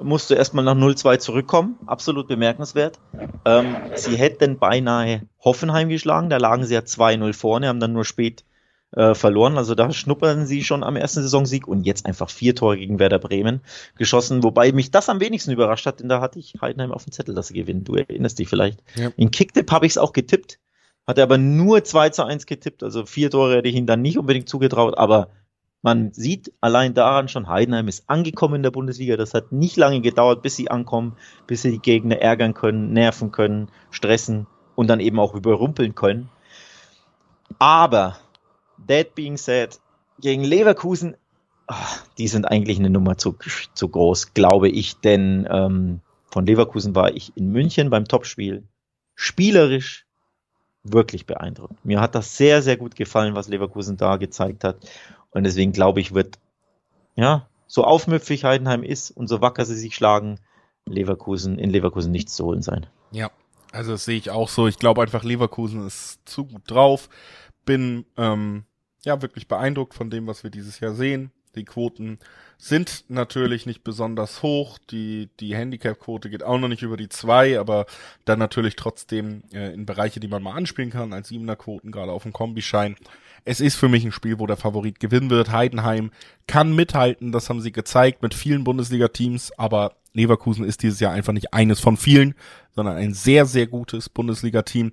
musste 0.01 0.34
erstmal 0.34 0.64
nach 0.64 0.74
0-2 0.74 1.18
zurückkommen. 1.18 1.78
Absolut 1.86 2.28
bemerkenswert. 2.28 2.99
Ähm, 3.45 3.76
sie 3.95 4.16
hätten 4.16 4.59
beinahe 4.59 5.22
Hoffenheim 5.40 5.88
geschlagen. 5.88 6.30
Da 6.30 6.36
lagen 6.38 6.64
sie 6.64 6.74
ja 6.74 6.80
2-0 6.80 7.32
vorne, 7.32 7.68
haben 7.68 7.80
dann 7.80 7.93
nur 7.93 8.05
spät 8.05 8.45
äh, 8.93 9.14
verloren. 9.14 9.59
Also 9.59 9.74
da 9.74 9.90
schnuppern 9.93 10.47
sie 10.47 10.62
schon 10.62 10.84
am 10.84 10.97
ersten 10.97 11.22
Saisonsieg 11.22 11.66
und 11.66 11.84
jetzt 11.84 12.07
einfach 12.07 12.30
vier 12.30 12.55
Tore 12.55 12.76
gegen 12.76 12.99
Werder 12.99 13.18
Bremen 13.18 13.61
geschossen. 13.97 14.43
Wobei 14.43 14.72
mich 14.72 14.90
das 14.90 15.09
am 15.09 15.20
wenigsten 15.20 15.51
überrascht 15.51 15.86
hat, 15.86 16.01
denn 16.01 16.09
da 16.09 16.20
hatte 16.20 16.38
ich 16.38 16.55
Heidenheim 16.61 16.93
auf 16.93 17.05
dem 17.05 17.12
Zettel, 17.12 17.34
dass 17.34 17.49
sie 17.49 17.55
gewinnen. 17.55 17.84
Du 17.84 17.95
erinnerst 17.95 18.38
dich 18.38 18.49
vielleicht. 18.49 18.82
Ja. 18.95 19.11
In 19.16 19.30
Kicktipp 19.30 19.70
habe 19.70 19.86
ich 19.86 19.93
es 19.93 19.99
auch 19.99 20.12
getippt. 20.12 20.59
Hatte 21.07 21.22
aber 21.22 21.36
nur 21.36 21.82
2 21.82 22.11
zu 22.11 22.24
1 22.24 22.47
getippt. 22.47 22.82
Also 22.82 23.07
vier 23.07 23.30
Tore 23.30 23.57
hätte 23.57 23.68
ich 23.68 23.74
ihnen 23.74 23.88
dann 23.88 24.03
nicht 24.03 24.18
unbedingt 24.18 24.49
zugetraut, 24.49 24.97
aber 24.97 25.30
man 25.83 26.12
sieht 26.12 26.53
allein 26.61 26.95
daran 26.95 27.28
schon, 27.28 27.49
Heidenheim 27.49 27.89
ist 27.89 28.09
angekommen 28.09 28.57
in 28.57 28.62
der 28.62 28.70
Bundesliga. 28.70 29.16
Das 29.16 29.35
hat 29.35 29.51
nicht 29.51 29.76
lange 29.76 30.01
gedauert, 30.01 30.43
bis 30.43 30.57
sie 30.57 30.70
ankommen, 30.70 31.16
bis 31.47 31.62
sie 31.62 31.72
die 31.72 31.80
Gegner 31.80 32.18
ärgern 32.18 32.55
können, 32.55 32.93
nerven 32.93 33.33
können, 33.33 33.68
stressen 33.91 34.47
und 34.76 34.89
dann 34.89 35.01
eben 35.01 35.18
auch 35.18 35.35
überrumpeln 35.35 35.95
können. 35.95 36.30
Aber, 37.59 38.16
that 38.89 39.14
being 39.14 39.37
said, 39.37 39.80
gegen 40.20 40.45
Leverkusen, 40.45 41.16
ach, 41.66 42.05
die 42.16 42.28
sind 42.28 42.45
eigentlich 42.47 42.78
eine 42.78 42.91
Nummer 42.91 43.18
zu, 43.18 43.37
zu 43.74 43.89
groß, 43.89 44.35
glaube 44.35 44.68
ich, 44.68 45.01
denn 45.01 45.49
ähm, 45.51 46.01
von 46.30 46.47
Leverkusen 46.47 46.95
war 46.95 47.12
ich 47.12 47.37
in 47.37 47.51
München 47.51 47.91
beim 47.91 48.05
Topspiel 48.05 48.62
spielerisch 49.14 50.07
wirklich 50.85 51.26
beeindruckt. 51.26 51.85
Mir 51.85 52.01
hat 52.01 52.14
das 52.14 52.37
sehr, 52.37 52.62
sehr 52.62 52.76
gut 52.76 52.97
gefallen, 52.97 53.35
was 53.35 53.49
Leverkusen 53.49 53.97
da 53.97 54.16
gezeigt 54.16 54.64
hat. 54.64 54.78
Und 55.33 55.45
deswegen 55.45 55.72
glaube 55.72 56.01
ich, 56.01 56.14
wird, 56.14 56.39
ja, 57.16 57.49
so 57.66 57.85
aufmüpfig 57.85 58.45
Heidenheim 58.45 58.83
ist 58.83 59.11
und 59.11 59.28
so 59.28 59.41
wacker 59.41 59.64
sie 59.64 59.76
sich 59.76 59.95
schlagen, 59.95 60.39
Leverkusen, 60.87 61.59
in 61.59 61.70
Leverkusen 61.70 62.12
nichts 62.12 62.35
zu 62.35 62.45
holen 62.45 62.62
sein. 62.62 62.87
Ja, 63.11 63.30
also 63.72 63.93
das 63.93 64.05
sehe 64.05 64.18
ich 64.18 64.30
auch 64.30 64.49
so. 64.49 64.66
Ich 64.66 64.78
glaube 64.78 65.03
einfach, 65.03 65.24
Leverkusen 65.24 65.87
ist 65.87 66.20
zu 66.24 66.45
gut 66.45 66.62
drauf. 66.66 67.09
Bin 67.64 68.05
ähm, 68.16 68.64
ja 69.05 69.22
wirklich 69.22 69.49
beeindruckt 69.49 69.95
von 69.95 70.11
dem, 70.11 70.26
was 70.26 70.43
wir 70.43 70.51
dieses 70.51 70.80
Jahr 70.80 70.95
sehen. 70.95 71.30
Die 71.55 71.64
Quoten 71.64 72.18
sind 72.59 73.05
natürlich 73.09 73.66
nicht 73.66 73.84
besonders 73.84 74.42
hoch. 74.42 74.78
Die, 74.90 75.28
die 75.40 75.55
Handicap-Quote 75.55 76.30
geht 76.30 76.42
auch 76.42 76.59
noch 76.59 76.68
nicht 76.68 76.82
über 76.82 76.96
die 76.96 77.09
zwei, 77.09 77.59
aber 77.59 77.86
dann 78.24 78.38
natürlich 78.38 78.76
trotzdem 78.76 79.42
äh, 79.53 79.74
in 79.74 79.84
Bereiche, 79.84 80.20
die 80.20 80.28
man 80.28 80.42
mal 80.42 80.55
anspielen 80.55 80.90
kann, 80.90 81.12
als 81.12 81.28
siebener 81.28 81.57
Quoten, 81.57 81.90
gerade 81.90 82.12
auf 82.12 82.22
dem 82.22 82.32
Kombischein. 82.32 82.96
Es 83.44 83.61
ist 83.61 83.76
für 83.76 83.88
mich 83.88 84.05
ein 84.05 84.12
Spiel, 84.12 84.38
wo 84.38 84.46
der 84.46 84.57
Favorit 84.57 85.00
gewinnen 85.00 85.28
wird. 85.28 85.50
Heidenheim 85.50 86.12
kann 86.46 86.74
mithalten, 86.74 87.32
das 87.32 87.48
haben 87.48 87.61
sie 87.61 87.72
gezeigt 87.72 88.22
mit 88.22 88.34
vielen 88.34 88.64
Bundesliga-Teams, 88.64 89.59
aber 89.59 89.96
Leverkusen 90.14 90.64
ist 90.64 90.82
dieses 90.82 91.00
Jahr 91.00 91.12
einfach 91.12 91.32
nicht 91.32 91.53
eines 91.53 91.80
von 91.80 91.96
vielen, 91.96 92.34
sondern 92.74 92.96
ein 92.96 93.14
sehr, 93.14 93.46
sehr 93.46 93.66
gutes 93.66 94.09
Bundesliga-Team, 94.09 94.92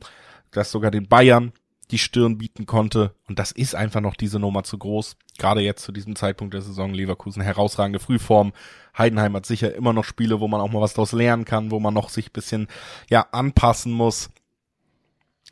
das 0.51 0.71
sogar 0.71 0.91
den 0.91 1.07
Bayern 1.07 1.53
die 1.91 1.97
Stirn 1.97 2.37
bieten 2.37 2.65
konnte. 2.65 3.13
Und 3.27 3.39
das 3.39 3.51
ist 3.51 3.75
einfach 3.75 4.01
noch 4.01 4.15
diese 4.15 4.39
Nummer 4.39 4.63
zu 4.63 4.77
groß. 4.77 5.15
Gerade 5.37 5.61
jetzt 5.61 5.83
zu 5.83 5.91
diesem 5.91 6.15
Zeitpunkt 6.15 6.53
der 6.53 6.61
Saison 6.61 6.93
Leverkusen 6.93 7.41
herausragende 7.41 7.99
Frühform. 7.99 8.53
Heidenheim 8.97 9.35
hat 9.35 9.45
sicher 9.45 9.73
immer 9.73 9.93
noch 9.93 10.03
Spiele, 10.03 10.39
wo 10.39 10.47
man 10.47 10.61
auch 10.61 10.71
mal 10.71 10.81
was 10.81 10.93
daraus 10.93 11.11
lernen 11.11 11.45
kann, 11.45 11.71
wo 11.71 11.79
man 11.79 11.93
noch 11.93 12.09
sich 12.09 12.31
bisschen, 12.31 12.67
ja, 13.09 13.27
anpassen 13.31 13.91
muss. 13.91 14.29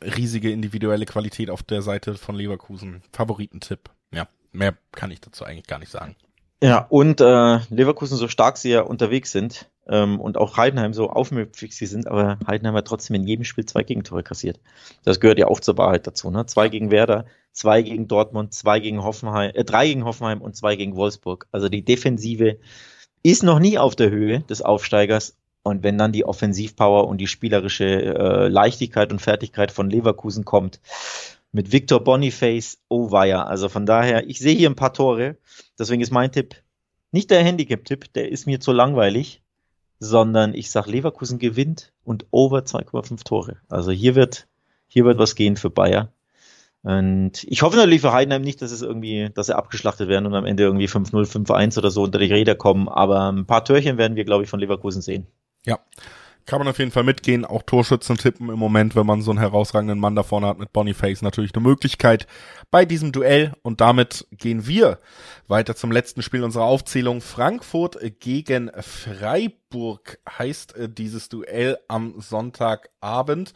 Riesige 0.02 0.52
individuelle 0.52 1.06
Qualität 1.06 1.50
auf 1.50 1.62
der 1.62 1.82
Seite 1.82 2.14
von 2.14 2.36
Leverkusen. 2.36 3.02
Favoritentipp. 3.12 3.90
Ja, 4.12 4.28
mehr 4.52 4.76
kann 4.92 5.10
ich 5.10 5.20
dazu 5.20 5.44
eigentlich 5.44 5.66
gar 5.66 5.80
nicht 5.80 5.90
sagen. 5.90 6.14
Ja, 6.62 6.86
und 6.88 7.20
äh, 7.20 7.58
Leverkusen, 7.70 8.16
so 8.16 8.28
stark 8.28 8.56
sie 8.56 8.70
ja 8.70 8.82
unterwegs 8.82 9.30
sind, 9.30 9.68
ähm, 9.88 10.20
und 10.20 10.36
auch 10.36 10.56
Heidenheim 10.56 10.92
so 10.92 11.10
aufmüpfig 11.10 11.74
sie 11.74 11.86
sind, 11.86 12.06
aber 12.06 12.38
Heidenheim 12.46 12.74
hat 12.74 12.86
trotzdem 12.86 13.16
in 13.16 13.26
jedem 13.26 13.44
Spiel 13.44 13.64
zwei 13.64 13.82
Gegentore 13.82 14.22
kassiert. 14.22 14.60
Das 15.04 15.20
gehört 15.20 15.38
ja 15.38 15.46
auch 15.46 15.60
zur 15.60 15.78
Wahrheit 15.78 16.06
dazu. 16.06 16.30
Ne? 16.30 16.46
Zwei 16.46 16.68
gegen 16.68 16.90
Werder, 16.90 17.26
zwei 17.52 17.82
gegen 17.82 18.08
Dortmund, 18.08 18.54
zwei 18.54 18.80
gegen 18.80 19.02
Hoffenheim, 19.02 19.52
äh, 19.54 19.64
drei 19.64 19.86
gegen 19.86 20.04
Hoffenheim 20.04 20.40
und 20.40 20.56
zwei 20.56 20.76
gegen 20.76 20.96
Wolfsburg. 20.96 21.46
Also 21.52 21.68
die 21.68 21.84
Defensive 21.84 22.58
ist 23.22 23.42
noch 23.42 23.58
nie 23.58 23.78
auf 23.78 23.96
der 23.96 24.10
Höhe 24.10 24.40
des 24.40 24.62
Aufsteigers. 24.62 25.36
Und 25.64 25.82
wenn 25.82 25.98
dann 25.98 26.12
die 26.12 26.24
Offensivpower 26.24 27.08
und 27.08 27.18
die 27.18 27.26
spielerische 27.26 27.84
äh, 27.84 28.48
Leichtigkeit 28.48 29.12
und 29.12 29.20
Fertigkeit 29.20 29.70
von 29.70 29.90
Leverkusen 29.90 30.44
kommt, 30.44 30.80
mit 31.50 31.72
Victor 31.72 32.02
Boniface, 32.02 32.78
oh 32.88 33.10
weia. 33.10 33.44
Also 33.44 33.68
von 33.68 33.84
daher, 33.84 34.28
ich 34.28 34.38
sehe 34.38 34.54
hier 34.54 34.70
ein 34.70 34.76
paar 34.76 34.92
Tore. 34.92 35.36
Deswegen 35.78 36.00
ist 36.00 36.12
mein 36.12 36.30
Tipp 36.30 36.56
nicht 37.10 37.30
der 37.30 37.42
Handicap-Tipp, 37.42 38.12
der 38.12 38.30
ist 38.30 38.46
mir 38.46 38.60
zu 38.60 38.72
langweilig 38.72 39.42
sondern 40.00 40.54
ich 40.54 40.70
sag 40.70 40.86
Leverkusen 40.86 41.38
gewinnt 41.38 41.92
und 42.04 42.26
over 42.30 42.60
2,5 42.60 43.24
Tore. 43.24 43.56
Also 43.68 43.90
hier 43.90 44.14
wird, 44.14 44.46
hier 44.86 45.04
wird 45.04 45.18
was 45.18 45.34
gehen 45.34 45.56
für 45.56 45.70
Bayer. 45.70 46.12
Und 46.82 47.44
ich 47.44 47.62
hoffe 47.62 47.76
natürlich 47.76 48.00
für 48.00 48.12
Heidenheim 48.12 48.42
nicht, 48.42 48.62
dass 48.62 48.70
es 48.70 48.82
irgendwie, 48.82 49.30
dass 49.34 49.46
sie 49.46 49.56
abgeschlachtet 49.56 50.08
werden 50.08 50.26
und 50.26 50.34
am 50.34 50.46
Ende 50.46 50.62
irgendwie 50.62 50.86
5-0, 50.86 51.26
5-1 51.26 51.78
oder 51.78 51.90
so 51.90 52.04
unter 52.04 52.18
die 52.18 52.32
Räder 52.32 52.54
kommen. 52.54 52.88
Aber 52.88 53.30
ein 53.32 53.46
paar 53.46 53.64
Törchen 53.64 53.98
werden 53.98 54.16
wir, 54.16 54.24
glaube 54.24 54.44
ich, 54.44 54.50
von 54.50 54.60
Leverkusen 54.60 55.02
sehen. 55.02 55.26
Ja, 55.66 55.80
kann 56.48 56.60
man 56.60 56.68
auf 56.68 56.78
jeden 56.78 56.90
Fall 56.90 57.04
mitgehen. 57.04 57.44
Auch 57.44 57.62
Torschützen 57.62 58.16
tippen 58.16 58.48
im 58.48 58.58
Moment, 58.58 58.96
wenn 58.96 59.04
man 59.04 59.20
so 59.20 59.30
einen 59.30 59.38
herausragenden 59.38 59.98
Mann 59.98 60.16
da 60.16 60.22
vorne 60.22 60.46
hat 60.46 60.58
mit 60.58 60.72
Boniface, 60.72 61.20
natürlich 61.20 61.54
eine 61.54 61.62
Möglichkeit 61.62 62.26
bei 62.70 62.86
diesem 62.86 63.12
Duell. 63.12 63.52
Und 63.60 63.82
damit 63.82 64.26
gehen 64.32 64.66
wir 64.66 64.98
weiter 65.46 65.76
zum 65.76 65.92
letzten 65.92 66.22
Spiel 66.22 66.42
unserer 66.42 66.64
Aufzählung. 66.64 67.20
Frankfurt 67.20 67.98
gegen 68.18 68.70
Freiburg 68.80 70.20
heißt 70.26 70.74
äh, 70.74 70.88
dieses 70.88 71.28
Duell 71.28 71.76
am 71.86 72.14
Sonntagabend. 72.18 73.52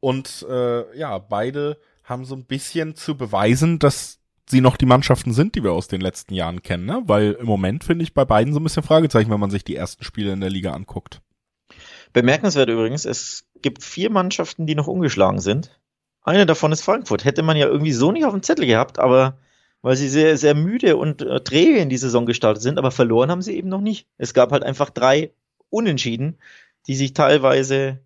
Und 0.00 0.46
äh, 0.48 0.98
ja, 0.98 1.18
beide 1.18 1.76
haben 2.02 2.24
so 2.24 2.34
ein 2.34 2.46
bisschen 2.46 2.96
zu 2.96 3.14
beweisen, 3.14 3.78
dass 3.78 4.20
sie 4.48 4.62
noch 4.62 4.78
die 4.78 4.86
Mannschaften 4.86 5.34
sind, 5.34 5.54
die 5.54 5.62
wir 5.62 5.72
aus 5.72 5.86
den 5.86 6.00
letzten 6.00 6.32
Jahren 6.32 6.62
kennen, 6.62 6.86
ne? 6.86 7.02
Weil 7.04 7.32
im 7.32 7.46
Moment 7.46 7.84
finde 7.84 8.04
ich 8.04 8.14
bei 8.14 8.24
beiden 8.24 8.54
so 8.54 8.58
ein 8.58 8.64
bisschen 8.64 8.82
Fragezeichen, 8.82 9.30
wenn 9.30 9.38
man 9.38 9.50
sich 9.50 9.64
die 9.64 9.76
ersten 9.76 10.02
Spiele 10.02 10.32
in 10.32 10.40
der 10.40 10.50
Liga 10.50 10.72
anguckt. 10.72 11.20
Bemerkenswert 12.12 12.68
übrigens, 12.68 13.04
es 13.04 13.46
gibt 13.60 13.82
vier 13.82 14.10
Mannschaften, 14.10 14.66
die 14.66 14.74
noch 14.74 14.86
ungeschlagen 14.86 15.40
sind. 15.40 15.78
Eine 16.22 16.46
davon 16.46 16.72
ist 16.72 16.82
Frankfurt. 16.82 17.24
Hätte 17.24 17.42
man 17.42 17.56
ja 17.56 17.66
irgendwie 17.66 17.92
so 17.92 18.12
nicht 18.12 18.24
auf 18.24 18.32
dem 18.32 18.42
Zettel 18.42 18.66
gehabt, 18.66 18.98
aber 18.98 19.38
weil 19.82 19.96
sie 19.96 20.08
sehr, 20.08 20.36
sehr 20.38 20.54
müde 20.54 20.96
und 20.96 21.22
äh, 21.22 21.40
träge 21.40 21.78
in 21.78 21.88
die 21.88 21.96
Saison 21.96 22.24
gestartet 22.24 22.62
sind, 22.62 22.78
aber 22.78 22.92
verloren 22.92 23.30
haben 23.30 23.42
sie 23.42 23.56
eben 23.56 23.68
noch 23.68 23.80
nicht. 23.80 24.06
Es 24.16 24.32
gab 24.32 24.52
halt 24.52 24.62
einfach 24.62 24.90
drei 24.90 25.32
Unentschieden, 25.70 26.38
die 26.86 26.94
sich 26.94 27.14
teilweise 27.14 27.98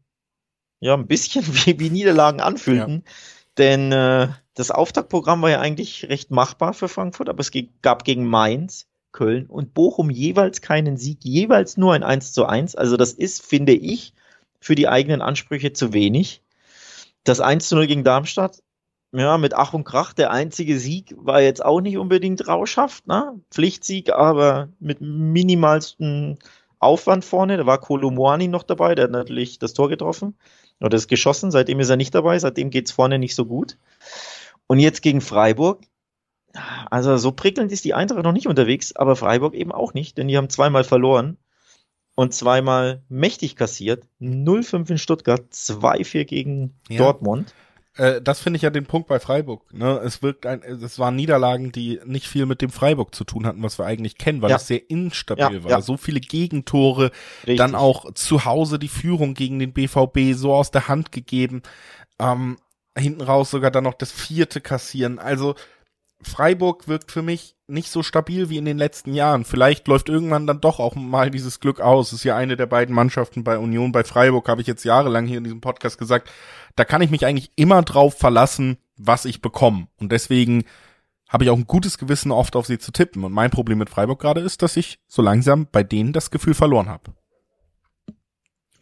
ja 0.81 0.95
ein 0.95 1.07
bisschen 1.07 1.45
wie, 1.67 1.79
wie 1.79 1.91
Niederlagen 1.91 2.41
anfühlten. 2.41 3.03
Ja. 3.05 3.13
Denn 3.59 3.93
äh, 3.93 4.29
das 4.55 4.71
Auftaktprogramm 4.71 5.43
war 5.43 5.51
ja 5.51 5.61
eigentlich 5.61 6.09
recht 6.09 6.31
machbar 6.31 6.73
für 6.73 6.89
Frankfurt, 6.89 7.29
aber 7.29 7.41
es 7.41 7.51
gab 7.83 8.05
gegen 8.05 8.27
Mainz, 8.27 8.87
Köln 9.17 9.47
und 9.47 9.75
Bochum 9.75 10.11
jeweils 10.11 10.61
keinen 10.61 10.97
Sieg, 10.97 11.25
jeweils 11.25 11.77
nur 11.77 11.95
ein 11.95 12.03
1 12.05 12.33
zu 12.33 12.47
1. 12.47 12.77
Also 12.77 12.97
das 12.97 13.13
ist, 13.13 13.45
finde 13.45 13.73
ich, 13.73 14.13
für 14.61 14.75
die 14.75 14.89
eigenen 14.89 15.23
Ansprüche 15.23 15.73
zu 15.73 15.93
wenig. 15.93 16.43
Das 17.25 17.41
1 17.41 17.69
zu 17.69 17.77
0 17.77 17.87
gegen 17.87 18.05
Darmstadt, 18.05 18.63
ja, 19.13 19.39
mit 19.39 19.55
Ach 19.55 19.73
und 19.73 19.85
Krach, 19.85 20.13
der 20.13 20.31
einzige 20.31 20.79
Sieg 20.79 21.15
war 21.17 21.41
jetzt 21.41 21.65
auch 21.65 21.81
nicht 21.81 21.97
unbedingt 21.97 22.47
rauschhaft, 22.47 23.07
ne? 23.07 23.41
Pflichtsieg, 23.51 24.13
aber 24.13 24.69
mit 24.79 25.01
minimalsten 25.01 26.39
Aufwand 26.79 27.25
vorne. 27.25 27.57
Da 27.57 27.65
war 27.65 27.81
Kolomoani 27.81 28.49
noch 28.49 28.65
dabei, 28.65 28.95
der 28.95 29.05
hat 29.05 29.13
natürlich 29.13 29.59
das 29.59 29.73
Tor 29.73 29.89
getroffen 29.89 30.37
oder 30.81 30.97
ist 30.97 31.09
geschossen. 31.09 31.51
Seitdem 31.51 31.81
ist 31.81 31.89
er 31.89 31.97
nicht 31.97 32.15
dabei, 32.15 32.39
seitdem 32.39 32.69
geht's 32.71 32.93
vorne 32.93 33.19
nicht 33.19 33.35
so 33.35 33.47
gut. 33.47 33.79
Und 34.67 34.79
jetzt 34.79 35.01
gegen 35.01 35.23
Freiburg, 35.23 35.83
also 36.91 37.17
so 37.17 37.33
prickelnd 37.33 37.73
ist 37.73 37.85
die 37.85 37.95
Eintracht 37.95 38.23
noch 38.23 38.33
nicht 38.33 38.47
unterwegs, 38.47 38.95
aber 38.95 39.17
Freiburg 39.17 39.55
eben 39.55 39.73
auch 39.73 39.95
nicht, 39.95 40.19
denn 40.19 40.29
die 40.29 40.37
haben 40.37 40.51
zweimal 40.51 40.85
verloren 40.85 41.39
und 42.15 42.35
zweimal 42.35 43.03
mächtig 43.09 43.57
kassiert. 43.57 44.05
0-5 44.21 44.91
in 44.91 44.99
Stuttgart, 44.99 45.43
2-4 45.53 46.25
gegen 46.25 46.75
ja. 46.89 46.99
Dortmund. 46.99 47.55
Äh, 47.97 48.21
das 48.21 48.41
finde 48.41 48.57
ich 48.57 48.63
ja 48.63 48.71
den 48.71 48.87
Punkt 48.87 49.09
bei 49.09 49.21
Freiburg. 49.21 49.73
Ne? 49.73 50.01
Es 50.05 50.23
wirkt 50.23 50.47
ein, 50.47 50.63
es 50.63 50.99
waren 50.99 51.17
Niederlagen, 51.17 51.73
die 51.73 52.01
nicht 52.05 52.27
viel 52.27 52.47
mit 52.47 52.63
dem 52.63 52.71
Freiburg 52.71 53.15
zu 53.15 53.25
tun 53.25 53.47
hatten, 53.47 53.63
was 53.63 53.79
wir 53.79 53.87
eigentlich 53.87 54.19
kennen, 54.19 54.43
weil 54.43 54.51
ja. 54.51 54.57
es 54.57 54.67
sehr 54.67 54.91
instabil 54.91 55.59
ja, 55.59 55.65
war. 55.65 55.71
Ja. 55.71 55.81
So 55.81 55.97
viele 55.97 56.21
Gegentore, 56.21 57.11
Richtig. 57.41 57.59
dann 57.59 57.75
auch 57.75 58.13
zu 58.15 58.45
Hause 58.45 58.79
die 58.79 58.89
Führung 58.89 59.35
gegen 59.35 59.59
den 59.59 59.73
BVB 59.73 60.35
so 60.35 60.55
aus 60.55 60.71
der 60.71 60.89
Hand 60.89 61.13
gegeben. 61.13 61.63
Ähm, 62.19 62.59
hinten 62.99 63.21
raus 63.21 63.51
sogar 63.51 63.71
dann 63.71 63.85
noch 63.85 63.95
das 63.95 64.11
vierte 64.11 64.61
kassieren. 64.61 65.19
Also 65.19 65.55
Freiburg 66.23 66.89
wirkt 66.89 67.13
für 67.13 67.23
mich 67.23 67.57
nicht 67.69 67.91
so 67.91 68.03
stabil 68.03 68.49
wie 68.49 68.59
in 68.59 68.65
den 68.65 68.79
letzten 68.79 69.13
Jahren. 69.13 69.45
Vielleicht 69.45 69.89
läuft 69.89 70.09
irgendwann 70.09 70.47
dann 70.47 70.61
doch 70.61 70.79
auch 70.79 70.95
mal 70.95 71.31
dieses 71.31 71.61
Glück 71.61 71.81
aus. 71.81 72.13
Ist 72.13 72.25
ja 72.25 72.37
eine 72.37 72.57
der 72.57 72.67
beiden 72.67 72.95
Mannschaften 72.95 73.45
bei 73.45 73.59
Union, 73.59 73.93
bei 73.93 74.05
Freiburg, 74.05 74.49
habe 74.49 74.61
ich 74.61 74.67
jetzt 74.67 74.85
jahrelang 74.85 75.27
hier 75.27 75.39
in 75.39 75.45
diesem 75.45 75.61
Podcast 75.61 75.99
gesagt. 75.99 76.31
Da 76.77 76.85
kann 76.85 77.03
ich 77.03 77.11
mich 77.11 77.27
eigentlich 77.27 77.51
immer 77.57 77.83
drauf 77.83 78.17
verlassen, 78.17 78.79
was 78.97 79.25
ich 79.25 79.43
bekomme. 79.43 79.89
Und 79.99 80.13
deswegen 80.13 80.65
habe 81.29 81.45
ich 81.45 81.51
auch 81.51 81.57
ein 81.57 81.67
gutes 81.67 81.99
Gewissen, 81.99 82.31
oft 82.31 82.55
auf 82.57 82.67
sie 82.67 82.79
zu 82.79 82.93
tippen. 82.93 83.25
Und 83.25 83.33
mein 83.33 83.51
Problem 83.51 83.79
mit 83.79 83.91
Freiburg 83.91 84.21
gerade 84.21 84.41
ist, 84.41 84.63
dass 84.63 84.77
ich 84.77 85.01
so 85.09 85.23
langsam 85.23 85.67
bei 85.71 85.83
denen 85.83 86.13
das 86.13 86.31
Gefühl 86.31 86.55
verloren 86.55 86.89
habe. 86.89 87.15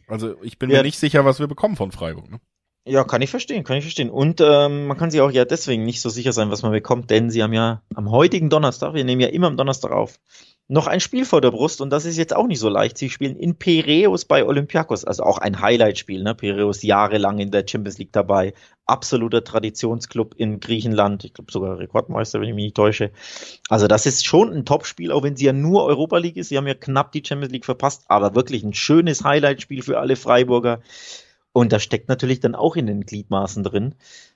Also 0.07 0.41
ich 0.43 0.59
bin 0.59 0.71
ja. 0.71 0.79
mir 0.79 0.83
nicht 0.83 0.99
sicher, 0.99 1.25
was 1.25 1.41
wir 1.41 1.47
bekommen 1.47 1.77
von 1.77 1.91
Freiburg. 1.91 2.31
Ne? 2.31 2.41
Ja, 2.87 3.03
kann 3.05 3.23
ich 3.23 3.31
verstehen, 3.31 3.65
kann 3.65 3.79
ich 3.79 3.85
verstehen. 3.85 4.11
Und 4.11 4.43
ähm, 4.43 4.87
man 4.87 4.99
kann 4.99 5.11
sich 5.11 5.23
auch 5.23 5.31
ja 5.31 5.47
deswegen 5.47 5.85
nicht 5.85 6.03
so 6.03 6.11
sicher 6.11 6.33
sein, 6.33 6.51
was 6.51 6.63
man 6.63 6.73
bekommt, 6.73 7.09
denn 7.09 7.31
sie 7.31 7.43
haben 7.43 7.55
ja 7.55 7.83
am 7.95 8.11
heutigen 8.11 8.51
Donnerstag, 8.51 8.93
wir 8.93 9.05
nehmen 9.05 9.23
ja 9.23 9.29
immer 9.29 9.47
am 9.47 9.57
Donnerstag 9.57 9.91
auf, 9.91 10.19
noch 10.69 10.87
ein 10.87 11.01
Spiel 11.01 11.27
vor 11.27 11.41
der 11.43 11.51
Brust 11.51 11.81
und 11.81 11.91
das 11.91 12.07
ist 12.07 12.17
jetzt 12.19 12.35
auch 12.35 12.47
nicht 12.47 12.59
so 12.59 12.69
leicht. 12.69 12.97
Sie 12.97 13.09
spielen 13.09 13.37
in 13.37 13.57
Piräus 13.57 14.25
bei 14.25 14.45
Olympiakos, 14.45 15.05
also 15.05 15.23
auch 15.23 15.39
ein 15.39 15.61
Highlight-Spiel. 15.61 16.23
Ne? 16.23 16.35
Piräus 16.35 16.83
jahrelang 16.83 17.39
in 17.39 17.51
der 17.51 17.67
Champions 17.67 17.99
League 17.99 18.13
dabei, 18.13 18.55
absoluter 18.87 19.45
Traditionsclub 19.45 20.35
in 20.37 20.61
Griechenland, 20.61 21.25
ich 21.25 21.35
glaube 21.35 21.53
sogar 21.53 21.79
Rekordmeister, 21.79 22.41
wenn 22.41 22.49
ich 22.49 22.55
mich 22.55 22.65
nicht 22.65 22.77
täusche. 22.77 23.11
Also 23.69 23.89
das 23.89 24.07
ist 24.07 24.27
schon 24.27 24.53
ein 24.53 24.65
Top-Spiel, 24.65 25.13
auch 25.13 25.23
wenn 25.23 25.37
sie 25.37 25.47
ja 25.47 25.53
nur 25.53 25.85
Europa 25.85 26.19
League 26.19 26.37
ist. 26.37 26.49
Sie 26.49 26.57
haben 26.57 26.67
ja 26.67 26.75
knapp 26.75 27.13
die 27.13 27.23
Champions 27.27 27.53
League 27.53 27.67
verpasst, 27.67 28.05
aber 28.09 28.35
wirklich 28.35 28.63
ein 28.63 28.75
schönes 28.75 29.23
Highlight-Spiel 29.23 29.83
für 29.83 29.99
alle 29.99 30.17
Freiburger. 30.17 30.81
Und 31.57 31.73
das 31.73 31.85
steckt 31.85 32.09
natürlich 32.09 32.41
dann 32.41 32.57
auch 32.57 32.75
in 32.75 32.89
den 32.89 33.07
Gliedmaßen 33.07 33.63
drin. 33.63 33.95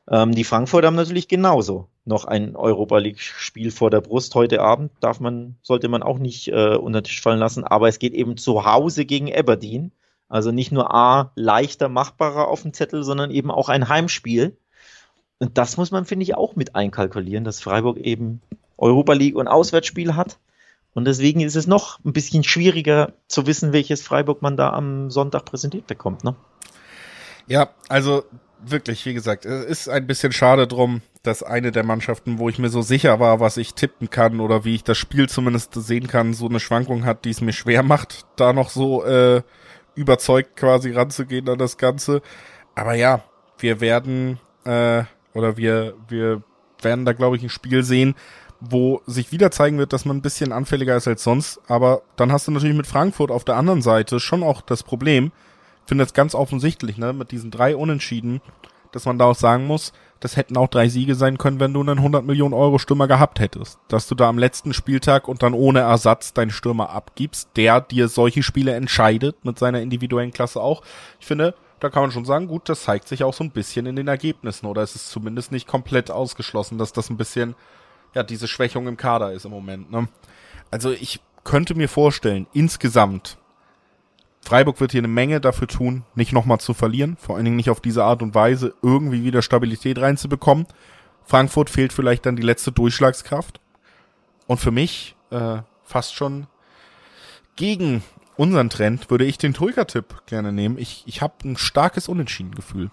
Ähm, 0.08 0.36
die 0.36 0.44
Frankfurter 0.44 0.86
haben 0.86 0.94
natürlich 0.94 1.26
genauso 1.26 1.88
noch 2.04 2.24
ein 2.24 2.54
Europa 2.54 2.98
League-Spiel 2.98 3.72
vor 3.72 3.90
der 3.90 4.00
Brust 4.00 4.36
heute 4.36 4.60
Abend. 4.60 4.92
Darf 5.00 5.18
man, 5.18 5.56
sollte 5.60 5.88
man 5.88 6.04
auch 6.04 6.20
nicht 6.20 6.46
äh, 6.46 6.76
unter 6.76 7.00
den 7.00 7.06
Tisch 7.06 7.20
fallen 7.20 7.40
lassen. 7.40 7.64
Aber 7.64 7.88
es 7.88 7.98
geht 7.98 8.14
eben 8.14 8.36
zu 8.36 8.64
Hause 8.64 9.04
gegen 9.04 9.34
Aberdeen. 9.34 9.90
Also 10.28 10.52
nicht 10.52 10.70
nur 10.70 10.94
A, 10.94 11.32
leichter, 11.34 11.88
machbarer 11.88 12.46
auf 12.46 12.62
dem 12.62 12.72
Zettel, 12.72 13.02
sondern 13.02 13.32
eben 13.32 13.50
auch 13.50 13.68
ein 13.68 13.88
Heimspiel. 13.88 14.56
Und 15.40 15.58
das 15.58 15.76
muss 15.76 15.90
man, 15.90 16.04
finde 16.04 16.22
ich, 16.22 16.36
auch 16.36 16.54
mit 16.54 16.76
einkalkulieren, 16.76 17.42
dass 17.42 17.60
Freiburg 17.60 17.98
eben 17.98 18.42
Europa 18.76 19.14
League 19.14 19.34
und 19.34 19.48
Auswärtsspiel 19.48 20.14
hat. 20.14 20.38
Und 20.94 21.04
deswegen 21.04 21.40
ist 21.40 21.56
es 21.56 21.66
noch 21.66 21.98
ein 22.04 22.12
bisschen 22.12 22.44
schwieriger 22.44 23.14
zu 23.26 23.48
wissen, 23.48 23.72
welches 23.72 24.02
Freiburg 24.02 24.40
man 24.40 24.56
da 24.56 24.72
am 24.72 25.10
Sonntag 25.10 25.46
präsentiert 25.46 25.88
bekommt. 25.88 26.22
Ne? 26.22 26.36
Ja, 27.48 27.70
also 27.88 28.24
wirklich, 28.64 29.04
wie 29.06 29.14
gesagt, 29.14 29.46
es 29.46 29.64
ist 29.64 29.88
ein 29.88 30.06
bisschen 30.06 30.32
schade 30.32 30.66
drum, 30.66 31.00
dass 31.22 31.42
eine 31.42 31.72
der 31.72 31.84
Mannschaften, 31.84 32.38
wo 32.38 32.48
ich 32.48 32.58
mir 32.58 32.68
so 32.68 32.82
sicher 32.82 33.20
war, 33.20 33.40
was 33.40 33.56
ich 33.56 33.74
tippen 33.74 34.10
kann 34.10 34.40
oder 34.40 34.64
wie 34.64 34.74
ich 34.74 34.84
das 34.84 34.98
Spiel 34.98 35.28
zumindest 35.28 35.74
sehen 35.74 36.06
kann, 36.06 36.34
so 36.34 36.46
eine 36.46 36.60
Schwankung 36.60 37.04
hat, 37.04 37.24
die 37.24 37.30
es 37.30 37.40
mir 37.40 37.52
schwer 37.52 37.82
macht, 37.82 38.26
da 38.36 38.52
noch 38.52 38.68
so 38.68 39.04
äh, 39.04 39.42
überzeugt 39.94 40.56
quasi 40.56 40.92
ranzugehen 40.92 41.48
an 41.48 41.58
das 41.58 41.78
Ganze. 41.78 42.22
Aber 42.74 42.94
ja, 42.94 43.22
wir 43.58 43.80
werden 43.80 44.38
äh, 44.64 45.04
oder 45.32 45.56
wir 45.56 45.94
wir 46.08 46.42
werden 46.82 47.04
da 47.04 47.12
glaube 47.12 47.36
ich 47.36 47.42
ein 47.42 47.48
Spiel 47.50 47.82
sehen, 47.82 48.14
wo 48.60 49.00
sich 49.06 49.32
wieder 49.32 49.50
zeigen 49.50 49.78
wird, 49.78 49.92
dass 49.92 50.04
man 50.04 50.18
ein 50.18 50.22
bisschen 50.22 50.52
anfälliger 50.52 50.96
ist 50.96 51.08
als 51.08 51.24
sonst. 51.24 51.60
Aber 51.68 52.02
dann 52.16 52.30
hast 52.32 52.46
du 52.46 52.52
natürlich 52.52 52.76
mit 52.76 52.86
Frankfurt 52.86 53.30
auf 53.30 53.44
der 53.44 53.56
anderen 53.56 53.82
Seite 53.82 54.20
schon 54.20 54.42
auch 54.42 54.60
das 54.60 54.82
Problem, 54.82 55.32
finde 55.88 56.04
es 56.04 56.12
ganz 56.12 56.34
offensichtlich, 56.34 56.98
ne, 56.98 57.12
mit 57.12 57.32
diesen 57.32 57.50
drei 57.50 57.74
Unentschieden, 57.74 58.40
dass 58.92 59.06
man 59.06 59.18
da 59.18 59.26
auch 59.26 59.34
sagen 59.34 59.66
muss, 59.66 59.92
das 60.20 60.36
hätten 60.36 60.56
auch 60.56 60.68
drei 60.68 60.88
Siege 60.88 61.14
sein 61.14 61.38
können, 61.38 61.60
wenn 61.60 61.72
du 61.72 61.80
einen 61.80 61.98
100 61.98 62.24
Millionen 62.24 62.54
Euro 62.54 62.78
Stürmer 62.78 63.06
gehabt 63.06 63.40
hättest. 63.40 63.78
Dass 63.88 64.08
du 64.08 64.14
da 64.14 64.28
am 64.28 64.38
letzten 64.38 64.72
Spieltag 64.72 65.28
und 65.28 65.42
dann 65.42 65.54
ohne 65.54 65.80
Ersatz 65.80 66.32
deinen 66.32 66.50
Stürmer 66.50 66.90
abgibst, 66.90 67.50
der 67.56 67.80
dir 67.80 68.08
solche 68.08 68.42
Spiele 68.42 68.74
entscheidet, 68.74 69.44
mit 69.44 69.58
seiner 69.58 69.80
individuellen 69.80 70.32
Klasse 70.32 70.60
auch. 70.60 70.82
Ich 71.20 71.26
finde, 71.26 71.54
da 71.80 71.88
kann 71.88 72.02
man 72.02 72.10
schon 72.10 72.24
sagen, 72.24 72.48
gut, 72.48 72.68
das 72.68 72.82
zeigt 72.82 73.06
sich 73.06 73.22
auch 73.22 73.34
so 73.34 73.44
ein 73.44 73.52
bisschen 73.52 73.86
in 73.86 73.96
den 73.96 74.08
Ergebnissen 74.08 74.66
oder 74.66 74.82
es 74.82 74.96
ist 74.96 75.10
zumindest 75.10 75.52
nicht 75.52 75.68
komplett 75.68 76.10
ausgeschlossen, 76.10 76.78
dass 76.78 76.92
das 76.92 77.10
ein 77.10 77.16
bisschen, 77.16 77.54
ja, 78.14 78.24
diese 78.24 78.48
Schwächung 78.48 78.88
im 78.88 78.96
Kader 78.96 79.32
ist 79.32 79.44
im 79.44 79.52
Moment, 79.52 79.90
ne? 79.90 80.08
Also 80.70 80.90
ich 80.90 81.20
könnte 81.44 81.74
mir 81.74 81.88
vorstellen, 81.88 82.46
insgesamt 82.52 83.38
Freiburg 84.40 84.80
wird 84.80 84.92
hier 84.92 85.00
eine 85.00 85.08
Menge 85.08 85.40
dafür 85.40 85.68
tun, 85.68 86.04
nicht 86.14 86.32
nochmal 86.32 86.58
zu 86.58 86.74
verlieren, 86.74 87.16
vor 87.18 87.36
allen 87.36 87.44
Dingen 87.44 87.56
nicht 87.56 87.70
auf 87.70 87.80
diese 87.80 88.04
Art 88.04 88.22
und 88.22 88.34
Weise 88.34 88.74
irgendwie 88.82 89.24
wieder 89.24 89.42
Stabilität 89.42 89.98
reinzubekommen. 90.00 90.66
Frankfurt 91.24 91.68
fehlt 91.68 91.92
vielleicht 91.92 92.24
dann 92.24 92.36
die 92.36 92.42
letzte 92.42 92.72
Durchschlagskraft. 92.72 93.60
Und 94.46 94.58
für 94.58 94.70
mich 94.70 95.14
äh, 95.30 95.58
fast 95.84 96.14
schon 96.14 96.46
gegen 97.56 98.02
unseren 98.36 98.70
Trend 98.70 99.10
würde 99.10 99.24
ich 99.24 99.36
den 99.36 99.52
Tulka-Tipp 99.52 100.22
gerne 100.26 100.52
nehmen. 100.52 100.78
Ich, 100.78 101.02
ich 101.06 101.20
habe 101.20 101.34
ein 101.44 101.56
starkes 101.58 102.08
Unentschieden-Gefühl. 102.08 102.90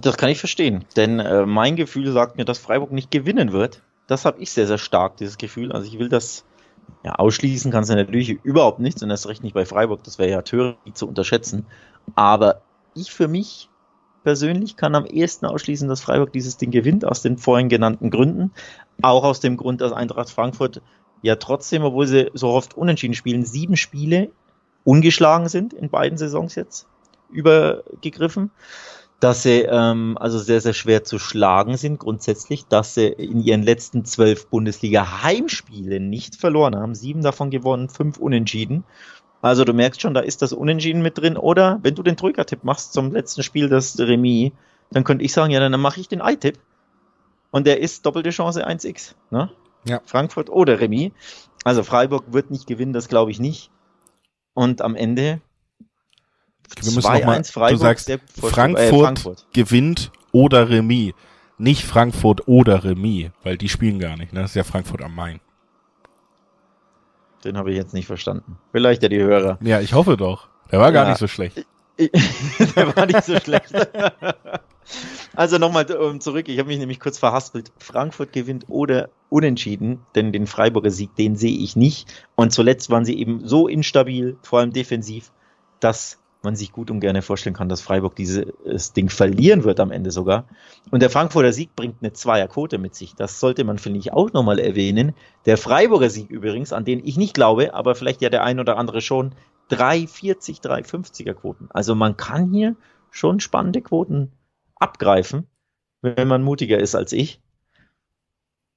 Das 0.00 0.16
kann 0.16 0.30
ich 0.30 0.38
verstehen, 0.38 0.84
denn 0.96 1.18
äh, 1.18 1.44
mein 1.44 1.76
Gefühl 1.76 2.10
sagt 2.12 2.36
mir, 2.36 2.44
dass 2.46 2.58
Freiburg 2.58 2.92
nicht 2.92 3.10
gewinnen 3.10 3.52
wird. 3.52 3.82
Das 4.06 4.24
habe 4.24 4.40
ich 4.40 4.50
sehr, 4.50 4.66
sehr 4.66 4.78
stark, 4.78 5.18
dieses 5.18 5.36
Gefühl. 5.36 5.72
Also 5.72 5.86
ich 5.86 5.98
will 5.98 6.08
das 6.08 6.44
ja, 7.04 7.14
ausschließen 7.14 7.70
kannst 7.70 7.90
du 7.90 7.96
natürlich 7.96 8.38
überhaupt 8.44 8.78
nichts 8.78 9.02
und 9.02 9.10
erst 9.10 9.26
recht 9.28 9.42
nicht 9.42 9.54
bei 9.54 9.64
Freiburg, 9.64 10.04
das 10.04 10.18
wäre 10.18 10.30
ja 10.30 10.42
töricht 10.42 10.96
zu 10.96 11.08
unterschätzen. 11.08 11.66
Aber 12.14 12.62
ich 12.94 13.12
für 13.12 13.28
mich 13.28 13.68
persönlich 14.24 14.76
kann 14.76 14.94
am 14.94 15.06
ehesten 15.06 15.46
ausschließen, 15.46 15.88
dass 15.88 16.00
Freiburg 16.00 16.32
dieses 16.32 16.56
Ding 16.56 16.70
gewinnt, 16.70 17.04
aus 17.04 17.22
den 17.22 17.38
vorhin 17.38 17.68
genannten 17.68 18.10
Gründen. 18.10 18.52
Auch 19.00 19.24
aus 19.24 19.40
dem 19.40 19.56
Grund, 19.56 19.80
dass 19.80 19.92
Eintracht 19.92 20.30
Frankfurt 20.30 20.80
ja 21.22 21.36
trotzdem, 21.36 21.82
obwohl 21.82 22.06
sie 22.06 22.30
so 22.34 22.48
oft 22.48 22.76
unentschieden 22.76 23.14
spielen, 23.14 23.44
sieben 23.44 23.76
Spiele 23.76 24.30
ungeschlagen 24.84 25.48
sind 25.48 25.72
in 25.72 25.90
beiden 25.90 26.18
Saisons 26.18 26.54
jetzt 26.54 26.86
übergegriffen 27.30 28.50
dass 29.22 29.44
sie 29.44 29.60
ähm, 29.60 30.18
also 30.18 30.40
sehr, 30.40 30.60
sehr 30.60 30.72
schwer 30.72 31.04
zu 31.04 31.20
schlagen 31.20 31.76
sind 31.76 32.00
grundsätzlich, 32.00 32.66
dass 32.66 32.94
sie 32.94 33.06
in 33.06 33.40
ihren 33.40 33.62
letzten 33.62 34.04
zwölf 34.04 34.48
Bundesliga-Heimspielen 34.48 36.10
nicht 36.10 36.34
verloren 36.34 36.74
haben. 36.74 36.96
Sieben 36.96 37.22
davon 37.22 37.50
gewonnen, 37.50 37.88
fünf 37.88 38.18
unentschieden. 38.18 38.82
Also 39.40 39.64
du 39.64 39.74
merkst 39.74 40.00
schon, 40.00 40.14
da 40.14 40.20
ist 40.20 40.42
das 40.42 40.52
Unentschieden 40.52 41.02
mit 41.02 41.18
drin. 41.18 41.36
Oder 41.36 41.78
wenn 41.84 41.94
du 41.94 42.02
den 42.02 42.16
Troika-Tipp 42.16 42.64
machst 42.64 42.94
zum 42.94 43.12
letzten 43.12 43.44
Spiel, 43.44 43.68
das 43.68 43.96
Remis, 44.00 44.50
dann 44.90 45.04
könnte 45.04 45.24
ich 45.24 45.32
sagen, 45.32 45.52
ja, 45.52 45.60
dann 45.60 45.80
mache 45.80 46.00
ich 46.00 46.08
den 46.08 46.20
I-Tipp. 46.20 46.58
Und 47.52 47.68
der 47.68 47.78
ist 47.78 48.04
doppelte 48.04 48.30
Chance 48.30 48.66
1x. 48.66 49.14
Ne? 49.30 49.50
Ja. 49.84 50.00
Frankfurt 50.04 50.50
oder 50.50 50.80
Remis. 50.80 51.12
Also 51.62 51.84
Freiburg 51.84 52.24
wird 52.32 52.50
nicht 52.50 52.66
gewinnen, 52.66 52.92
das 52.92 53.06
glaube 53.06 53.30
ich 53.30 53.38
nicht. 53.38 53.70
Und 54.52 54.82
am 54.82 54.96
Ende 54.96 55.40
wir 56.80 56.92
müssen 56.92 57.12
noch 57.12 57.24
mal, 57.24 57.44
Freiburg, 57.44 57.70
du 57.70 57.76
sagst, 57.76 58.10
Frankfurt, 58.40 58.80
äh, 58.80 58.88
Frankfurt, 58.88 59.46
gewinnt 59.52 60.10
oder 60.32 60.68
Remis. 60.68 61.12
Nicht 61.58 61.84
Frankfurt 61.84 62.48
oder 62.48 62.82
Remis, 62.82 63.30
weil 63.42 63.56
die 63.56 63.68
spielen 63.68 63.98
gar 63.98 64.16
nicht. 64.16 64.32
Ne? 64.32 64.40
Das 64.40 64.50
ist 64.50 64.56
ja 64.56 64.64
Frankfurt 64.64 65.02
am 65.02 65.14
Main. 65.14 65.40
Den 67.44 67.56
habe 67.56 67.70
ich 67.70 67.76
jetzt 67.76 67.94
nicht 67.94 68.06
verstanden. 68.06 68.58
Vielleicht 68.72 69.02
ja 69.02 69.08
die 69.08 69.18
Hörer. 69.18 69.58
Ja, 69.62 69.80
ich 69.80 69.94
hoffe 69.94 70.16
doch. 70.16 70.48
Der 70.70 70.78
war 70.78 70.86
ja. 70.86 70.92
gar 70.92 71.08
nicht 71.08 71.18
so 71.18 71.26
schlecht. 71.26 71.66
Der 71.98 72.96
war 72.96 73.06
nicht 73.06 73.24
so 73.24 73.38
schlecht. 73.38 73.72
also 75.36 75.58
nochmal 75.58 75.86
zurück. 75.86 76.48
Ich 76.48 76.58
habe 76.58 76.68
mich 76.68 76.78
nämlich 76.78 77.00
kurz 77.00 77.18
verhaspelt. 77.18 77.70
Frankfurt 77.78 78.32
gewinnt 78.32 78.64
oder 78.68 79.10
unentschieden, 79.28 80.00
denn 80.14 80.32
den 80.32 80.46
Freiburger 80.46 80.90
Sieg, 80.90 81.14
den 81.16 81.36
sehe 81.36 81.56
ich 81.56 81.76
nicht. 81.76 82.26
Und 82.34 82.52
zuletzt 82.52 82.90
waren 82.90 83.04
sie 83.04 83.18
eben 83.18 83.46
so 83.46 83.68
instabil, 83.68 84.36
vor 84.42 84.60
allem 84.60 84.72
defensiv, 84.72 85.32
dass 85.80 86.18
man 86.44 86.56
sich 86.56 86.72
gut 86.72 86.90
und 86.90 87.00
gerne 87.00 87.22
vorstellen 87.22 87.54
kann, 87.54 87.68
dass 87.68 87.80
Freiburg 87.80 88.16
dieses 88.16 88.92
Ding 88.92 89.08
verlieren 89.08 89.64
wird 89.64 89.80
am 89.80 89.90
Ende 89.90 90.10
sogar. 90.10 90.48
Und 90.90 91.00
der 91.00 91.10
Frankfurter 91.10 91.52
Sieg 91.52 91.74
bringt 91.76 91.96
eine 92.00 92.12
Zweierquote 92.12 92.78
mit 92.78 92.94
sich. 92.94 93.14
Das 93.14 93.40
sollte 93.40 93.64
man, 93.64 93.78
finde 93.78 93.98
ich, 93.98 94.12
auch 94.12 94.32
nochmal 94.32 94.58
erwähnen. 94.58 95.14
Der 95.46 95.58
Freiburger 95.58 96.10
Sieg 96.10 96.30
übrigens, 96.30 96.72
an 96.72 96.84
den 96.84 97.04
ich 97.06 97.16
nicht 97.16 97.34
glaube, 97.34 97.74
aber 97.74 97.94
vielleicht 97.94 98.22
ja 98.22 98.30
der 98.30 98.44
ein 98.44 98.60
oder 98.60 98.76
andere 98.76 99.00
schon, 99.00 99.34
3,40, 99.70 100.62
3,50er 100.62 101.34
Quoten. 101.34 101.68
Also 101.70 101.94
man 101.94 102.16
kann 102.16 102.52
hier 102.52 102.76
schon 103.10 103.40
spannende 103.40 103.80
Quoten 103.80 104.32
abgreifen, 104.76 105.46
wenn 106.00 106.28
man 106.28 106.42
mutiger 106.42 106.78
ist 106.78 106.94
als 106.94 107.12
ich. 107.12 107.40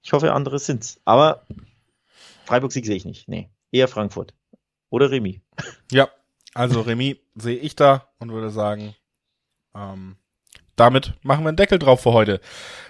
Ich 0.04 0.14
hoffe, 0.14 0.34
andere 0.34 0.60
sind's. 0.60 1.02
Aber 1.04 1.46
Freiburg-Sieg 2.46 2.86
sehe 2.86 2.96
ich 2.96 3.06
nicht. 3.06 3.28
Nee, 3.28 3.50
eher 3.72 3.88
Frankfurt. 3.88 4.34
Oder 4.90 5.10
Remi. 5.10 5.42
Ja, 5.92 6.10
also 6.56 6.82
Remy 6.82 7.20
sehe 7.36 7.58
ich 7.58 7.76
da 7.76 8.08
und 8.18 8.32
würde 8.32 8.50
sagen, 8.50 8.96
ähm, 9.76 10.16
damit 10.76 11.14
machen 11.24 11.46
wir 11.46 11.50
einen 11.50 11.58
Deckel 11.58 11.80
drauf 11.80 12.02
für 12.02 12.12
heute. 12.12 12.42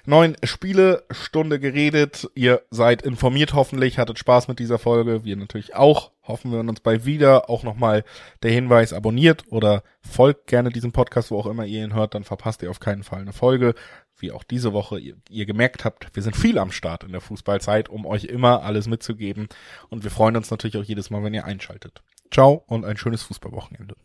Neun 0.05 0.35
Spiele, 0.43 1.03
Stunde 1.11 1.59
geredet. 1.59 2.29
Ihr 2.33 2.63
seid 2.71 3.03
informiert 3.03 3.53
hoffentlich, 3.53 3.99
hattet 3.99 4.17
Spaß 4.17 4.47
mit 4.47 4.57
dieser 4.57 4.79
Folge. 4.79 5.23
Wir 5.23 5.35
natürlich 5.35 5.75
auch. 5.75 6.11
Hoffen 6.23 6.51
wir 6.51 6.59
uns 6.59 6.79
bald 6.79 7.05
wieder. 7.05 7.49
Auch 7.49 7.61
nochmal 7.61 8.03
der 8.41 8.51
Hinweis, 8.51 8.91
abonniert 8.91 9.43
oder 9.49 9.83
folgt 10.01 10.47
gerne 10.47 10.69
diesem 10.69 10.93
Podcast, 10.93 11.29
wo 11.29 11.37
auch 11.37 11.45
immer 11.45 11.65
ihr 11.65 11.83
ihn 11.83 11.93
hört. 11.93 12.15
Dann 12.15 12.23
verpasst 12.23 12.63
ihr 12.63 12.71
auf 12.71 12.79
keinen 12.79 13.03
Fall 13.03 13.21
eine 13.21 13.33
Folge. 13.33 13.75
Wie 14.17 14.31
auch 14.31 14.43
diese 14.43 14.73
Woche 14.73 14.97
ihr, 14.97 15.15
ihr 15.29 15.45
gemerkt 15.45 15.85
habt, 15.85 16.15
wir 16.15 16.23
sind 16.23 16.35
viel 16.35 16.57
am 16.57 16.71
Start 16.71 17.03
in 17.03 17.11
der 17.11 17.21
Fußballzeit, 17.21 17.89
um 17.89 18.05
euch 18.05 18.23
immer 18.23 18.63
alles 18.63 18.87
mitzugeben. 18.87 19.47
Und 19.89 20.03
wir 20.03 20.11
freuen 20.11 20.37
uns 20.37 20.49
natürlich 20.49 20.77
auch 20.77 20.83
jedes 20.83 21.11
Mal, 21.11 21.23
wenn 21.23 21.33
ihr 21.33 21.45
einschaltet. 21.45 22.01
Ciao 22.31 22.63
und 22.67 22.85
ein 22.85 22.97
schönes 22.97 23.23
Fußballwochenende. 23.23 23.95